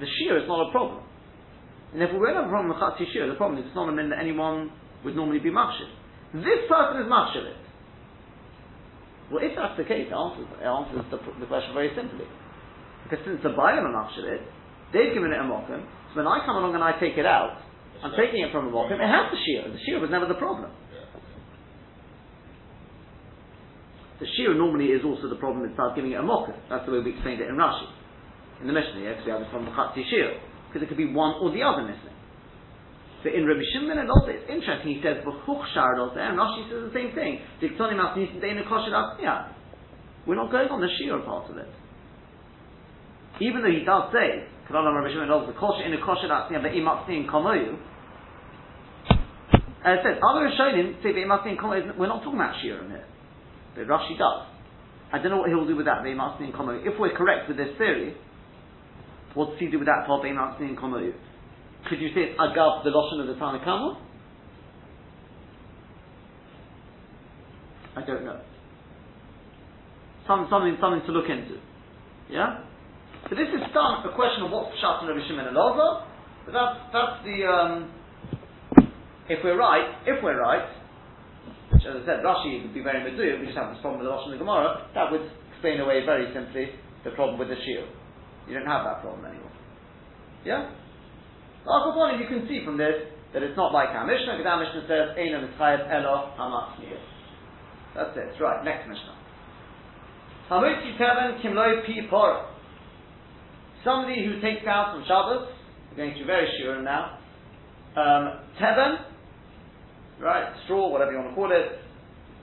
the 0.00 0.06
shear 0.20 0.36
is 0.36 0.48
not 0.48 0.68
a 0.68 0.72
problem. 0.72 1.04
And 1.94 2.02
if 2.02 2.10
we 2.10 2.26
don't 2.26 2.34
have 2.34 2.50
a 2.50 2.52
problem 2.52 2.74
with 2.74 2.82
shear, 3.14 3.30
the 3.30 3.38
problem 3.38 3.62
is 3.62 3.70
it's 3.70 3.78
not 3.78 3.86
a 3.88 3.94
min 3.94 4.10
that 4.10 4.18
anyone 4.18 4.74
would 5.06 5.14
normally 5.14 5.38
be 5.38 5.54
machshir. 5.54 5.86
This 6.34 6.66
person 6.66 6.98
is 6.98 7.06
machshir 7.06 7.46
it. 7.46 7.60
Well, 9.30 9.38
if 9.38 9.54
that's 9.54 9.78
the 9.78 9.86
case, 9.86 10.10
it 10.10 10.14
answers, 10.14 10.50
it 10.58 10.66
answers 10.66 11.06
the, 11.14 11.18
the 11.38 11.46
question 11.46 11.70
very 11.70 11.94
simply. 11.94 12.26
Because 13.06 13.22
since 13.22 13.38
the 13.46 13.54
Bailam 13.54 13.86
are 13.86 13.94
machshir 13.94 14.26
it, 14.26 14.42
they've 14.90 15.14
given 15.14 15.30
it 15.30 15.38
a 15.38 15.46
mokum, 15.46 15.86
so 16.10 16.18
when 16.18 16.26
I 16.26 16.42
come 16.42 16.58
along 16.58 16.74
and 16.74 16.82
I 16.82 16.98
take 16.98 17.14
it 17.14 17.24
out, 17.24 17.62
I'm 18.02 18.12
taking 18.18 18.42
it 18.42 18.50
from 18.50 18.66
a 18.66 18.72
mokum, 18.74 18.98
it 18.98 19.06
has 19.06 19.30
the 19.30 19.38
shear. 19.46 19.62
The 19.70 19.78
shear 19.86 20.02
was 20.02 20.10
never 20.10 20.26
the 20.26 20.34
problem. 20.34 20.74
The 24.18 24.26
shear 24.34 24.50
normally 24.50 24.90
is 24.90 25.06
also 25.06 25.30
the 25.30 25.38
problem 25.38 25.62
that 25.62 25.78
starts 25.78 25.94
giving 25.94 26.10
it 26.10 26.18
a 26.18 26.26
mokum. 26.26 26.58
That's 26.66 26.82
the 26.86 26.92
way 26.92 27.06
we 27.06 27.14
explained 27.14 27.38
it 27.38 27.46
in 27.46 27.54
Rashi. 27.54 27.86
In 28.60 28.66
the 28.66 28.74
Mishnah, 28.74 28.98
yeah, 28.98 29.14
because 29.14 29.26
we 29.26 29.30
have 29.30 29.42
it 29.42 29.50
from 29.54 29.64
the 29.66 29.74
shear. 30.10 30.34
Because 30.74 30.82
it 30.82 30.88
could 30.90 30.98
be 30.98 31.06
one 31.06 31.38
or 31.38 31.54
the 31.54 31.62
other 31.62 31.86
missing. 31.86 32.10
So 33.22 33.30
in 33.30 33.46
Rabbi 33.46 33.62
Shimon 33.70 34.02
and 34.02 34.10
also, 34.10 34.34
it's 34.34 34.50
interesting, 34.50 34.98
he 34.98 35.00
says, 35.00 35.22
V'chuch 35.22 35.62
shard 35.72 36.02
also, 36.02 36.18
and 36.18 36.34
Rashi 36.34 36.66
says 36.66 36.90
the 36.90 36.94
same 36.98 37.14
thing. 37.14 37.38
Diktonim. 37.62 38.02
We're 40.26 40.34
not 40.34 40.50
going 40.50 40.68
on 40.68 40.80
the 40.82 40.90
shear 40.98 41.22
part 41.22 41.48
of 41.48 41.56
it. 41.56 41.70
Even 43.38 43.62
though 43.62 43.70
he 43.70 43.86
does 43.86 44.10
say, 44.10 44.50
Kalam 44.66 44.90
Rabbi 44.90 45.14
Shimon 45.14 45.30
also, 45.30 45.54
kosher 45.54 45.86
in 45.86 45.94
a 45.94 46.02
kosher 46.02 46.26
and 49.84 50.00
it 50.00 50.02
says, 50.02 50.16
other 50.24 50.48
say 51.04 51.12
we're 51.12 52.08
not 52.08 52.24
talking 52.24 52.40
about 52.40 52.56
shiurim 52.64 52.88
here. 52.88 53.04
But 53.76 53.86
Rashi 53.86 54.16
does. 54.16 54.48
I 55.12 55.18
don't 55.20 55.30
know 55.30 55.36
what 55.36 55.50
he'll 55.50 55.66
do 55.66 55.76
with 55.76 55.84
that 55.86 56.02
ve'imatzin 56.02 56.56
komoyu. 56.56 56.86
If 56.86 56.98
we're 56.98 57.14
correct 57.14 57.48
with 57.48 57.58
this 57.58 57.76
theory, 57.76 58.16
what 59.34 59.50
does 59.50 59.58
he 59.58 59.66
do 59.66 59.78
with 59.78 59.86
that 59.86 60.06
part 60.06 60.22
ve'imatzin 60.24 60.76
komoyu? 60.76 61.12
Could 61.88 62.00
you 62.00 62.08
say 62.14 62.32
it's 62.32 62.40
agav 62.40 62.84
the 62.84 62.90
lotion 62.90 63.20
of 63.20 63.26
the 63.26 63.34
Tanakama? 63.34 64.00
I 67.96 68.04
don't 68.04 68.24
know. 68.24 68.40
Some, 70.26 70.46
something, 70.50 70.76
something 70.80 71.04
to 71.06 71.12
look 71.12 71.28
into. 71.28 71.60
Yeah? 72.30 72.64
So 73.28 73.36
this 73.36 73.48
is 73.48 73.60
done 73.72 74.04
a 74.04 74.12
question 74.14 74.44
of 74.44 74.50
what's 74.50 74.74
Pshat 74.80 75.04
and 75.04 75.08
Rabbi 75.08 75.22
Shimon 75.28 75.46
and 75.46 75.56
Elazar, 75.56 76.06
but 76.46 76.52
that's, 76.52 76.78
that's 76.92 77.16
the, 77.24 77.44
um, 77.44 77.92
if 79.28 79.44
we're 79.44 79.58
right, 79.58 79.96
if 80.06 80.22
we're 80.22 80.40
right, 80.40 80.68
which 81.72 81.82
as 81.88 82.02
I 82.02 82.06
said, 82.06 82.24
Rashi 82.24 82.62
would 82.62 82.74
be 82.74 82.82
very 82.82 83.00
meduya, 83.00 83.40
we 83.40 83.46
just 83.46 83.56
have 83.56 83.72
this 83.72 83.80
problem 83.80 84.00
with 84.00 84.08
the 84.08 84.12
Rosh 84.12 84.24
and 84.26 84.34
the 84.34 84.38
Gemara, 84.38 84.88
that 84.94 85.12
would 85.12 85.24
explain 85.52 85.80
away 85.80 86.04
very 86.04 86.32
simply 86.34 86.68
the 87.04 87.10
problem 87.12 87.38
with 87.38 87.48
the 87.48 87.56
shield. 87.64 87.88
You 88.48 88.54
don't 88.58 88.66
have 88.66 88.84
that 88.84 89.00
problem 89.00 89.24
anymore. 89.24 89.52
Yeah? 90.44 90.70
Al 91.66 92.18
you 92.20 92.28
can 92.28 92.46
see 92.48 92.60
from 92.64 92.76
this 92.76 93.08
that 93.32 93.42
it's 93.42 93.56
not 93.56 93.72
like 93.72 93.88
our 93.90 94.06
Mishnah, 94.06 94.36
because 94.36 94.46
our 94.46 94.60
Mishnah 94.62 94.84
says, 94.86 95.16
Eina 95.18 95.42
Mitzchayev 95.42 95.90
Elo 95.90 96.32
Hamatzmiyah. 96.38 97.02
That's 97.96 98.16
it. 98.16 98.40
Right, 98.40 98.64
next 98.64 98.88
Mishnah. 98.88 99.16
Hamutzi 100.50 100.98
Teven 101.00 101.42
Kimloi 101.42 101.86
Pi 101.86 102.06
Pora. 102.12 102.46
Somebody 103.82 104.24
who 104.24 104.40
takes 104.40 104.66
out 104.66 104.94
from 104.94 105.04
Shabbos, 105.08 105.48
we're 105.90 105.96
going 105.96 106.14
to 106.14 106.24
very 106.24 106.48
sure 106.60 106.82
now, 106.82 107.18
um, 107.96 108.40
Teven, 108.60 108.98
right, 110.20 110.54
straw, 110.64 110.88
whatever 110.88 111.12
you 111.12 111.18
want 111.18 111.30
to 111.30 111.34
call 111.34 111.50
it, 111.50 111.80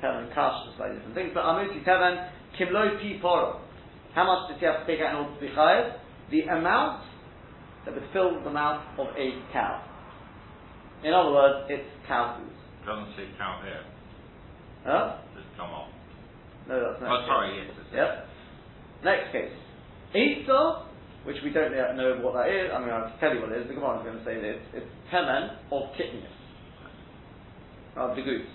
Teven 0.04 0.34
Kash, 0.34 0.76
slightly 0.78 0.98
different 0.98 1.16
things, 1.16 1.32
but 1.34 1.44
Hamutzi 1.44 1.86
Teven 1.86 2.30
Kimloi 2.60 2.98
Pi 2.98 3.22
Pora. 3.24 3.60
How 4.14 4.26
much 4.26 4.52
does 4.52 4.60
he 4.60 4.66
have 4.66 4.86
to 4.86 4.88
take 4.88 5.00
out 5.02 5.16
in 5.16 5.26
order 5.26 5.36
to 5.36 5.42
be 5.42 5.48
chayev? 5.48 5.96
The 6.32 6.42
amount 6.52 7.04
that 7.86 7.94
would 7.94 8.04
fill 8.14 8.44
the 8.44 8.50
mouth 8.50 8.84
of 9.00 9.08
a 9.08 9.28
cow. 9.52 9.84
In 11.04 11.14
other 11.14 11.32
words, 11.32 11.68
it's 11.70 11.88
cow 12.08 12.38
food. 12.38 12.54
Doesn't 12.86 13.16
say 13.16 13.26
cow 13.38 13.62
here. 13.64 13.84
Huh? 14.86 15.18
Just 15.36 15.48
come 15.58 15.70
off. 15.70 15.90
No, 16.68 16.78
that's 16.78 17.02
not. 17.02 17.10
Oh, 17.10 17.26
sorry, 17.28 17.58
yes. 17.58 17.74
Yep. 17.94 18.26
Next 19.04 19.32
case. 19.32 19.52
Eitzah, 20.16 20.86
which 21.26 21.38
we 21.44 21.52
don't 21.52 21.74
yet 21.74 21.96
know 21.96 22.20
what 22.22 22.34
that 22.34 22.50
is. 22.50 22.70
I 22.74 22.80
mean, 22.80 22.90
I'll 22.90 23.14
tell 23.20 23.34
you 23.34 23.42
what 23.42 23.52
it 23.52 23.62
is. 23.62 23.68
The 23.68 23.74
Gemara 23.74 24.00
is 24.00 24.06
going 24.06 24.18
to 24.18 24.26
say 24.26 24.36
that 24.36 24.78
it's, 24.78 24.86
temen 25.12 25.58
of 25.72 25.84
kitnus. 25.98 26.38
Of 27.98 28.16
the 28.16 28.22
goose. 28.22 28.48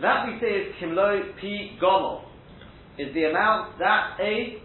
That 0.00 0.26
we 0.26 0.38
say 0.40 0.46
is 0.46 0.74
kimlo 0.80 1.34
pi 1.40 1.78
gomel. 1.82 2.22
Is 2.98 3.12
the 3.14 3.24
amount 3.24 3.78
that 3.78 4.16
a 4.20 4.62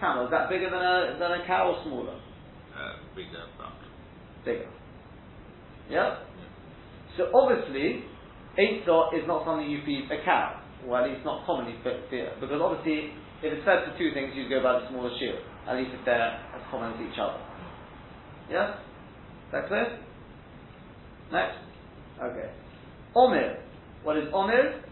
camel, 0.00 0.24
is 0.26 0.30
that 0.30 0.48
bigger 0.48 0.70
than 0.70 0.80
a, 0.80 1.16
than 1.18 1.40
a 1.40 1.46
cow 1.46 1.72
or 1.72 1.82
smaller? 1.84 2.14
Uh, 2.74 2.92
bigger, 3.14 3.44
Bigger. 4.44 4.68
Yeah? 5.90 6.18
So 7.16 7.30
obviously, 7.34 8.04
Eitzah 8.58 9.14
is 9.14 9.26
not 9.26 9.44
something 9.44 9.70
you 9.70 9.82
feed 9.84 10.10
a 10.10 10.24
cow. 10.24 10.60
Well, 10.84 11.04
at 11.04 11.10
least 11.10 11.24
not 11.24 11.46
commonly 11.46 11.76
fed, 11.82 12.04
because 12.10 12.60
obviously, 12.60 13.12
if 13.42 13.52
it's 13.52 13.64
fed 13.64 13.84
for 13.88 13.96
two 13.98 14.12
things, 14.12 14.32
you 14.34 14.48
go 14.48 14.62
by 14.62 14.80
the 14.80 14.88
smaller 14.90 15.10
shield. 15.18 15.38
At 15.66 15.76
least 15.76 15.90
if 15.98 16.04
they're 16.04 16.20
as 16.20 16.62
common 16.70 16.92
as 16.92 17.00
each 17.00 17.18
other. 17.18 17.40
Yeah? 18.50 18.74
Is 18.74 19.52
that 19.52 19.68
clear? 19.68 19.98
Next. 21.32 21.56
Okay. 22.22 22.50
Omer. 23.16 23.58
What 24.02 24.18
is 24.18 24.24
Omer? 24.32 24.82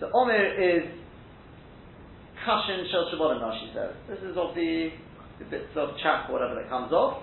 So 0.00 0.10
Omer 0.14 0.60
is 0.60 0.84
Kashin 2.46 2.90
Shel 2.90 3.10
Shabbonim, 3.12 3.40
Rashi 3.40 3.74
says. 3.74 3.94
This 4.08 4.18
is 4.18 4.36
of 4.36 4.54
the, 4.54 4.90
the 5.38 5.44
bits 5.46 5.72
of 5.76 5.90
chak, 6.02 6.28
whatever 6.28 6.54
that 6.54 6.68
comes 6.68 6.92
off. 6.92 7.22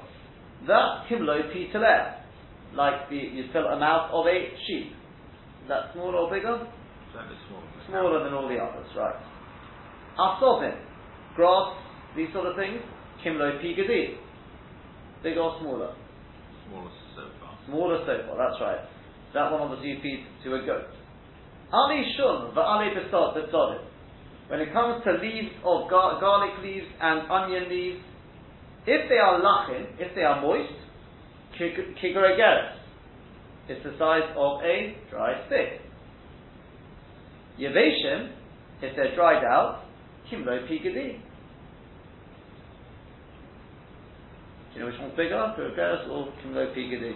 That 0.67 1.05
Kimlo 1.09 1.51
Pitaleh. 1.53 2.21
Like 2.73 3.09
the, 3.09 3.15
you 3.15 3.45
fill 3.53 3.67
a 3.67 3.79
mouth 3.79 4.11
of 4.11 4.25
a 4.27 4.37
sheep. 4.67 4.91
Is 5.63 5.69
that 5.69 5.93
smaller 5.93 6.17
or 6.17 6.29
bigger? 6.31 6.67
certainly 7.15 7.39
smaller. 7.47 7.63
than. 7.63 7.87
Smaller 7.87 8.19
than 8.23 8.33
all 8.33 8.47
the 8.47 8.59
others, 8.59 8.91
right. 8.95 9.15
Asovin, 10.19 10.75
grass, 11.35 11.75
these 12.15 12.27
sort 12.33 12.47
of 12.47 12.55
things, 12.55 12.83
Kimlo 13.23 13.63
Pigadi. 13.63 14.19
Bigger 15.23 15.39
or 15.39 15.57
smaller? 15.61 15.95
Smaller 16.67 16.91
so 17.15 17.23
far. 17.39 17.57
Smaller 17.65 17.99
so 18.05 18.15
far, 18.27 18.35
that's 18.37 18.59
right. 18.61 18.83
That 19.33 19.51
one 19.51 19.61
obviously 19.61 19.95
you 19.95 19.99
feed 20.03 20.27
to 20.43 20.55
a 20.55 20.65
goat. 20.65 20.91
Ali 21.71 22.03
shun 22.15 22.53
va'ali 22.55 22.93
besod 22.95 23.35
besodim. 23.35 23.83
When 24.47 24.59
it 24.59 24.71
comes 24.73 25.03
to 25.03 25.11
leaves 25.13 25.49
oh, 25.63 25.83
of 25.83 25.89
gar- 25.89 26.19
garlic 26.19 26.61
leaves 26.61 26.85
and 27.01 27.29
onion 27.31 27.69
leaves, 27.69 28.01
if 28.85 29.09
they 29.09 29.17
are 29.17 29.41
lachin, 29.41 29.87
if 29.97 30.13
they 30.13 30.21
are 30.21 30.41
moist, 30.41 30.73
kigoregeres. 31.59 32.75
It's 33.67 33.83
the 33.83 33.95
size 33.97 34.29
of 34.37 34.61
a 34.61 34.95
dry 35.09 35.45
stick. 35.47 35.81
Yeveshim, 37.59 38.33
if 38.83 38.95
they're 38.95 39.15
dried 39.15 39.43
out, 39.43 39.85
kimlo 40.31 40.69
pigadi. 40.69 41.19
Do 44.73 44.79
you 44.79 44.79
know 44.81 44.85
which 44.87 44.99
one's 44.99 45.15
bigger, 45.17 45.55
kigoregeres 45.57 46.07
or 46.09 46.31
kimlo 46.43 46.75
pigadi? 46.75 47.15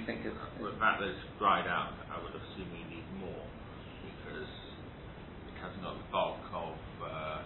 Or 0.00 0.08
do 0.08 0.08
you 0.08 0.16
think 0.16 0.24
it's, 0.24 0.36
But 0.56 0.80
that 0.80 0.96
that's 0.96 1.20
dried 1.36 1.68
out, 1.68 1.92
I 2.08 2.16
would 2.24 2.32
assume 2.32 2.72
you 2.72 2.88
need 2.88 3.04
more 3.20 3.44
because 4.00 4.48
it 5.44 5.56
hasn't 5.60 5.84
the 5.84 5.92
bulk 6.08 6.40
of. 6.56 6.72
Uh, 7.04 7.44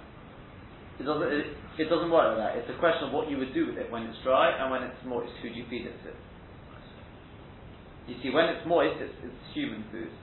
It 1.03 1.05
doesn't, 1.11 1.27
it, 1.27 1.47
it 1.83 1.89
doesn't 1.91 2.15
work 2.15 2.39
like 2.39 2.39
that. 2.39 2.53
It's 2.63 2.71
a 2.71 2.79
question 2.79 3.11
of 3.11 3.13
what 3.13 3.27
you 3.27 3.43
would 3.43 3.51
do 3.51 3.67
with 3.67 3.79
it 3.83 3.91
when 3.91 4.07
it's 4.07 4.19
dry 4.23 4.55
and 4.55 4.71
when 4.71 4.87
it's 4.87 4.95
moist. 5.03 5.35
Who 5.43 5.51
do 5.51 5.59
you 5.59 5.67
feed 5.67 5.91
it 5.91 5.99
to? 6.07 6.15
You 8.07 8.15
see, 8.23 8.31
when 8.31 8.47
it's 8.47 8.63
moist, 8.63 9.03
it's, 9.03 9.19
it's 9.27 9.43
human 9.51 9.83
food. 9.91 10.15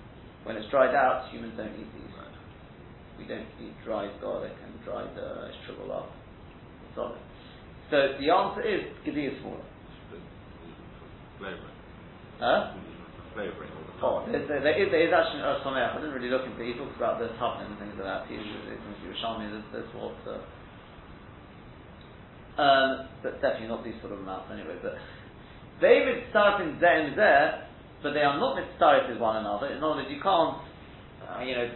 When 0.48 0.56
it's 0.56 0.70
dried 0.72 0.96
out, 0.96 1.28
humans 1.36 1.60
don't 1.60 1.76
eat 1.76 1.92
these. 1.92 2.14
right. 2.16 2.32
We 3.20 3.28
don't 3.28 3.44
eat 3.60 3.76
dried 3.84 4.16
garlic 4.24 4.56
and 4.64 4.72
dried 4.88 5.12
uh, 5.20 5.52
shrivel 5.68 5.92
up. 5.92 6.08
Solid. 6.96 7.20
So 7.92 8.16
the 8.24 8.32
answer 8.32 8.64
is 8.64 8.88
Gedi 9.04 9.28
is 9.28 9.36
smaller. 9.42 9.68
Huh? 12.42 12.74
Flavouring 13.38 13.70
all 13.70 13.86
the 13.86 13.94
Oh, 14.02 14.26
there, 14.26 14.42
there, 14.50 14.66
there, 14.66 14.74
is, 14.82 14.90
there 14.90 15.06
is 15.06 15.14
actually 15.14 15.46
a 15.46 15.62
Somech. 15.62 15.94
I 15.94 16.02
didn't 16.02 16.18
really 16.18 16.34
look 16.34 16.42
into 16.42 16.58
it. 16.58 16.74
He 16.74 16.76
talks 16.76 16.98
about 16.98 17.22
the 17.22 17.30
toughness 17.38 17.70
and 17.70 17.78
things 17.78 17.94
like 18.02 18.10
that. 18.10 18.26
He, 18.26 18.42
was 18.42 19.18
showing 19.22 19.46
me 19.46 19.54
this, 19.54 19.62
this 19.70 19.86
what. 19.94 20.18
Uh, 20.26 20.42
um, 22.58 22.90
but 23.22 23.38
definitely 23.46 23.70
not 23.70 23.86
these 23.86 23.94
sort 24.02 24.18
of 24.18 24.26
amounts 24.26 24.50
anyway. 24.50 24.74
But 24.82 24.98
they 25.86 26.02
mitzaref 26.02 26.66
in 26.66 26.82
zeh 26.82 26.98
and 26.98 27.14
zeh, 27.14 27.62
but 28.02 28.18
they 28.18 28.26
are 28.26 28.42
not 28.42 28.58
mitzaref 28.58 29.06
with 29.06 29.22
one 29.22 29.38
another. 29.38 29.70
In 29.70 29.78
other 29.78 30.02
words, 30.02 30.10
you 30.10 30.18
can't, 30.18 30.58
uh, 31.22 31.46
you 31.46 31.54
know, 31.54 31.70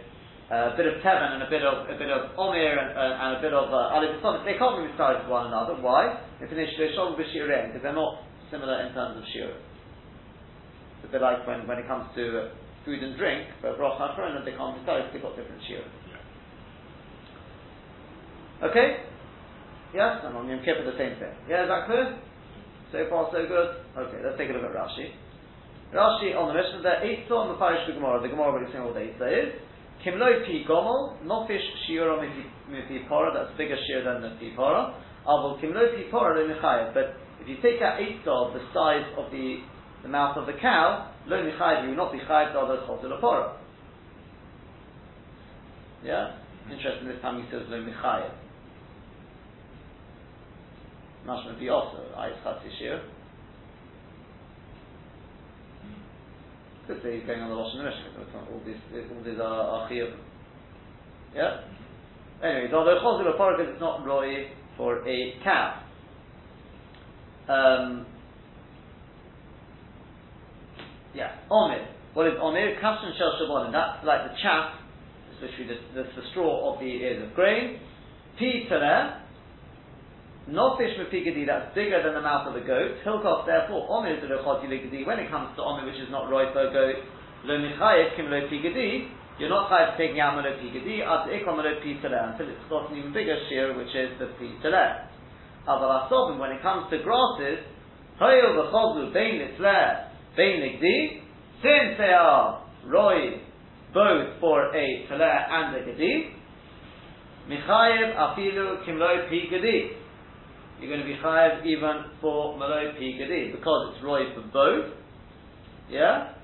a 0.50 0.74
bit 0.74 0.90
of 0.90 0.98
Tevan 0.98 1.38
and 1.38 1.46
a 1.46 1.50
bit 1.50 1.62
of 1.62 1.86
a 1.86 1.94
bit 1.94 2.10
of 2.10 2.34
Omer 2.34 2.58
and, 2.58 2.90
uh, 2.90 3.22
and 3.22 3.30
a 3.38 3.40
bit 3.40 3.54
of 3.54 3.70
uh, 3.70 3.94
Alif 3.94 4.18
They 4.42 4.58
can't 4.58 4.82
be 4.82 4.90
mitzaref 4.90 5.22
with 5.22 5.30
one 5.30 5.46
another. 5.46 5.78
Why? 5.78 6.26
It's 6.42 6.50
an 6.50 6.58
issue 6.58 6.90
because 6.90 7.82
they're 7.86 7.94
not 7.94 8.26
similar 8.50 8.82
in 8.82 8.90
terms 8.98 9.22
of 9.22 9.24
shiur. 9.30 9.54
A 11.06 11.12
bit 11.12 11.22
like 11.22 11.46
when, 11.46 11.66
when 11.66 11.78
it 11.78 11.86
comes 11.86 12.10
to 12.18 12.22
uh, 12.26 12.48
food 12.84 13.02
and 13.02 13.16
drink, 13.16 13.46
but 13.62 13.78
Rosh 13.78 13.94
Hashanah, 13.94 14.44
they 14.44 14.58
can't 14.58 14.74
decide, 14.80 15.06
they've 15.14 15.22
got 15.22 15.36
different 15.36 15.62
shiur. 15.62 15.86
Okay? 18.62 19.06
Yes? 19.94 20.20
And 20.24 20.36
on 20.36 20.48
Yom 20.48 20.60
Kippur 20.60 20.84
the 20.84 20.98
same 20.98 21.18
thing. 21.20 21.34
Yeah, 21.48 21.64
is 21.64 21.68
that 21.68 21.86
clear? 21.86 22.18
So 22.92 23.06
far 23.10 23.28
so 23.30 23.46
good? 23.46 23.82
Okay, 23.98 24.18
let's 24.24 24.38
take 24.38 24.50
a 24.50 24.52
look 24.52 24.64
at 24.64 24.74
Rashi. 24.74 25.12
Rashi 25.94 26.34
on 26.34 26.50
the 26.50 26.54
Mishnah 26.54 26.82
there, 26.82 27.02
Eitzah 27.02 27.30
on 27.30 27.48
the 27.54 27.58
parish 27.58 27.86
of 27.86 27.94
the 27.94 28.00
Gemara, 28.00 28.22
the 28.22 28.28
Gemara 28.28 28.52
what 28.54 28.94
the 28.94 29.00
Eitzah 29.06 29.30
is. 29.30 29.50
Kimloi 30.02 30.46
pi 30.46 30.62
gomel, 30.68 31.18
nofish 31.22 31.62
shiura 31.86 32.18
mipi 32.18 33.08
pora, 33.08 33.34
that's 33.34 33.56
bigger 33.58 33.76
shear 33.86 34.04
than 34.04 34.22
the 34.22 34.30
pi 34.38 34.54
pora. 34.56 34.94
Avol 35.26 35.58
kimloi 35.62 35.94
pi 35.94 36.10
pora 36.10 36.34
lo 36.34 36.46
michayev, 36.46 36.94
but 36.94 37.16
if 37.40 37.48
you 37.48 37.56
take 37.62 37.82
out 37.82 37.98
Eitzah 37.98 38.48
of 38.48 38.54
the 38.54 38.62
size 38.72 39.06
of 39.16 39.30
the, 39.30 39.62
the 40.02 40.08
mouth 40.08 40.36
of 40.36 40.46
the 40.46 40.52
cow, 40.60 41.12
lo 41.26 41.36
michayev, 41.36 41.84
you 41.84 41.90
will 41.90 41.96
not 41.96 42.12
be 42.12 42.18
chayev 42.18 42.52
to 42.52 42.58
other 42.58 42.78
chotel. 42.86 43.56
Yeah? 46.04 46.36
Interesting, 46.70 47.08
this 47.08 47.20
time 47.22 47.42
he 47.42 47.50
says 47.50 47.62
lo 47.68 47.78
michayev. 47.78 48.32
Mashma 51.26 51.58
be 51.58 51.68
also 51.68 51.98
Ais 52.16 52.32
Chatzi 52.44 52.78
Shir. 52.78 53.02
Could 56.86 57.02
say 57.02 57.18
he's 57.18 57.26
going 57.26 57.40
on 57.40 57.50
the 57.50 57.56
Rosh 57.56 57.74
Hashanah. 57.74 58.52
All 58.52 58.62
these, 58.64 58.76
all 59.10 59.24
these 59.24 59.40
are, 59.40 59.42
are 59.42 59.90
chiyuv. 59.90 60.14
Yeah. 61.34 61.62
Anyway, 62.44 62.70
although 62.72 63.00
chozul 63.02 63.26
or 63.26 63.56
because 63.56 63.72
it's 63.72 63.80
not 63.80 64.06
roy 64.06 64.50
for 64.76 65.06
a 65.08 65.34
cow. 65.42 65.82
Um, 67.48 68.06
yeah, 71.16 71.40
omid. 71.50 71.88
What 72.14 72.28
is 72.28 72.34
omid? 72.38 72.80
Kashan 72.80 73.16
shel 73.16 73.40
shabon, 73.40 73.66
and 73.66 73.74
that's 73.74 74.04
like 74.04 74.28
the 74.28 74.36
chaff, 74.42 74.76
especially 75.34 75.66
the, 75.66 75.78
the, 75.96 76.02
the 76.04 76.24
straw 76.30 76.72
of 76.72 76.80
the 76.80 76.86
ears 76.86 77.24
of 77.26 77.34
grain. 77.34 77.80
Pi 78.38 78.68
not 80.46 80.78
fish 80.78 80.94
mepigadi 80.94 81.42
that's 81.42 81.74
bigger 81.74 82.02
than 82.06 82.14
the 82.14 82.22
mouth 82.22 82.46
of 82.46 82.54
the 82.54 82.62
goat. 82.62 83.02
Hilkos 83.02 83.46
therefore 83.46 83.82
omer 83.90 84.14
is 84.14 84.22
the 84.22 84.30
When 85.02 85.18
it 85.18 85.28
comes 85.28 85.50
to 85.56 85.62
omer 85.62 85.84
which 85.84 85.98
is 85.98 86.06
not 86.10 86.30
right 86.30 86.52
for 86.54 86.70
goat, 86.70 87.02
lo 87.44 87.58
michayev 87.58 88.14
kim 88.14 88.30
lo 88.30 88.46
pigadi. 88.46 89.10
You're 89.38 89.50
not 89.50 89.68
chayav 89.68 89.98
taking 89.98 90.20
out 90.20 90.38
lo 90.38 90.46
pigadi 90.62 91.02
ad 91.02 91.26
ikom 91.34 91.58
lo 91.58 91.72
pitale 91.82 92.30
until 92.30 92.46
it's 92.46 92.62
got 92.70 92.90
an 92.92 92.98
even 92.98 93.12
bigger 93.12 93.36
shear 93.48 93.76
which 93.76 93.90
is 93.90 94.14
the 94.20 94.30
pitale. 94.38 95.10
Aval 95.66 96.06
asobim 96.06 96.38
when 96.38 96.52
it 96.52 96.62
comes 96.62 96.86
to 96.90 97.02
grasses, 97.02 97.58
hoyel 98.20 98.54
v'chozu 98.54 99.12
bein 99.12 99.42
litzler 99.42 100.05
bein 100.36 100.60
ligdi. 100.60 101.22
Since 101.62 101.98
they 101.98 102.12
are 102.12 102.62
roy 102.86 103.40
both 103.94 104.40
for 104.40 104.74
a 104.74 105.06
taler 105.08 105.24
and 105.24 105.76
a 105.76 105.84
gedi, 105.84 106.30
michayev 107.48 108.16
afilu 108.16 108.84
kim 108.84 108.98
lo 108.98 109.26
pigadi 109.30 109.96
you're 110.80 110.90
going 110.90 111.00
to 111.00 111.06
be 111.06 111.18
chayav 111.22 111.64
even 111.64 112.04
for 112.20 112.58
malay 112.58 112.92
pigadi 113.00 113.52
because 113.52 113.94
it's 113.94 114.04
roy 114.04 114.34
for 114.34 114.42
both. 114.52 114.92
Yeah, 115.88 116.34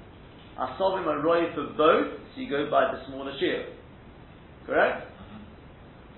asovim 0.59 1.07
are 1.07 1.23
roy 1.23 1.53
for 1.55 1.67
both, 1.77 2.19
so 2.35 2.41
you 2.41 2.49
go 2.49 2.71
by 2.71 2.93
the 2.93 3.07
smaller 3.07 3.33
shield. 3.39 3.67
Correct? 4.67 5.07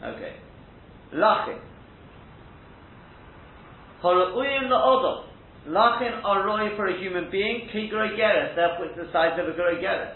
Okay. 0.04 0.36
Lachin. 1.14 1.58
Hora'uyim 4.02 4.68
la'odom. 4.68 5.24
Lachin 5.68 6.22
are 6.24 6.44
roy 6.46 6.76
for 6.76 6.86
a 6.88 7.00
human 7.00 7.30
being. 7.30 7.68
Kigre 7.72 8.16
geres. 8.16 8.54
Therefore, 8.54 8.86
it's 8.86 8.96
the 8.96 9.08
size 9.12 9.38
of 9.40 9.48
a 9.48 9.52
gre 9.52 9.80
geres. 9.80 10.12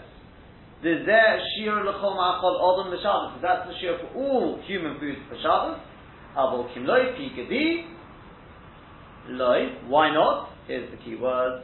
The 0.83 1.03
zeh 1.09 1.39
shir 1.57 1.83
l'chol 1.83 2.15
ma'achol 2.15 2.61
odom 2.61 2.93
l'shabbos. 2.93 3.41
That's 3.41 3.67
the 3.67 3.73
shir 3.81 3.97
for 3.99 4.19
all 4.19 4.61
human 4.67 4.99
foods 4.99 5.19
for 5.27 5.35
Shabbos. 5.41 5.79
Avol 6.37 6.71
kimloi 6.73 7.17
pigadi. 7.17 7.85
Loi. 9.29 9.87
Why 9.87 10.13
not? 10.13 10.51
Here's 10.67 10.89
the 10.91 10.97
key 10.97 11.15
word. 11.15 11.63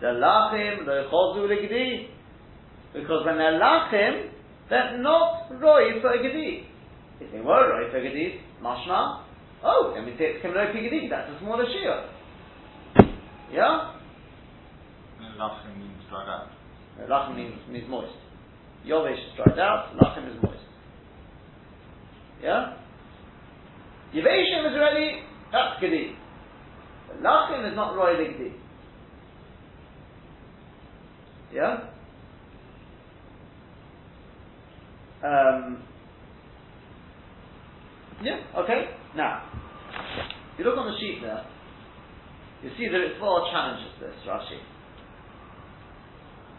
The 0.00 0.08
lachim 0.08 0.86
lo 0.86 1.08
chozu 1.10 1.48
legadi. 1.48 2.08
Because 2.92 3.24
when 3.24 3.38
they're 3.38 3.58
lachim, 3.58 4.28
they're 4.68 4.98
not 4.98 5.48
roi 5.58 6.00
for 6.02 6.12
a 6.12 6.22
gadi. 6.22 6.66
If 7.18 7.32
they 7.32 7.40
were 7.40 7.70
roi 7.72 7.90
for 7.90 7.96
a 7.96 8.02
gadi, 8.02 8.40
mashma. 8.62 9.22
Oh, 9.64 9.92
then 9.94 10.04
we 10.04 10.12
take 10.12 10.42
kimloi 10.42 10.76
pigadi. 10.76 11.08
That's 11.08 11.30
a 11.30 11.38
smaller 11.40 11.64
shiur. 11.64 12.08
Yeah. 13.52 13.94
And 15.20 15.38
lachim 15.38 15.78
means 15.78 16.02
dried 16.08 16.28
out. 16.28 16.48
Uh, 16.98 17.06
Lachem 17.06 17.36
means, 17.36 17.54
means 17.68 17.88
moist. 17.88 18.12
Yovesh 18.86 19.12
is 19.14 19.36
dried 19.36 19.58
out, 19.58 19.94
lachem 19.96 20.28
is 20.28 20.42
moist. 20.42 20.58
Yeah? 22.42 22.76
Yeveshim 24.14 24.70
is 24.70 24.74
already, 24.76 25.20
that's 25.52 25.80
gedi. 25.80 26.16
Lachem 27.22 27.70
is 27.70 27.76
not 27.76 27.94
roy 27.94 28.16
gedi. 28.16 28.52
Yeah? 31.52 31.88
Um, 35.22 35.82
yeah, 38.22 38.40
okay. 38.56 38.90
Now, 39.14 39.42
if 40.54 40.58
you 40.58 40.64
look 40.64 40.78
on 40.78 40.90
the 40.92 40.98
sheet 40.98 41.20
there, 41.22 41.44
you 42.62 42.70
see 42.78 42.88
that 42.88 43.00
it's 43.00 43.18
four 43.18 43.46
challenges 43.50 43.90
this, 44.00 44.14
Rashi. 44.26 44.58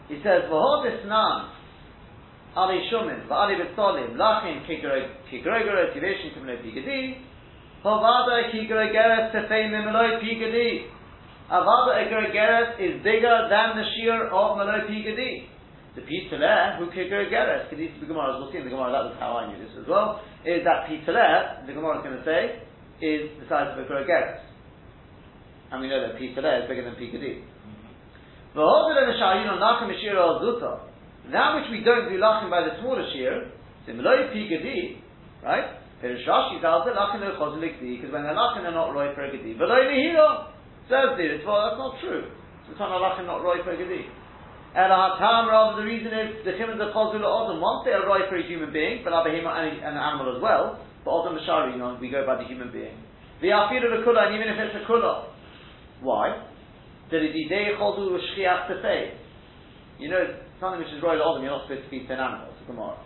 He 0.08 0.16
says, 0.22 0.44
V'hodis 0.52 1.08
nan, 1.08 1.48
Ali 2.54 2.84
Shumin, 2.92 3.26
V'ali 3.26 3.56
B'tzolim, 3.56 4.16
Lachim 4.16 4.66
Kigregere, 4.68 5.96
Tiveshin 5.96 6.36
Kimle 6.36 6.60
Pigadi, 6.60 7.24
Hovada 7.84 8.52
Kigregere 8.52 9.32
Tefei 9.32 9.70
Mimeloi 9.70 10.20
Pigadi. 10.20 10.90
Avada 11.50 12.00
Egregeres 12.00 12.80
is 12.80 13.02
bigger 13.04 13.48
than 13.52 13.76
the 13.76 13.84
shear 13.96 14.28
of 14.28 14.56
Meloi 14.56 14.88
Pigadi. 14.88 15.46
The 15.94 16.00
Pitaleh, 16.00 16.78
who 16.78 16.86
Kigregeres, 16.86 17.68
Kedis 17.68 18.00
the 18.00 18.06
Gemara, 18.06 18.34
as 18.34 18.40
we'll 18.40 18.50
see 18.50 18.58
in 18.58 18.64
the 18.64 18.70
Gemara, 18.70 18.90
that 18.92 19.04
was 19.04 19.16
how 19.20 19.36
I 19.36 19.52
knew 19.52 19.62
this 19.62 19.72
as 19.78 19.86
well, 19.86 20.24
is 20.44 20.64
that 20.64 20.88
Pitaleh, 20.88 21.66
the 21.66 21.72
Gemara 21.72 21.98
is 21.98 22.04
going 22.04 22.16
to 22.16 22.24
say, 22.24 22.64
is 23.04 23.28
the 23.40 23.46
size 23.48 23.68
of 23.72 23.78
a 23.78 23.86
Gregeres. 23.86 24.40
And 25.74 25.82
we 25.82 25.90
know 25.90 25.98
that 26.06 26.14
Pitaleh 26.14 26.62
is 26.62 26.68
bigger 26.70 26.86
than 26.86 26.94
Pigadi. 26.94 27.42
That 31.34 31.50
which 31.58 31.66
we 31.74 31.82
don't 31.82 32.06
do 32.06 32.14
lachim 32.22 32.46
by 32.46 32.62
the 32.62 32.78
smaller 32.78 33.02
shear, 33.10 33.50
similarly 33.82 34.30
pigadi, 34.30 35.02
right? 35.42 35.82
Perish 36.00 36.22
Rashi 36.22 36.60
tells 36.62 36.86
it 36.86 36.94
lachim 36.94 37.18
no 37.18 37.34
chozelikdi, 37.34 37.98
because 37.98 38.14
when 38.14 38.22
they're 38.22 38.38
lachim 38.38 38.62
they're 38.62 38.70
not 38.70 38.94
roy 38.94 39.10
for 39.14 39.26
a. 39.26 39.30
But 39.58 39.74
only 39.74 39.98
here 40.06 40.22
says 40.86 41.18
the 41.18 41.42
well 41.42 41.66
that's 41.66 41.82
not 41.82 41.98
true. 41.98 42.30
So 42.66 42.70
it's 42.70 42.78
not 42.78 42.94
lachim 42.94 43.26
not 43.26 43.42
roy 43.42 43.58
for 43.66 43.74
a 43.74 43.76
gadi. 43.76 44.06
And 44.78 44.92
hatam 44.94 45.50
rather 45.50 45.82
the 45.82 45.86
reason 45.90 46.14
is 46.14 46.46
the 46.46 46.54
chimon 46.54 46.78
the 46.78 46.94
chozul 46.94 47.26
odom 47.26 47.58
once 47.58 47.82
they 47.82 47.90
are 47.90 48.06
roy 48.06 48.22
for 48.30 48.38
a 48.38 48.46
human 48.46 48.70
being, 48.70 49.02
but 49.02 49.10
abahima 49.10 49.50
and 49.50 49.82
an 49.82 49.98
animal 49.98 50.30
as 50.36 50.38
well. 50.38 50.78
But 51.04 51.10
odom 51.10 51.34
mashari, 51.42 51.72
you 51.72 51.78
know, 51.82 51.98
we 52.00 52.06
go 52.06 52.22
by 52.22 52.36
the 52.38 52.46
human 52.46 52.70
being. 52.70 52.94
The 53.42 53.50
afiru 53.50 53.90
the 53.90 54.06
kula, 54.06 54.30
and 54.30 54.38
even 54.38 54.46
if 54.46 54.62
it's 54.62 54.78
a 54.78 54.86
kula, 54.86 55.33
why? 56.04 56.44
that 57.10 57.20
it 57.22 57.36
is 57.36 57.50
shchiach 57.50 58.70
tefei. 58.70 59.14
You 59.98 60.10
know, 60.10 60.22
something 60.60 60.80
which 60.80 60.90
is 60.90 61.02
royal 61.02 61.22
odom, 61.22 61.42
you're 61.42 61.52
not 61.52 61.68
supposed 61.68 61.84
to 61.84 61.90
feed 61.90 62.06
to 62.08 62.14
an 62.14 62.20
animal, 62.20 62.50
it's 62.50 62.62
a 62.62 62.66
Gemara. 62.66 62.98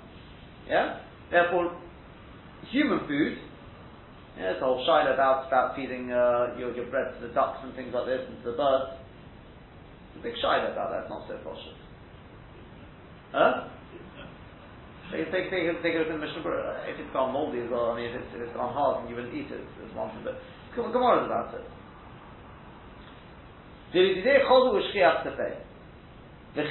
Yeah? 0.69 1.05
Therefore, 1.31 1.77
human 2.71 3.05
food, 3.07 3.37
yeah, 4.39 4.57
it's 4.57 4.63
a 4.63 4.65
whole 4.65 4.81
shayla 4.87 5.13
about, 5.13 5.49
about 5.49 5.77
feeding 5.77 6.09
uh, 6.13 6.57
your, 6.57 6.73
your 6.73 6.89
bread 6.89 7.13
to 7.19 7.27
the 7.27 7.35
ducks 7.35 7.59
and 7.63 7.75
things 7.75 7.93
like 7.93 8.07
this, 8.07 8.23
and 8.25 8.41
to 8.45 8.53
the 8.53 8.57
birds. 8.57 8.97
It's 10.15 10.21
a 10.21 10.23
big 10.23 10.37
shayla 10.41 10.73
about 10.73 10.95
that, 10.95 11.05
it's 11.05 11.13
not 11.13 11.29
so 11.29 11.37
cautious. 11.45 11.77
Huh? 13.35 13.69
Take, 15.13 15.29
take, 15.33 15.49
take, 15.53 15.65
take 15.85 15.97
a 15.97 16.05
look 16.05 16.13
at 16.13 16.21
the 16.21 16.45
Berurah. 16.45 16.85
If 16.89 17.01
it's 17.01 17.13
gone 17.13 17.33
moldy 17.33 17.65
as 17.65 17.69
well, 17.73 17.93
I 17.93 17.97
mean, 17.97 18.13
if 18.13 18.17
it's, 18.17 18.29
if 18.37 18.41
it's 18.45 18.57
gone 18.57 18.73
hard 18.73 19.01
and 19.01 19.09
you 19.09 19.17
wouldn't 19.17 19.33
eat 19.33 19.49
it, 19.49 19.61
it's 19.61 19.97
one 19.97 20.13
thing, 20.13 20.25
but 20.25 20.41
Gemara 20.73 21.25
is 21.25 21.29
about 21.29 21.53
it. 21.57 21.65
The 23.93 23.99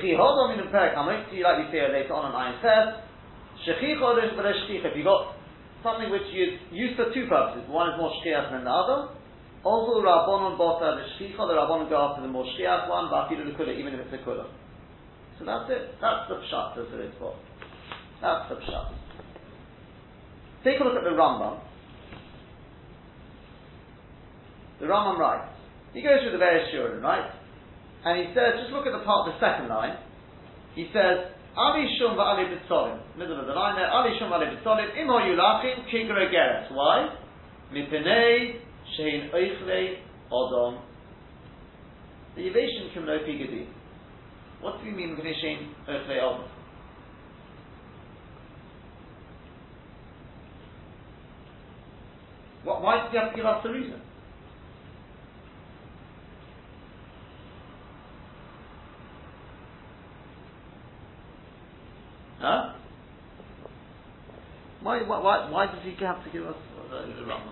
chihodom 0.04 0.52
in 0.54 0.60
the 0.66 0.70
perek 0.70 0.94
hamoitzi, 0.96 1.42
like 1.42 1.58
we 1.66 1.72
see 1.72 1.82
later 1.82 2.14
on 2.14 2.26
on 2.30 2.36
Ayin 2.36 2.62
Tes, 2.62 2.94
shechicha 3.66 4.08
shechicha. 4.36 4.86
If 4.92 4.98
you 4.98 5.04
got 5.04 5.34
something 5.84 6.10
which 6.12 6.28
you 6.34 6.58
use 6.72 6.96
for 6.96 7.12
two 7.14 7.28
purposes, 7.28 7.68
one 7.70 7.90
is 7.90 7.98
more 7.98 8.12
shkiach 8.22 8.52
than 8.52 8.64
the 8.66 8.70
other. 8.70 9.10
Also, 9.64 10.02
rabbonon 10.02 10.58
bota 10.58 10.98
the 11.00 11.06
shchicha, 11.18 11.48
the 11.48 11.54
rabbonon 11.54 11.90
go 11.90 11.98
after 11.98 12.22
the 12.22 12.28
more 12.28 12.46
shkiach 12.46 12.88
one, 12.90 13.10
but 13.10 13.30
the 13.30 13.36
kula, 13.58 13.74
even 13.78 13.94
if 13.94 14.00
it's 14.02 14.14
a 14.14 14.18
kula. 14.28 14.46
So 15.40 15.46
that's 15.46 15.70
it. 15.70 15.96
That's 16.02 16.28
the 16.30 16.36
pshat. 16.36 16.76
That's 16.76 16.92
what 16.92 17.02
it's 17.02 17.18
for. 17.20 17.36
That's 18.22 18.50
the 18.50 18.56
pshat. 18.56 18.92
Take 20.64 20.80
a 20.82 20.84
look 20.84 20.98
at 20.98 21.04
the 21.04 21.12
Rambam. 21.12 21.60
The 24.80 24.86
Rambam 24.86 25.18
writes. 25.18 25.57
He 25.94 26.02
goes 26.02 26.22
through 26.22 26.32
the 26.32 26.38
various 26.38 26.74
shurim, 26.74 27.02
right? 27.02 27.32
And 28.06 28.20
he 28.20 28.34
says, 28.34 28.62
just 28.62 28.72
look 28.72 28.86
at 28.86 28.94
the 28.94 29.04
part, 29.04 29.28
the 29.32 29.36
second 29.40 29.70
line. 29.70 29.98
He 30.76 30.88
says, 30.94 31.34
Ali 31.58 31.90
Shum 31.98 32.16
va'ali 32.16 32.54
b'tzolim. 32.54 33.18
Middle 33.18 33.40
of 33.40 33.48
the 33.48 33.54
line 33.54 33.76
there. 33.76 33.90
Ali 33.90 34.14
Shum 34.20 34.30
va'ali 34.30 34.62
b'tzolim. 34.62 34.94
Im 34.94 35.08
ho 35.08 35.18
yulachim 35.18 35.90
kigra 35.90 36.30
geres. 36.30 36.70
Why? 36.72 37.10
Mipnei 37.74 38.62
shein 38.96 39.34
oichle 39.34 39.98
odom. 40.32 40.82
The 42.36 42.42
Yevation 42.44 42.94
kim 42.94 43.06
no 43.06 43.18
pigadi. 43.20 43.66
What 44.62 44.80
do 44.80 44.86
you 44.86 44.96
mean 44.96 45.18
mipnei 45.18 45.34
shein 45.44 45.74
oichle 45.90 46.22
odom? 46.22 46.48
Why 52.64 53.04
did 53.04 53.14
you 53.14 53.20
have 53.20 53.32
to 53.32 53.36
give 53.36 53.46
us 53.46 53.64
the 53.64 53.70
reason? 53.70 54.02
Huh? 62.40 62.74
Why, 64.88 65.04
why, 65.04 65.50
why, 65.52 65.66
does 65.66 65.84
he 65.84 65.92
have 66.06 66.24
to 66.24 66.30
give 66.32 66.48
us 66.48 66.56
uh, 66.56 67.06
the 67.20 67.26
Rama? 67.28 67.52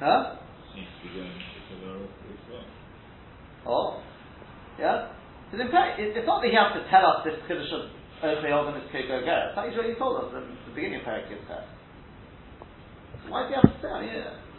Huh? 0.00 0.36
Oh, 3.68 4.02
yeah. 4.78 5.12
Because 5.50 5.66
in 5.66 5.70
fact, 5.70 6.00
it, 6.00 6.16
it's 6.16 6.26
not 6.26 6.40
that 6.40 6.48
he 6.48 6.56
has 6.56 6.72
to 6.72 6.88
tell 6.88 7.04
us 7.04 7.26
this 7.26 7.34
Kiddush 7.46 7.68
of 7.74 7.92
Oakley 8.24 8.52
Ogden 8.52 8.80
is 8.80 8.88
Kiko 8.88 9.20
Ger. 9.20 9.52
He's 9.68 9.76
already 9.76 9.96
told 9.98 10.24
us 10.24 10.32
at 10.34 10.40
the 10.40 10.74
beginning 10.74 11.00
of 11.00 11.04
Parak 11.04 11.28
Yitzchak. 11.28 11.68
Why 13.28 13.44
do 13.44 13.50
you 13.50 13.60
have 13.60 13.82
to? 13.82 13.86
I 13.86 14.00
mean, 14.00 14.49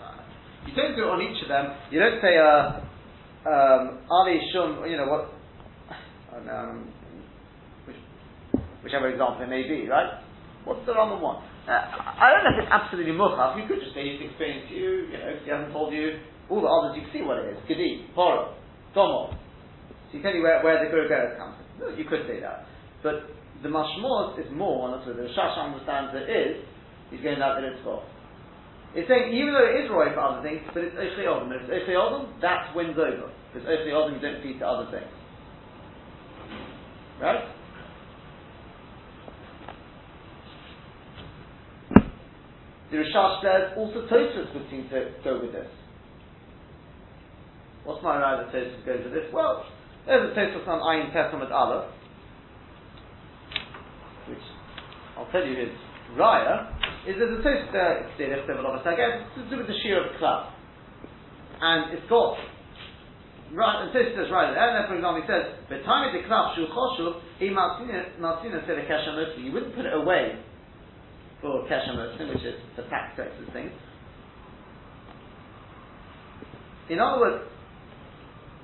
you 0.67 0.75
don't 0.75 0.95
do 0.95 1.03
it 1.03 1.11
on 1.11 1.21
each 1.21 1.41
of 1.41 1.49
them. 1.49 1.73
You 1.89 1.99
don't 1.99 2.21
say, 2.21 2.37
uh, 2.37 2.81
um, 3.49 4.05
Ali 4.09 4.39
Shum, 4.53 4.85
you 4.85 4.97
know 4.97 5.09
what, 5.09 5.33
um, 6.37 6.87
which, 7.85 7.97
whichever 8.83 9.09
example 9.09 9.43
it 9.43 9.49
may 9.49 9.63
be, 9.67 9.87
right? 9.87 10.21
What's 10.65 10.85
the 10.85 10.93
Rambam 10.93 11.21
want? 11.21 11.43
Uh, 11.65 11.73
I 11.73 12.33
don't 12.33 12.45
know 12.45 12.53
if 12.57 12.65
it's 12.65 12.73
absolutely 12.73 13.13
muchaf. 13.13 13.57
You 13.57 13.67
could 13.67 13.81
just 13.81 13.93
say 13.93 14.05
he's 14.05 14.21
explaining 14.29 14.69
to 14.69 14.73
you, 14.73 14.91
you 15.09 15.17
know, 15.17 15.29
if 15.33 15.43
he 15.45 15.49
hasn't 15.49 15.73
told 15.73 15.93
you 15.93 16.21
all 16.49 16.61
the 16.61 16.69
others, 16.69 16.97
you 16.97 17.01
can 17.05 17.13
see 17.13 17.25
what 17.25 17.37
it 17.41 17.53
is. 17.53 17.57
Gedi, 17.67 18.05
Hora, 18.13 18.53
Tomo. 18.93 19.33
So 20.09 20.17
you 20.17 20.21
tell 20.21 20.33
you 20.33 20.43
where, 20.43 20.61
where 20.61 20.83
the 20.83 20.89
Guru 20.89 21.09
Geras 21.09 21.37
comes 21.37 21.57
from. 21.57 21.97
You 21.97 22.05
could 22.05 22.27
say 22.27 22.41
that. 22.41 22.65
But 23.01 23.29
the 23.63 23.69
Mashmos 23.69 24.37
is 24.37 24.49
more, 24.53 24.89
and 24.89 24.97
that's 24.97 25.07
what 25.07 25.17
the 25.17 25.29
Rashash 25.29 25.57
understands 25.57 26.13
it 26.13 26.29
is, 26.29 26.65
he's 27.09 27.21
going 27.21 27.41
out 27.41 27.61
there 27.61 27.73
it's 27.73 27.81
for. 27.83 28.03
It's 28.93 29.07
saying, 29.07 29.31
even 29.33 29.53
though 29.53 29.63
it 29.63 29.85
is 29.85 29.89
Roy 29.89 30.11
for 30.13 30.19
other 30.19 30.43
things, 30.43 30.59
but 30.73 30.83
it's 30.83 30.95
Oshli 30.95 31.23
Odom. 31.23 31.55
If 31.55 31.63
it's 31.63 31.71
Oshli 31.71 31.95
Odom, 31.95 32.41
that 32.41 32.75
wins 32.75 32.97
over. 32.97 33.31
Because 33.53 33.67
Oshli 33.67 33.95
Odom, 33.95 34.15
you 34.15 34.19
don't 34.19 34.43
feed 34.43 34.59
to 34.59 34.67
other 34.67 34.91
things. 34.91 35.11
Right? 37.21 37.47
The 42.91 42.97
Rashash 42.97 43.41
says, 43.41 43.77
also 43.77 44.05
Tosfos 44.11 44.53
would 44.53 44.69
seem 44.69 44.89
to 44.89 45.11
go 45.23 45.39
with 45.39 45.53
this. 45.53 45.67
What's 47.85 48.03
my 48.03 48.19
right 48.19 48.43
that 48.43 48.53
Tosfos 48.53 48.85
goes 48.85 49.05
with 49.05 49.13
this? 49.13 49.31
Well, 49.31 49.63
there's 50.05 50.35
a 50.35 50.35
Tosfos 50.37 50.67
on 50.67 50.81
Ayin 50.81 51.13
Tes 51.13 51.33
amud 51.33 51.51
Aleph, 51.51 51.89
which 54.27 54.43
I'll 55.17 55.31
tell 55.31 55.45
you 55.45 55.53
is 55.53 55.69
raya, 56.17 56.67
is 57.07 57.17
there's 57.17 57.39
a 57.39 57.41
toast 57.41 57.73
uh, 57.73 58.05
it's 58.05 58.85
I 58.85 58.93
guess 58.93 59.25
it's 59.25 59.33
to 59.37 59.49
do 59.49 59.57
with 59.57 59.67
the 59.67 59.77
shear 59.81 60.05
of 60.05 60.13
the 60.13 60.17
club. 60.19 60.53
And 61.61 61.93
it's 61.93 62.05
got 62.09 62.37
right 63.53 63.83
and 63.83 63.93
toast 63.93 64.15
says 64.15 64.31
right 64.31 64.47
and 64.47 64.55
then 64.55 64.87
for 64.87 64.95
example 64.95 65.19
he 65.19 65.27
says 65.27 65.43
the 65.67 65.83
time 65.83 66.07
of 66.07 66.15
the 66.15 66.23
club 66.23 66.55
shul 66.55 66.71
choshuv 66.71 67.19
imatzina 67.43 68.63
said 68.63 68.79
a 68.79 68.85
keshamotim 68.87 69.43
you 69.43 69.51
wouldn't 69.51 69.75
put 69.75 69.83
it 69.83 69.91
away 69.93 70.39
for 71.41 71.67
keshamotim 71.67 72.31
which 72.31 72.45
is 72.47 72.55
for 72.75 72.87
tax 72.87 73.17
taxes 73.17 73.49
things. 73.51 73.71
In 76.89 76.99
other 76.99 77.21
words, 77.21 77.43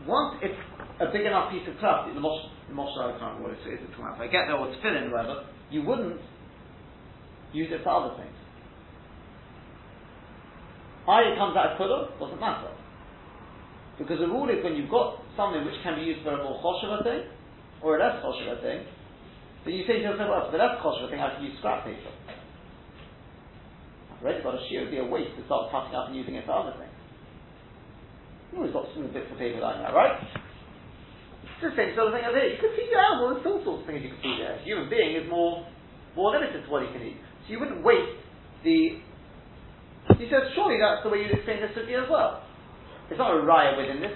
once 0.06 0.36
it's 0.44 0.60
a 1.00 1.08
big 1.12 1.26
enough 1.26 1.50
piece 1.50 1.64
of 1.64 1.80
cloth, 1.80 2.12
the 2.14 2.20
Moshe, 2.20 2.52
the 2.68 2.76
Moshe 2.76 2.92
I 3.00 3.16
can't 3.16 3.40
remember 3.40 3.50
what 3.50 3.52
it 3.56 3.64
is, 3.72 3.80
it's 3.80 3.96
if 3.96 4.20
I 4.20 4.28
get 4.28 4.52
there 4.52 4.58
or 4.58 4.68
to 4.68 4.82
fill 4.82 4.98
in 4.98 5.08
or 5.08 5.16
whatever, 5.16 5.46
you 5.72 5.84
wouldn't 5.84 6.20
use 7.54 7.70
it 7.72 7.84
for 7.84 7.90
other 7.90 8.16
things. 8.16 8.36
I 11.08 11.24
it 11.32 11.40
comes 11.40 11.56
out 11.56 11.72
of 11.72 11.80
kula, 11.80 12.12
doesn't 12.20 12.40
matter. 12.40 12.68
Because 13.98 14.20
the 14.20 14.28
rule 14.28 14.52
is 14.52 14.60
when 14.62 14.76
you've 14.76 14.92
got 14.92 15.24
something 15.40 15.64
which 15.64 15.80
can 15.82 15.96
be 15.96 16.06
used 16.06 16.22
for 16.22 16.36
a 16.36 16.44
more 16.44 16.60
choshev 16.60 17.02
thing, 17.02 17.32
or 17.82 17.96
a 17.96 18.00
less 18.00 18.20
choshev 18.20 18.62
thing, 18.62 18.84
then 19.66 19.74
you 19.74 19.88
say 19.88 20.04
to 20.04 20.14
yourself, 20.14 20.30
well, 20.30 20.46
for 20.46 20.54
the 20.54 20.62
less 20.62 20.78
choshev 20.84 21.10
thing, 21.10 21.24
I 21.24 21.34
can 21.34 21.48
use 21.48 21.56
scrap 21.64 21.88
paper. 21.88 22.12
I've 24.12 24.22
already 24.22 24.44
got 24.44 24.60
a 24.60 24.62
shear, 24.68 24.84
it 24.84 24.92
would 24.92 24.96
be 24.98 25.02
a 25.02 25.08
waste 25.08 25.40
to 25.40 25.46
start 25.48 25.72
cutting 25.72 25.96
up 25.96 26.12
and 26.12 26.16
using 26.18 26.36
it 26.36 26.46
for 26.46 26.54
other 26.54 26.76
things. 26.76 26.94
You 28.52 28.60
always 28.60 28.74
got 28.76 28.92
small 28.94 29.08
bits 29.08 29.32
of 29.32 29.38
paper 29.40 29.64
like 29.64 29.80
that, 29.80 29.96
right? 29.96 30.18
It's 31.58 31.62
the 31.62 31.74
same 31.74 31.96
sort 31.96 32.12
of 32.12 32.14
thing 32.14 32.26
as 32.28 32.36
here. 32.36 32.52
You 32.52 32.60
can 32.60 32.74
feed 32.76 32.90
your 32.92 33.02
animal, 33.02 33.34
there's 33.34 33.46
all 33.48 33.62
sorts 33.64 33.82
of 33.82 33.88
things 33.88 34.04
you 34.04 34.12
can 34.12 34.22
feed 34.22 34.38
there. 34.44 34.60
A 34.60 34.62
human 34.68 34.92
being 34.92 35.16
is 35.16 35.26
more, 35.30 35.66
more 36.14 36.36
limited 36.36 36.66
to 36.66 36.70
what 36.70 36.84
he 36.84 36.90
can 36.92 37.02
eat. 37.02 37.22
So 37.48 37.56
you 37.56 37.60
wouldn't 37.60 37.84
waste 37.84 38.20
the. 38.64 39.00
He 40.20 40.28
says, 40.28 40.52
surely 40.56 40.80
that's 40.80 41.04
the 41.04 41.10
way 41.10 41.24
you'd 41.24 41.32
explain 41.32 41.64
this 41.64 41.72
to 41.76 41.84
me 41.84 41.96
as 41.96 42.08
well. 42.10 42.44
It's 43.10 43.20
not 43.20 43.32
a 43.32 43.40
raya 43.44 43.80
within 43.80 44.04
this. 44.04 44.16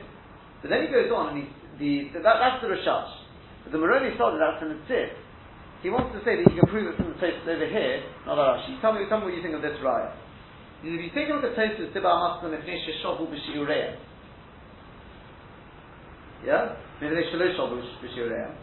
But 0.62 0.70
then 0.70 0.84
he 0.84 0.90
goes 0.92 1.12
on 1.12 1.36
and 1.36 1.48
he, 1.80 2.12
the, 2.12 2.20
that, 2.20 2.38
that's 2.40 2.62
the 2.62 2.70
Rashash. 2.70 3.12
But 3.64 3.72
the 3.72 3.80
Moroni 3.80 4.14
started 4.16 4.40
that's 4.40 4.62
the 4.62 4.76
Tzir. 4.88 5.10
He 5.82 5.90
wants 5.90 6.14
to 6.14 6.22
say 6.22 6.38
that 6.38 6.46
you 6.46 6.60
can 6.62 6.70
prove 6.70 6.94
it 6.94 6.96
from 6.98 7.10
the 7.10 7.18
Tosfos 7.18 7.48
over 7.50 7.66
here, 7.66 8.04
not 8.26 8.38
Rashi. 8.38 8.80
Tell 8.82 8.94
me, 8.94 9.02
tell 9.10 9.20
me 9.20 9.26
what 9.26 9.34
you 9.34 9.42
think 9.42 9.56
of 9.56 9.62
this 9.62 9.78
raya. 9.82 10.14
If 10.84 11.02
you 11.02 11.10
take 11.14 11.30
a 11.30 11.34
look 11.34 11.46
at 11.46 11.58
Tosfos, 11.58 11.90
Tibar 11.94 12.42
Maslam 12.42 12.54
Mefnei 12.54 12.78
Sheshovu 12.86 13.26
B'Shiureim. 13.26 13.98
Yeah? 16.46 16.76
Mefnei 17.02 17.34
Shelo 17.34 17.58
Shovu 17.58 17.82
B'Shiureim. 18.06 18.54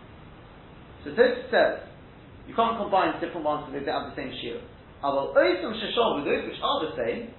So 1.05 1.11
Tosfos 1.11 1.51
says, 1.51 1.89
you 2.49 2.55
can't 2.57 2.81
combine 2.81 3.21
different 3.21 3.45
ones 3.45 3.69
because 3.69 3.85
they 3.85 3.93
have 3.93 4.09
the 4.09 4.17
same 4.17 4.33
shiur. 4.41 4.59
Aval 5.05 5.37
oisim 5.37 5.77
sheshol 5.77 6.25
those 6.25 6.49
which 6.49 6.57
are 6.65 6.89
the 6.89 6.97
same, 6.97 7.31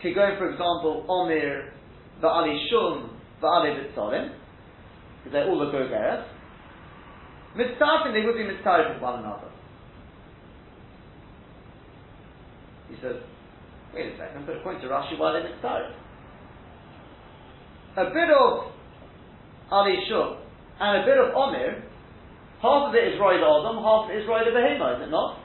can 0.00 0.14
go 0.14 0.34
for 0.38 0.50
example, 0.50 1.04
Omir, 1.08 1.70
Va'ali 2.22 2.56
Shum, 2.70 3.20
Va'ali 3.42 3.76
Vitzolim, 3.76 4.32
because 5.20 5.32
they're 5.32 5.48
all 5.48 5.58
the 5.58 5.66
Gogeres. 5.66 6.24
Mitzarfin, 7.56 8.12
they 8.12 8.24
would 8.26 8.34
be 8.34 8.44
mitzarfin 8.44 8.94
with 8.94 9.02
one 9.02 9.20
another. 9.20 9.48
He 12.88 12.96
says, 13.00 13.16
wait 13.94 14.12
a 14.12 14.18
second, 14.18 14.46
but 14.46 14.56
according 14.56 14.80
to 14.82 14.88
Rashi, 14.88 15.18
why 15.18 15.30
are 15.30 15.42
they 15.42 15.48
mitzarfin? 15.48 15.94
A 17.96 18.10
bit 18.12 18.30
of 18.30 18.72
Ali 19.70 19.96
Shum 20.08 20.38
and 20.80 21.02
a 21.02 21.06
bit 21.06 21.16
of 21.16 21.32
Omir 21.34 21.82
Half 22.64 22.88
of 22.88 22.94
it 22.94 23.12
is 23.12 23.20
Roy 23.20 23.36
Adam, 23.36 23.76
half 23.84 24.08
of 24.08 24.10
it 24.10 24.22
is 24.22 24.26
Roy 24.26 24.40
Behema, 24.40 24.96
is 24.96 25.06
it 25.06 25.10
not? 25.10 25.38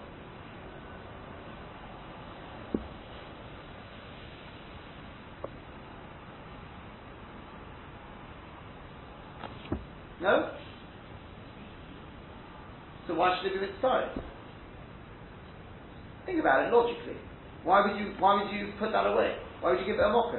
No? 10.22 10.56
So 13.06 13.16
why 13.16 13.38
should 13.38 13.52
it 13.52 13.60
be 13.60 13.68
mitzvah? 13.68 14.16
Think 16.26 16.40
about 16.40 16.68
it 16.68 16.74
logically. 16.74 17.18
Why 17.66 17.86
would 17.86 18.00
you 18.00 18.14
why 18.18 18.42
would 18.42 18.56
you 18.56 18.72
put 18.80 18.94
that 18.94 19.06
away? 19.06 19.36
Why 19.60 19.72
would 19.72 19.82
you 19.82 19.86
give 19.86 19.96
it 19.96 20.06
a 20.06 20.10
mocker? 20.10 20.38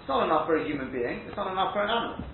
It's 0.00 0.08
not 0.08 0.26
enough 0.26 0.46
for 0.46 0.56
a 0.56 0.68
human 0.68 0.92
being, 0.92 1.24
it's 1.26 1.36
not 1.38 1.50
enough 1.50 1.72
for 1.72 1.82
an 1.82 1.88
animal. 1.88 2.33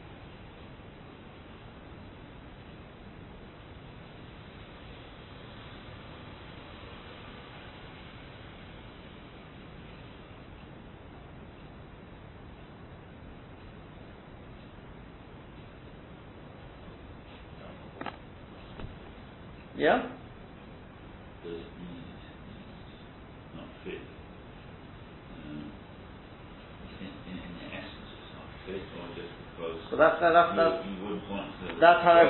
that's, 30.21 30.33
that's, 30.33 30.55
that's, 30.55 30.77
that's, 30.77 30.85
you 30.87 31.01
wouldn't 31.03 31.29
want 31.29 31.49
to 31.49 31.75
that's 31.81 32.03
how, 32.05 32.21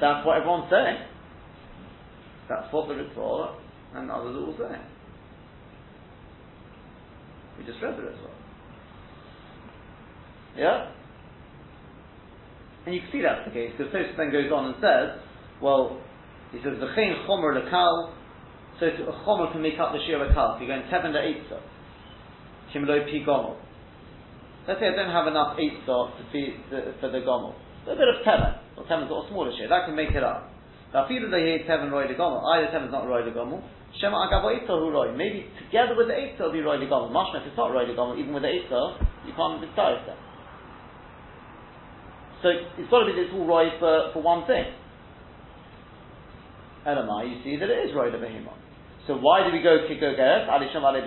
that's 0.00 0.26
what 0.26 0.38
everyone's 0.38 0.70
saying. 0.70 0.98
That's 2.48 2.72
what 2.72 2.88
the 2.88 2.94
Ritva 2.94 3.56
and 3.94 4.10
others 4.10 4.36
are 4.36 4.46
all 4.46 4.56
saying. 4.58 4.82
We 7.58 7.64
just 7.64 7.82
read 7.82 7.96
the 7.96 8.02
Ritva. 8.02 8.30
Yeah? 10.56 10.90
And 12.86 12.94
you 12.94 13.00
can 13.00 13.10
see 13.10 13.22
that's 13.22 13.44
the 13.46 13.52
case, 13.52 13.72
because 13.76 13.92
Tosfos 13.92 14.16
then 14.16 14.30
goes 14.30 14.52
on 14.52 14.66
and 14.66 14.76
says, 14.80 15.18
well, 15.60 16.00
he 16.52 16.58
says, 16.58 16.78
the 16.78 16.86
V'chein 16.86 17.26
chomer 17.26 17.56
lekal, 17.56 18.12
so 18.78 18.86
chomer 19.26 19.50
can 19.52 19.62
make 19.62 19.78
up 19.78 19.92
the 19.92 19.98
shir 20.06 20.22
of 20.22 20.30
a 20.30 20.34
kal. 20.34 20.56
So 20.58 20.64
you're 20.64 20.76
going 20.76 20.88
teven 20.90 21.12
to 21.12 21.18
eitzah. 21.18 21.60
Kimlo 22.74 23.04
pi 23.06 23.24
gomel. 23.26 23.56
Let's 24.66 24.80
say 24.80 24.88
I 24.88 24.96
don't 24.96 25.12
have 25.12 25.28
enough 25.28 25.60
eitzah 25.60 26.16
to 26.16 26.22
feed 26.32 26.56
the, 26.72 26.96
for 27.00 27.12
the 27.12 27.20
gomel. 27.20 27.52
A 27.84 27.92
bit 27.92 28.08
of 28.08 28.24
teven. 28.24 28.56
Well, 28.76 28.88
teven's 28.88 29.12
got 29.12 29.24
a 29.24 29.28
smaller 29.28 29.52
share. 29.52 29.68
That 29.68 29.84
can 29.84 29.94
make 29.94 30.16
it 30.16 30.24
up. 30.24 30.48
Now, 30.96 31.04
feel 31.04 31.28
they 31.28 31.44
hear 31.52 31.68
teven 31.68 31.92
roy 31.92 32.08
the 32.08 32.16
gomel. 32.16 32.40
Either 32.48 32.72
teven's 32.72 32.92
not 32.92 33.04
roy 33.04 33.24
the 33.24 33.36
gomel. 33.36 33.60
Shema 34.00 34.24
agavo 34.24 34.48
eitzah 34.56 34.80
hu 34.80 34.88
roy. 34.88 35.12
Maybe 35.12 35.52
together 35.60 35.92
with 35.92 36.08
the 36.08 36.16
eitzah 36.16 36.40
it'll 36.40 36.52
be 36.52 36.64
roy 36.64 36.80
the 36.80 36.88
gomel. 36.88 37.12
Mashma, 37.12 37.44
if 37.44 37.52
it's 37.52 37.56
not 37.60 37.76
roy 37.76 37.84
the 37.84 37.92
gomel, 37.92 38.16
even 38.16 38.32
with 38.32 38.42
the 38.42 38.48
eitzah, 38.48 39.04
you 39.28 39.36
can't 39.36 39.60
be 39.60 39.68
tired 39.76 40.00
then. 40.08 40.16
So 42.40 42.48
it's 42.48 42.88
got 42.88 43.04
to 43.04 43.06
be 43.06 43.12
that 43.12 43.28
it's 43.28 43.36
all 43.36 43.44
roy 43.44 43.68
for, 43.78 44.16
for 44.16 44.22
one 44.22 44.46
thing. 44.46 44.64
Elamai, 46.88 47.28
you 47.28 47.44
see 47.44 47.56
that 47.60 47.68
it 47.68 47.88
is 47.88 47.96
roy 47.96 48.10
the 48.10 48.18
behemoth. 48.18 48.56
So 49.06 49.16
why 49.20 49.44
do 49.44 49.52
we 49.52 49.60
go 49.60 49.84
kiko 49.84 50.16
geres? 50.16 50.48
Alisham 50.48 50.84
ale. 50.84 51.04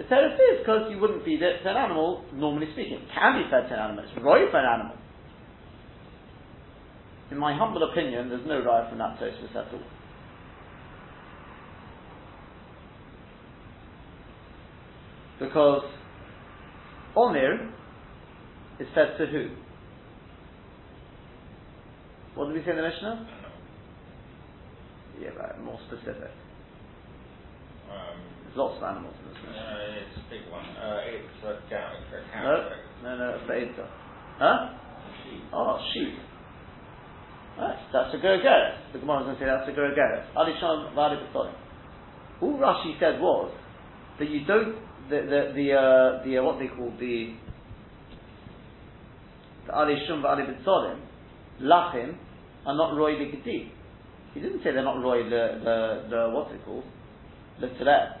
The 0.00 0.06
teretz 0.06 0.32
is 0.32 0.60
because 0.60 0.90
you 0.90 0.98
wouldn't 0.98 1.26
feed 1.26 1.42
it 1.42 1.62
to 1.62 1.68
an 1.68 1.76
animal, 1.76 2.24
normally 2.32 2.68
speaking. 2.72 2.94
It 2.94 3.08
can 3.12 3.42
be 3.42 3.50
fed 3.50 3.68
to 3.68 3.74
an 3.74 3.80
animal. 3.80 4.04
It's 4.04 4.24
roy 4.24 4.50
for 4.50 4.56
an 4.56 4.64
animal. 4.64 4.96
In 7.30 7.36
my 7.36 7.54
humble 7.54 7.82
opinion, 7.82 8.30
there's 8.30 8.46
no 8.46 8.64
right 8.64 8.88
from 8.88 8.96
that 8.96 9.18
Tosfos 9.20 9.50
at 9.50 9.70
all. 9.74 9.82
Because 15.38 15.82
Omir 17.14 17.70
is 18.80 18.86
fed 18.94 19.18
to 19.18 19.26
who? 19.26 19.50
What 22.36 22.46
did 22.46 22.54
we 22.54 22.64
say 22.64 22.70
in 22.70 22.76
the 22.78 22.82
Mishnah? 22.84 23.28
Yeah, 25.20 25.28
right, 25.38 25.62
more 25.62 25.78
specific. 25.88 26.30
Um, 27.92 28.39
lots 28.56 28.76
of 28.78 28.82
animals 28.82 29.14
in 29.22 29.28
this 29.28 29.38
Mishnah. 29.42 29.62
uh, 29.62 30.00
it's 30.00 30.16
a 30.18 30.24
big 30.30 30.44
one. 30.50 30.66
Uh, 30.76 31.00
it's 31.06 31.40
a 31.44 31.52
cow. 31.70 31.92
It's 31.94 32.12
a 32.14 32.20
cow. 32.32 32.70
No, 33.02 33.16
no, 33.16 33.38
no, 33.38 33.54
it's 33.54 33.76
the. 33.76 33.86
Huh? 34.38 34.76
Oh, 35.52 35.78
sheep. 35.92 36.14
Right, 37.58 37.76
that's 37.92 38.14
a 38.14 38.18
go-getter. 38.18 38.78
The 38.92 38.98
Gemara 39.00 39.20
is 39.20 39.24
going 39.26 39.36
to 39.36 39.40
say 39.42 39.46
that's 39.46 39.68
a 39.68 39.72
go-getter. 39.76 40.24
Ali 40.36 40.54
Sham 40.60 40.94
Vali 40.94 41.16
B'Tzolim. 41.16 41.54
All 42.40 42.56
Rashi 42.56 42.98
said 42.98 43.20
was 43.20 43.52
that 44.18 44.30
you 44.30 44.46
don't, 44.46 44.76
the, 45.10 45.20
the, 45.28 45.52
the, 45.54 45.72
uh, 45.74 46.24
the 46.24 46.38
uh, 46.38 46.42
what 46.42 46.58
they 46.58 46.68
call 46.68 46.90
the, 46.98 47.34
the 49.66 49.74
Ali 49.74 49.96
Shum 50.08 50.22
Vali 50.22 50.44
B'Tzolim, 50.44 51.00
Lachim, 51.60 52.16
are 52.66 52.76
not 52.76 52.96
Roy 52.96 53.12
Ligdi. 53.12 53.70
He 54.32 54.40
didn't 54.40 54.62
say 54.62 54.72
they're 54.72 54.84
not 54.84 55.02
Roy 55.02 55.24
the, 55.24 55.60
the, 55.62 56.08
the 56.08 56.30
what's 56.32 56.54
it 56.54 56.64
called? 56.64 56.84
The 57.60 57.66
Tzaleh. 57.66 58.19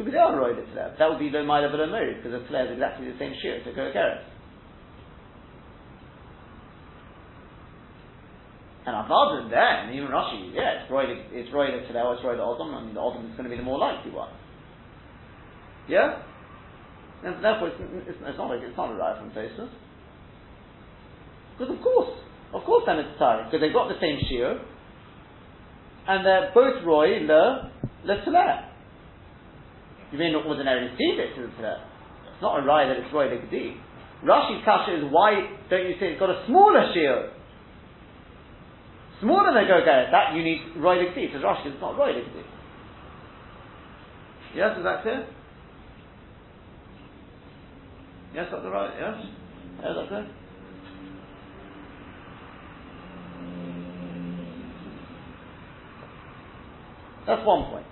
Could 0.00 0.06
be 0.06 0.12
they 0.12 0.24
are 0.24 0.32
Roy 0.32 0.56
the 0.56 0.64
Tzaleh. 0.72 0.96
That 0.96 1.10
would 1.10 1.18
be 1.18 1.28
the 1.28 1.44
Maila 1.44 1.68
V'Lo 1.68 1.92
because 2.16 2.32
the 2.32 2.40
Tzaleh 2.48 2.72
is 2.72 2.72
exactly 2.72 3.12
the 3.12 3.18
same 3.20 3.36
shear, 3.36 3.60
it's 3.60 3.68
a 3.68 3.76
go-getter. 3.76 4.24
And 8.86 8.96
that, 9.52 9.84
and 9.84 9.94
even 9.94 10.08
Rashi, 10.08 10.56
yeah, 10.56 10.80
it's 10.80 10.90
Roy, 10.90 11.04
it's 11.04 11.52
Roy 11.52 11.66
the 11.76 11.84
Tadel, 11.84 12.06
oh, 12.06 12.12
it's 12.16 12.24
Roy 12.24 12.32
the 12.32 12.40
Odom, 12.40 12.72
and 12.80 12.96
the 12.96 13.00
Odom 13.00 13.28
is 13.28 13.36
going 13.36 13.44
to 13.44 13.50
be 13.50 13.58
the 13.58 13.62
more 13.62 13.76
likely 13.76 14.10
one. 14.10 14.32
Yeah? 15.86 16.22
And 17.22 17.44
therefore, 17.44 17.68
it's, 17.68 17.76
it's, 18.08 18.16
it's 18.24 18.38
not 18.38 18.48
like, 18.48 18.64
it's 18.64 18.76
not 18.78 18.92
a 18.92 18.94
right 18.94 19.20
from 19.20 19.28
Tosfos. 19.36 19.68
Because 21.58 21.76
of 21.76 21.82
course, 21.82 22.16
of 22.54 22.64
course 22.64 22.84
then 22.86 23.00
it's 23.00 23.18
Tari, 23.18 23.44
because 23.44 23.60
they've 23.60 23.76
got 23.76 23.92
the 23.92 24.00
same 24.00 24.16
Shir, 24.30 24.64
and 26.08 26.24
they're 26.24 26.52
both 26.54 26.82
Roy 26.86 27.20
le, 27.20 27.70
le 28.06 28.16
Tadel. 28.24 28.69
You 30.12 30.18
may 30.18 30.32
not 30.32 30.46
ordinarily 30.46 30.90
see 30.98 31.16
it 31.16 31.36
to 31.36 31.42
the 31.42 31.52
Tadel. 31.54 31.80
It's 32.34 32.42
not 32.42 32.60
a 32.60 32.66
Rai 32.66 32.88
that 32.88 32.96
it's 32.96 33.12
Roy 33.12 33.26
le 33.26 33.38
Gedi. 33.46 33.76
Rashi's 34.24 34.64
kasha 34.64 34.98
is 34.98 35.04
why 35.10 35.48
don't 35.70 35.86
you 35.86 35.94
say 35.98 36.12
it's 36.12 36.20
got 36.20 36.30
a 36.30 36.44
smaller 36.46 36.92
shield? 36.92 37.30
Smaller 39.20 39.52
than 39.52 39.68
go 39.68 39.80
get 39.84 40.10
that 40.10 40.34
you 40.34 40.42
need 40.42 40.60
roy 40.76 40.96
ligdi. 40.96 41.32
Says 41.32 41.42
Rashi, 41.42 41.66
it's 41.66 41.80
not 41.80 41.96
roy 41.96 42.12
ligdi. 42.12 42.42
Yes, 44.54 44.76
is 44.76 44.84
that 44.84 45.02
clear? 45.02 45.26
Yes, 48.34 48.46
that's 48.50 48.64
right. 48.64 48.90
Yes, 48.98 49.26
yeah, 49.82 49.92
that's 49.94 50.12
it. 50.12 50.34
That's 57.26 57.46
one 57.46 57.70
point. 57.70 57.86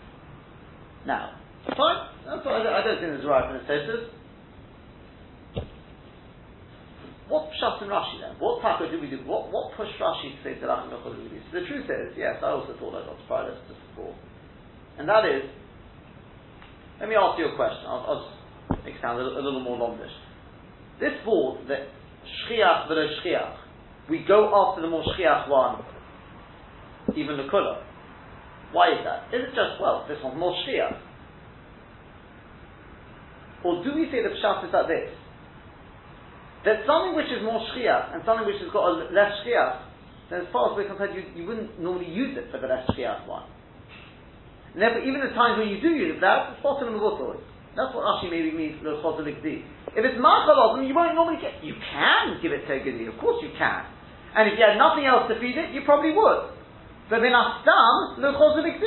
Now, 1.06 1.36
fine. 1.76 2.00
That's 2.24 2.44
what 2.44 2.54
I, 2.54 2.62
don't, 2.62 2.74
I 2.74 2.80
don't 2.84 2.98
think 3.00 3.12
this 3.12 3.20
is 3.20 3.28
right 3.28 3.44
from 3.44 3.58
the 3.60 3.64
Tosfos. 3.66 4.08
What 7.28 7.52
pshat 7.52 7.82
in 7.84 7.88
Rashi 7.88 8.20
then? 8.24 8.40
What 8.40 8.62
taka 8.62 8.88
do 8.90 9.00
we 9.00 9.08
do? 9.08 9.20
What 9.28 9.52
what 9.52 9.76
pushed 9.76 10.00
Rashi 10.00 10.32
to 10.32 10.38
say 10.42 10.56
Zerachim 10.56 10.88
Yochel 10.88 11.12
So 11.12 11.60
the 11.60 11.66
truth 11.68 11.84
is, 11.84 12.16
yes, 12.16 12.40
I 12.42 12.48
also 12.56 12.72
thought 12.80 12.96
I 12.96 13.04
got 13.04 13.20
surprised 13.20 13.60
just 13.68 13.80
before, 13.92 14.14
and 14.96 15.06
that 15.08 15.28
is, 15.28 15.44
let 17.00 17.08
me 17.08 17.16
ask 17.16 17.38
you 17.38 17.52
a 17.52 17.56
question. 17.56 17.84
I'll, 17.84 18.32
I'll 18.72 18.78
make 18.82 18.94
it 18.96 19.00
sound 19.02 19.20
a, 19.20 19.24
little- 19.24 19.38
a 19.38 19.44
little 19.44 19.60
more 19.60 19.76
longish. 19.76 20.12
This 21.00 21.12
board 21.24 21.68
that 21.68 21.92
shchiach 22.48 22.88
v'lo 22.88 23.04
shchiach, 23.20 23.56
we 24.08 24.24
go 24.26 24.48
after 24.48 24.80
the 24.80 24.88
more 24.88 25.04
shchiach 25.04 25.50
one, 25.50 25.84
even 27.14 27.36
the 27.36 27.44
kula. 27.52 27.82
Why 28.72 28.88
is 28.92 29.04
that? 29.04 29.28
Is 29.36 29.44
it 29.44 29.52
just 29.52 29.80
well, 29.82 30.06
this 30.08 30.16
one's 30.24 30.38
more 30.40 30.54
shchiach? 30.64 30.96
Or 33.64 33.82
do 33.82 33.94
we 33.94 34.06
say 34.11 34.22
the 34.22 34.34
pshat 34.38 34.66
is 34.66 34.72
like 34.72 34.88
this? 34.88 35.11
That 36.64 36.86
something 36.86 37.14
which 37.14 37.30
is 37.30 37.42
more 37.42 37.59
shchiach 37.74 38.14
and 38.14 38.22
something 38.26 38.46
which 38.46 38.59
has 38.62 38.70
got 38.70 38.86
a 38.86 38.92
less 39.11 39.42
shchiach, 39.42 40.30
then 40.30 40.44
as 40.44 40.48
far 40.52 40.70
as 40.70 40.76
we're 40.76 40.90
concerned, 40.90 41.16
you, 41.16 41.24
you 41.34 41.48
wouldn't 41.48 41.80
normally 41.80 42.11
use 42.11 42.36
it 42.36 42.50
for 42.50 42.61
the 42.61 42.66
less 42.66 42.86
shchiach 42.90 43.26
one. 43.26 43.46
And 44.74 44.82
therefore, 44.82 45.02
even 45.02 45.20
the 45.24 45.34
times 45.34 45.59
when 45.59 45.68
you 45.72 45.80
do 45.80 45.90
use 45.90 46.14
it, 46.14 46.20
that's 46.20 46.61
bottom 46.62 46.92
of 46.92 47.00
the 47.00 47.02
That's 47.74 47.90
what 47.94 48.04
Rashi 48.04 48.30
maybe 48.30 48.52
means 48.52 48.78
the. 48.82 48.94
If 49.00 50.02
it's 50.04 50.18
machalosm, 50.20 50.86
you 50.86 50.94
won't 50.94 51.14
normally 51.14 51.40
get. 51.40 51.64
You 51.64 51.74
can 51.74 52.38
give 52.42 52.52
it 52.52 52.66
to 52.68 52.72
a 52.74 52.80
gedi, 52.84 53.06
of 53.06 53.18
course 53.18 53.42
you 53.42 53.50
can. 53.56 53.82
And 54.36 54.52
if 54.52 54.59
you 54.59 54.62
had 54.62 54.76
nothing 54.76 55.09
else 55.09 55.26
to 55.32 55.40
feed 55.40 55.56
it, 55.56 55.72
you 55.72 55.82
probably 55.82 56.12
would. 56.12 56.52
But 57.09 57.24
then 57.24 57.32
astam 57.32 58.20
lo 58.20 58.36
choselik 58.36 58.78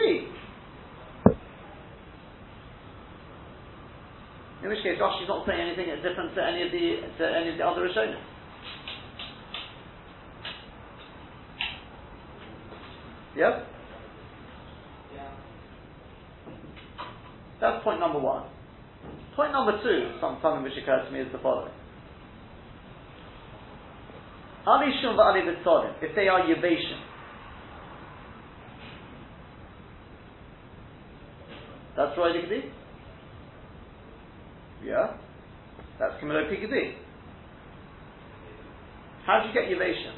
In 4.63 4.69
which 4.69 4.83
case, 4.83 4.99
Rashi's 5.01 5.27
not 5.27 5.45
saying 5.47 5.59
anything 5.59 5.87
that's 5.89 6.03
different 6.03 6.35
to 6.35 6.43
any 6.43 6.61
of 6.61 6.71
the 6.71 7.01
to 7.17 7.25
any 7.25 7.49
of 7.49 7.57
the 7.57 7.65
other 7.65 7.81
Rishonim. 7.81 8.21
Yep. 13.35 13.67
Yeah? 15.15 15.31
That's 17.59 17.83
point 17.83 17.99
number 17.99 18.19
one. 18.19 18.43
Point 19.35 19.53
number 19.53 19.81
two, 19.81 20.11
some, 20.19 20.37
something 20.43 20.63
which 20.63 20.73
occurs 20.77 21.07
to 21.07 21.11
me 21.13 21.21
is 21.21 21.31
the 21.31 21.39
following. 21.39 21.71
Ali 24.67 24.91
Shum 25.01 25.19
Ali 25.19 25.41
B'Tzolim, 25.41 25.93
if 26.03 26.15
they 26.15 26.27
are 26.27 26.41
Yevation, 26.41 27.01
that's 31.97 32.15
Roy 32.17 32.33
Ligdi? 32.33 32.80
Yeah? 34.83 35.13
That's 35.99 36.13
Kimelo 36.21 36.49
Pikadi. 36.49 36.95
How 39.25 39.41
do 39.41 39.47
you 39.47 39.53
get 39.53 39.69
Yavation? 39.69 40.13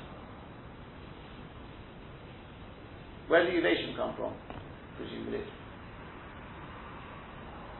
Where 3.27 3.43
did 3.45 3.53
Yavation 3.61 3.95
come 3.97 4.15
from? 4.15 4.33
Presumably. 4.97 5.41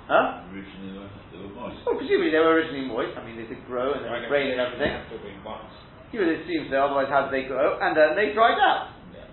Huh? 0.08 0.44
Originally, 0.52 1.08
they 1.32 1.38
were 1.40 1.54
moist. 1.56 1.80
Well, 1.86 1.96
presumably 1.96 2.32
they 2.32 2.40
were 2.44 2.60
originally 2.60 2.88
moist. 2.88 3.18
I 3.18 3.24
mean, 3.26 3.38
they 3.38 3.48
did 3.48 3.64
grow 3.66 3.94
and 3.94 4.04
then 4.04 4.12
Right, 4.12 4.24
it 4.24 4.30
rained 4.32 4.52
and 4.52 4.60
they 4.60 4.66
everything. 4.66 4.92
have 4.92 5.10
to 5.12 5.18
be 5.24 5.32
once. 5.46 5.72
You 6.12 6.20
would 6.20 6.30
assume 6.30 6.68
so, 6.70 6.76
otherwise 6.84 7.08
how 7.10 7.30
did 7.30 7.34
they 7.34 7.48
grow? 7.48 7.80
And 7.80 7.96
then 7.96 8.16
they 8.16 8.34
dried 8.34 8.60
out. 8.60 8.92
Yeah. 9.16 9.26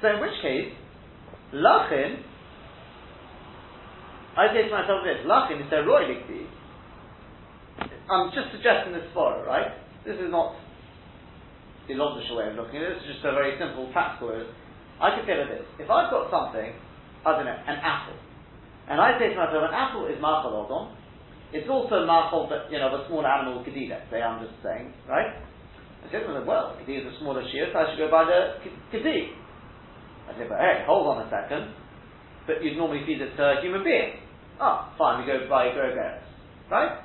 So 0.00 0.14
in 0.14 0.20
which 0.20 0.38
case, 0.40 0.72
Lachin, 1.52 2.22
I 4.34 4.50
say 4.50 4.66
to 4.66 4.72
myself 4.74 5.06
this, 5.06 5.22
Lachin 5.22 5.62
is 5.62 5.70
roy 5.70 6.10
likdi. 6.10 6.50
I'm 8.10 8.34
just 8.34 8.50
suggesting 8.50 8.92
this 8.92 9.06
for 9.14 9.46
right? 9.46 9.78
This 10.04 10.18
is 10.20 10.28
not 10.28 10.58
the 11.88 11.94
logical 11.94 12.36
way 12.36 12.50
of 12.50 12.56
looking 12.56 12.80
at 12.80 12.90
it, 12.90 12.98
this 12.98 13.04
is 13.04 13.10
just 13.16 13.24
a 13.24 13.32
very 13.32 13.56
simple 13.60 13.88
practical 13.92 14.34
way. 14.34 14.44
I 15.00 15.14
could 15.16 15.26
say 15.28 15.36
like 15.38 15.52
this, 15.52 15.66
if 15.78 15.88
I've 15.88 16.10
got 16.10 16.32
something, 16.32 16.74
I 17.24 17.28
don't 17.36 17.46
know, 17.46 17.60
an 17.66 17.78
apple, 17.78 18.16
and 18.88 19.00
I 19.00 19.16
say 19.20 19.32
to 19.32 19.36
myself, 19.36 19.64
an 19.68 19.74
apple 19.74 20.08
is 20.08 20.16
machal 20.20 20.54
odom, 20.64 20.96
it's 21.52 21.68
also 21.68 22.04
machal, 22.04 22.48
but 22.48 22.72
you 22.72 22.78
know, 22.80 22.90
of 22.90 23.00
a 23.00 23.02
small 23.06 23.24
animal, 23.24 23.62
let's 23.62 24.08
say, 24.10 24.20
I'm 24.20 24.42
just 24.42 24.56
saying, 24.64 24.92
right? 25.08 25.30
I 26.02 26.04
say 26.12 26.20
to 26.20 26.28
myself, 26.28 26.46
well, 26.46 26.66
kedi 26.82 27.00
is 27.00 27.06
a 27.08 27.14
smaller 27.20 27.44
shear, 27.48 27.70
so 27.72 27.78
I 27.78 27.84
should 27.92 28.00
go 28.00 28.10
buy 28.10 28.26
the 28.28 28.60
kedi. 28.90 29.32
I 30.28 30.36
say, 30.36 30.44
but 30.48 30.58
hey, 30.60 30.84
hold 30.88 31.08
on 31.16 31.24
a 31.24 31.28
second. 31.30 31.72
But 32.46 32.60
you'd 32.60 32.76
normally 32.76 33.04
feed 33.06 33.20
it 33.20 33.36
to 33.36 33.42
a 33.42 33.60
human 33.62 33.84
being. 33.84 34.23
Oh, 34.60 34.92
fine, 34.96 35.20
we 35.20 35.26
go 35.26 35.46
grow 35.46 35.94
berries. 35.94 36.22
Right? 36.70 36.98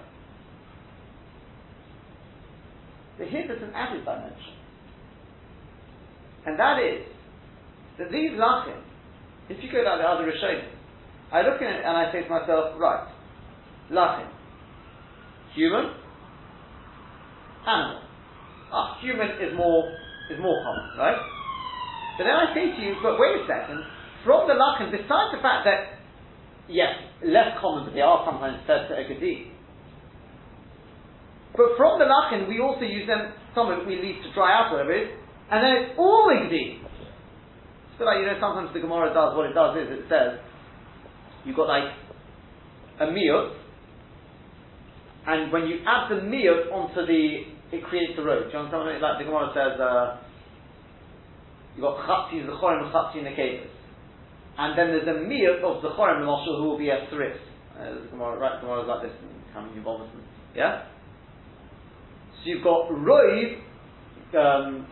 But 3.17 3.27
here 3.27 3.43
there's 3.47 3.61
an 3.61 3.71
added 3.75 4.05
dimension. 4.05 4.55
And 6.45 6.57
that 6.57 6.79
is 6.79 7.05
that 7.97 8.11
these 8.11 8.31
lachim, 8.31 8.79
if 9.49 9.61
you 9.61 9.71
go 9.71 9.83
down 9.83 9.99
the 9.99 10.05
other 10.05 10.23
Rishonim, 10.23 10.71
I 11.31 11.41
look 11.41 11.61
at 11.61 11.69
it 11.69 11.83
and 11.85 11.97
I 11.97 12.11
say 12.11 12.23
to 12.23 12.29
myself, 12.29 12.79
right, 12.79 13.11
lachim, 13.91 14.29
human, 15.53 15.91
animal. 17.67 18.01
Ah, 18.71 18.97
human 19.01 19.27
is 19.41 19.55
more 19.57 19.91
is 20.31 20.39
more 20.39 20.63
common, 20.63 20.97
right? 20.97 21.17
But 22.17 22.23
then 22.23 22.35
I 22.35 22.53
say 22.53 22.71
to 22.71 22.81
you, 22.81 22.95
but 23.01 23.19
wait 23.19 23.41
a 23.41 23.45
second, 23.47 23.83
from 24.23 24.47
the 24.47 24.53
lachin, 24.53 24.91
besides 24.91 25.33
the 25.33 25.41
fact 25.41 25.65
that, 25.65 25.98
yes, 26.69 26.93
less 27.25 27.57
common, 27.59 27.85
but 27.85 27.93
they 27.93 28.01
are 28.01 28.23
sometimes 28.25 28.61
said 28.65 28.87
to 28.87 28.95
a 28.95 29.03
gadi. 29.03 29.51
But 31.57 31.75
from 31.75 31.99
the 31.99 32.05
lachin, 32.05 32.47
we 32.47 32.59
also 32.59 32.85
use 32.85 33.07
them, 33.07 33.33
some 33.53 33.71
of 33.71 33.79
it 33.79 33.87
we 33.87 33.97
leave 33.97 34.23
to 34.23 34.33
dry 34.33 34.53
out, 34.53 34.71
whatever 34.71 34.93
it 34.93 35.03
is, 35.03 35.09
and 35.51 35.59
then 35.59 35.73
it's 35.83 35.93
all 35.97 36.29
a 36.29 36.45
gadi. 36.45 36.79
It's 36.79 37.99
like, 37.99 38.21
you 38.21 38.27
know, 38.29 38.37
sometimes 38.39 38.71
the 38.73 38.79
Gemara 38.79 39.13
does, 39.13 39.35
what 39.35 39.49
it 39.49 39.53
does 39.53 39.75
is, 39.75 39.99
it 39.99 40.05
says, 40.07 40.39
you've 41.43 41.57
got 41.57 41.67
like 41.67 41.91
a 43.01 43.11
meal, 43.11 43.55
and 45.27 45.51
when 45.51 45.67
you 45.67 45.83
add 45.85 46.07
the 46.07 46.21
meal 46.21 46.71
onto 46.71 47.05
the, 47.05 47.43
it 47.75 47.83
creates 47.83 48.13
a 48.17 48.23
road. 48.23 48.47
Do 48.47 48.55
you 48.55 48.59
understand 48.63 48.85
what 48.85 48.89
I 48.89 48.93
mean? 48.93 49.01
Like 49.01 49.17
the 49.19 49.25
Gemara 49.25 49.51
says, 49.51 49.75
uh, 49.81 50.29
You've 51.79 51.83
got 51.83 51.97
Chatzi 52.03 52.45
Zechorim 52.45 52.91
Chatzi 52.91 53.23
Nekevas. 53.23 53.78
And 54.59 54.77
then 54.77 54.87
there's 54.87 55.07
a 55.07 55.23
Miyat 55.23 55.63
of 55.63 55.81
Zechorim 55.81 56.19
Moshe 56.27 56.43
who 56.43 56.67
will 56.67 56.77
be 56.77 56.89
a 56.89 57.07
Thris. 57.09 57.37
Uh, 57.79 57.93
the 57.93 58.07
Gemara, 58.11 58.37
right, 58.37 58.59
is 58.59 58.87
like 58.89 59.03
this, 59.03 59.15
coming. 59.53 59.71
Yeah? 60.53 60.83
So 62.35 62.43
you've 62.43 62.63
got 62.63 62.89
Roiv, 62.91 63.55
um, 64.35 64.85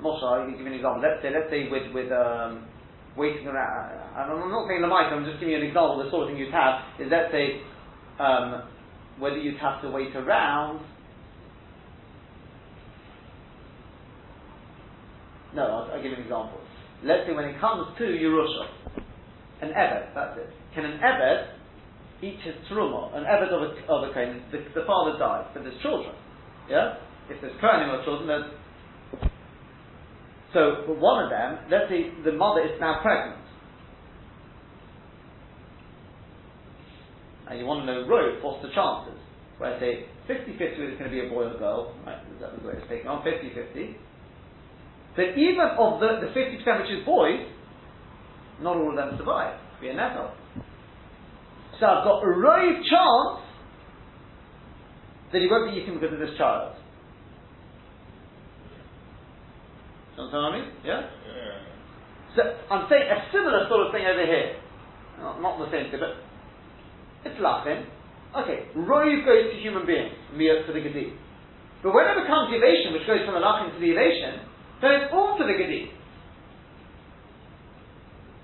Moshe, 0.00 0.22
I'll 0.22 0.48
give 0.48 0.60
you 0.60 0.66
an 0.66 0.74
example. 0.74 1.02
Let's 1.02 1.22
say, 1.22 1.30
let's 1.34 1.50
say 1.50 1.68
with, 1.68 1.92
with, 1.92 2.12
um, 2.12 2.68
waiting 3.16 3.48
around, 3.48 3.98
I'm 4.14 4.48
not 4.48 4.68
saying 4.68 4.80
the 4.80 4.86
mic, 4.86 5.10
I'm 5.10 5.24
just 5.24 5.40
giving 5.40 5.50
you 5.50 5.60
an 5.60 5.66
example, 5.66 6.04
the 6.04 6.10
sort 6.10 6.22
of 6.22 6.28
thing 6.30 6.38
you'd 6.38 6.54
have 6.54 6.86
is 7.00 7.10
let's 7.10 7.32
say, 7.32 7.62
um, 8.22 8.62
whether 9.18 9.38
you'd 9.38 9.58
have 9.58 9.82
to 9.82 9.90
wait 9.90 10.14
around 10.14 10.86
No, 15.52 15.62
I'll, 15.62 15.90
I'll 15.92 16.02
give 16.02 16.12
you 16.12 16.16
an 16.16 16.22
example. 16.22 16.60
Let's 17.04 17.26
say 17.26 17.32
when 17.32 17.46
it 17.46 17.60
comes 17.60 17.86
to 17.98 18.04
Yerusha, 18.04 18.68
an 19.62 19.70
Eved, 19.70 20.14
that's 20.14 20.38
it. 20.38 20.50
Can 20.74 20.84
an 20.84 21.00
Eved 21.00 21.48
eat 22.22 22.38
his 22.44 22.54
truma, 22.70 23.16
an 23.16 23.24
Eved 23.24 23.48
of 23.48 23.62
a, 23.62 23.92
of 23.92 24.10
a 24.10 24.12
Kohen, 24.12 24.42
the, 24.52 24.58
the 24.74 24.86
father 24.86 25.18
dies, 25.18 25.46
but 25.54 25.62
there's 25.62 25.80
children. 25.82 26.14
Yeah? 26.68 26.96
If 27.30 27.40
there's 27.40 27.56
Kohanim 27.60 28.00
or 28.00 28.04
children, 28.04 28.26
there's. 28.28 29.30
So, 30.52 30.82
for 30.84 30.94
one 30.94 31.24
of 31.24 31.30
them, 31.30 31.58
let's 31.70 31.88
say 31.88 32.10
the 32.24 32.32
mother 32.32 32.60
is 32.60 32.78
now 32.80 33.00
pregnant. 33.02 33.40
And 37.48 37.58
you 37.58 37.66
want 37.66 37.86
to 37.86 37.86
know, 37.86 38.06
Roy, 38.06 38.38
what's 38.42 38.62
the 38.62 38.70
chances? 38.74 39.18
Where 39.58 39.74
I 39.74 39.80
say 39.80 40.06
50 40.26 40.52
50 40.52 40.64
it's 40.64 40.98
going 40.98 41.10
to 41.10 41.14
be 41.14 41.26
a 41.26 41.28
boy 41.28 41.50
or 41.50 41.54
a 41.54 41.58
girl, 41.58 41.94
right? 42.06 42.18
That 42.40 42.54
was 42.54 42.62
where 42.62 42.74
it's 42.74 42.88
taken 42.88 43.08
on, 43.08 43.22
50 43.24 43.50
50. 43.54 43.96
But 45.16 45.36
even 45.36 45.66
of 45.78 46.00
the, 46.00 46.20
the 46.22 46.30
50% 46.32 46.82
which 46.82 46.90
is 46.90 47.04
boys, 47.04 47.46
not 48.62 48.76
all 48.76 48.90
of 48.90 48.96
them 48.96 49.18
survive. 49.18 49.58
Be 49.80 49.88
a 49.88 49.94
nettle. 49.94 50.32
So 51.80 51.86
I've 51.86 52.04
got 52.04 52.22
a 52.22 52.28
rove 52.28 52.76
chance 52.84 53.40
that 55.32 55.40
he 55.40 55.48
won't 55.48 55.72
be 55.72 55.80
eaten 55.80 55.94
because 55.94 56.12
of 56.12 56.20
this 56.20 56.36
child. 56.36 56.76
Understand 60.18 60.42
what 60.42 60.52
I 60.52 60.58
mean? 60.60 60.68
Yeah? 60.84 61.00
Yeah. 61.00 61.70
So 62.36 62.40
I'm 62.70 62.86
saying 62.90 63.08
a 63.08 63.18
similar 63.32 63.66
sort 63.66 63.88
of 63.88 63.92
thing 63.92 64.04
over 64.04 64.26
here. 64.26 64.60
Not, 65.18 65.40
not 65.40 65.58
the 65.58 65.70
same 65.72 65.90
thing, 65.90 65.98
but 65.98 66.20
it's 67.24 67.40
laughing. 67.40 67.88
Okay, 68.30 68.70
rove 68.76 69.24
goes 69.26 69.50
to 69.50 69.56
human 69.58 69.86
beings, 69.86 70.14
miyot 70.36 70.66
to 70.66 70.72
the 70.72 70.80
gadi. 70.80 71.16
But 71.82 71.94
when 71.96 72.06
it 72.06 72.20
becomes 72.22 72.52
elation, 72.52 72.92
which 72.92 73.08
goes 73.08 73.24
from 73.24 73.34
the 73.34 73.42
lachim 73.42 73.74
to 73.74 73.80
the 73.80 73.90
elation, 73.90 74.46
then 74.80 74.90
it's 75.04 75.12
all 75.12 75.36
to 75.36 75.44
the 75.44 75.56
gadi. 75.56 75.92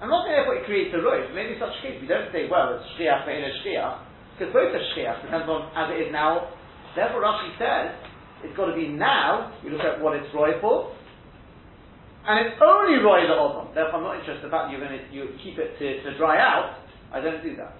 I'm 0.00 0.12
not 0.12 0.28
saying 0.28 0.36
therefore 0.36 0.60
it 0.60 0.68
creates 0.68 0.92
a 0.92 1.00
roiv. 1.00 1.32
Maybe 1.32 1.56
such 1.56 1.72
a 1.72 1.80
case 1.80 1.96
we 2.00 2.06
don't 2.06 2.28
say, 2.28 2.44
well, 2.52 2.76
it's 2.76 2.84
shchiach 3.00 3.24
but 3.24 3.32
in 3.32 3.44
a 3.48 3.52
shchiach, 3.64 3.96
because 4.36 4.52
both 4.52 4.68
are 4.68 4.84
shchiach, 4.92 5.24
depends 5.24 5.48
on 5.48 5.72
as 5.72 5.88
it 5.96 6.08
is 6.08 6.12
now. 6.12 6.52
Therefore 6.92 7.24
Rashi 7.24 7.56
says, 7.56 7.96
it's 8.44 8.56
got 8.56 8.68
to 8.68 8.76
be 8.76 8.88
now, 8.88 9.56
you 9.64 9.70
look 9.72 9.80
at 9.80 10.00
what 10.00 10.16
it's 10.16 10.28
roiv 10.36 10.60
for, 10.60 10.92
and 12.28 12.44
it's 12.44 12.60
only 12.60 13.00
roiv 13.00 13.28
the 13.28 13.36
odom. 13.36 13.72
Therefore 13.72 14.00
I'm 14.00 14.04
not 14.04 14.20
interested 14.20 14.50
fact 14.50 14.68
you're 14.68 14.84
going 14.84 14.92
to 14.92 15.04
you 15.08 15.32
keep 15.40 15.56
it 15.56 15.78
to, 15.80 15.86
to 16.04 16.18
dry 16.18 16.36
out, 16.36 16.84
I 17.12 17.20
don't 17.20 17.42
do 17.42 17.56
that. 17.56 17.72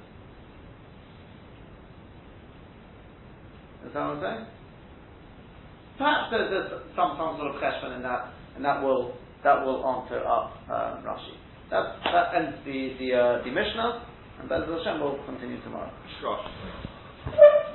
Is 3.85 3.93
that 3.93 4.01
what 4.01 4.17
I'm 4.17 4.23
saying? 4.25 4.47
Perhaps 5.99 6.25
there's, 6.33 6.49
there's 6.51 6.71
some, 6.97 7.17
some 7.21 7.37
sort 7.37 7.55
of 7.55 7.61
cheshbon 7.61 7.97
in 7.97 8.03
that, 8.03 8.36
and 8.57 8.65
that 8.65 8.83
will 8.83 9.15
that 9.45 9.65
will 9.65 9.87
answer 9.87 10.25
up 10.27 10.53
um, 10.69 11.05
Rashi. 11.05 11.37
That 11.71 11.97
that 12.05 12.35
ends 12.35 12.59
the 12.65 12.97
the 12.99 13.15
uh, 13.15 13.45
the 13.45 13.51
Mishnah, 13.51 14.07
and 14.41 14.49
Bez 14.49 14.63
Hashem 14.67 15.01
will 15.01 15.19
continue 15.27 15.61
tomorrow. 15.63 15.93
Shlosh. 16.21 17.66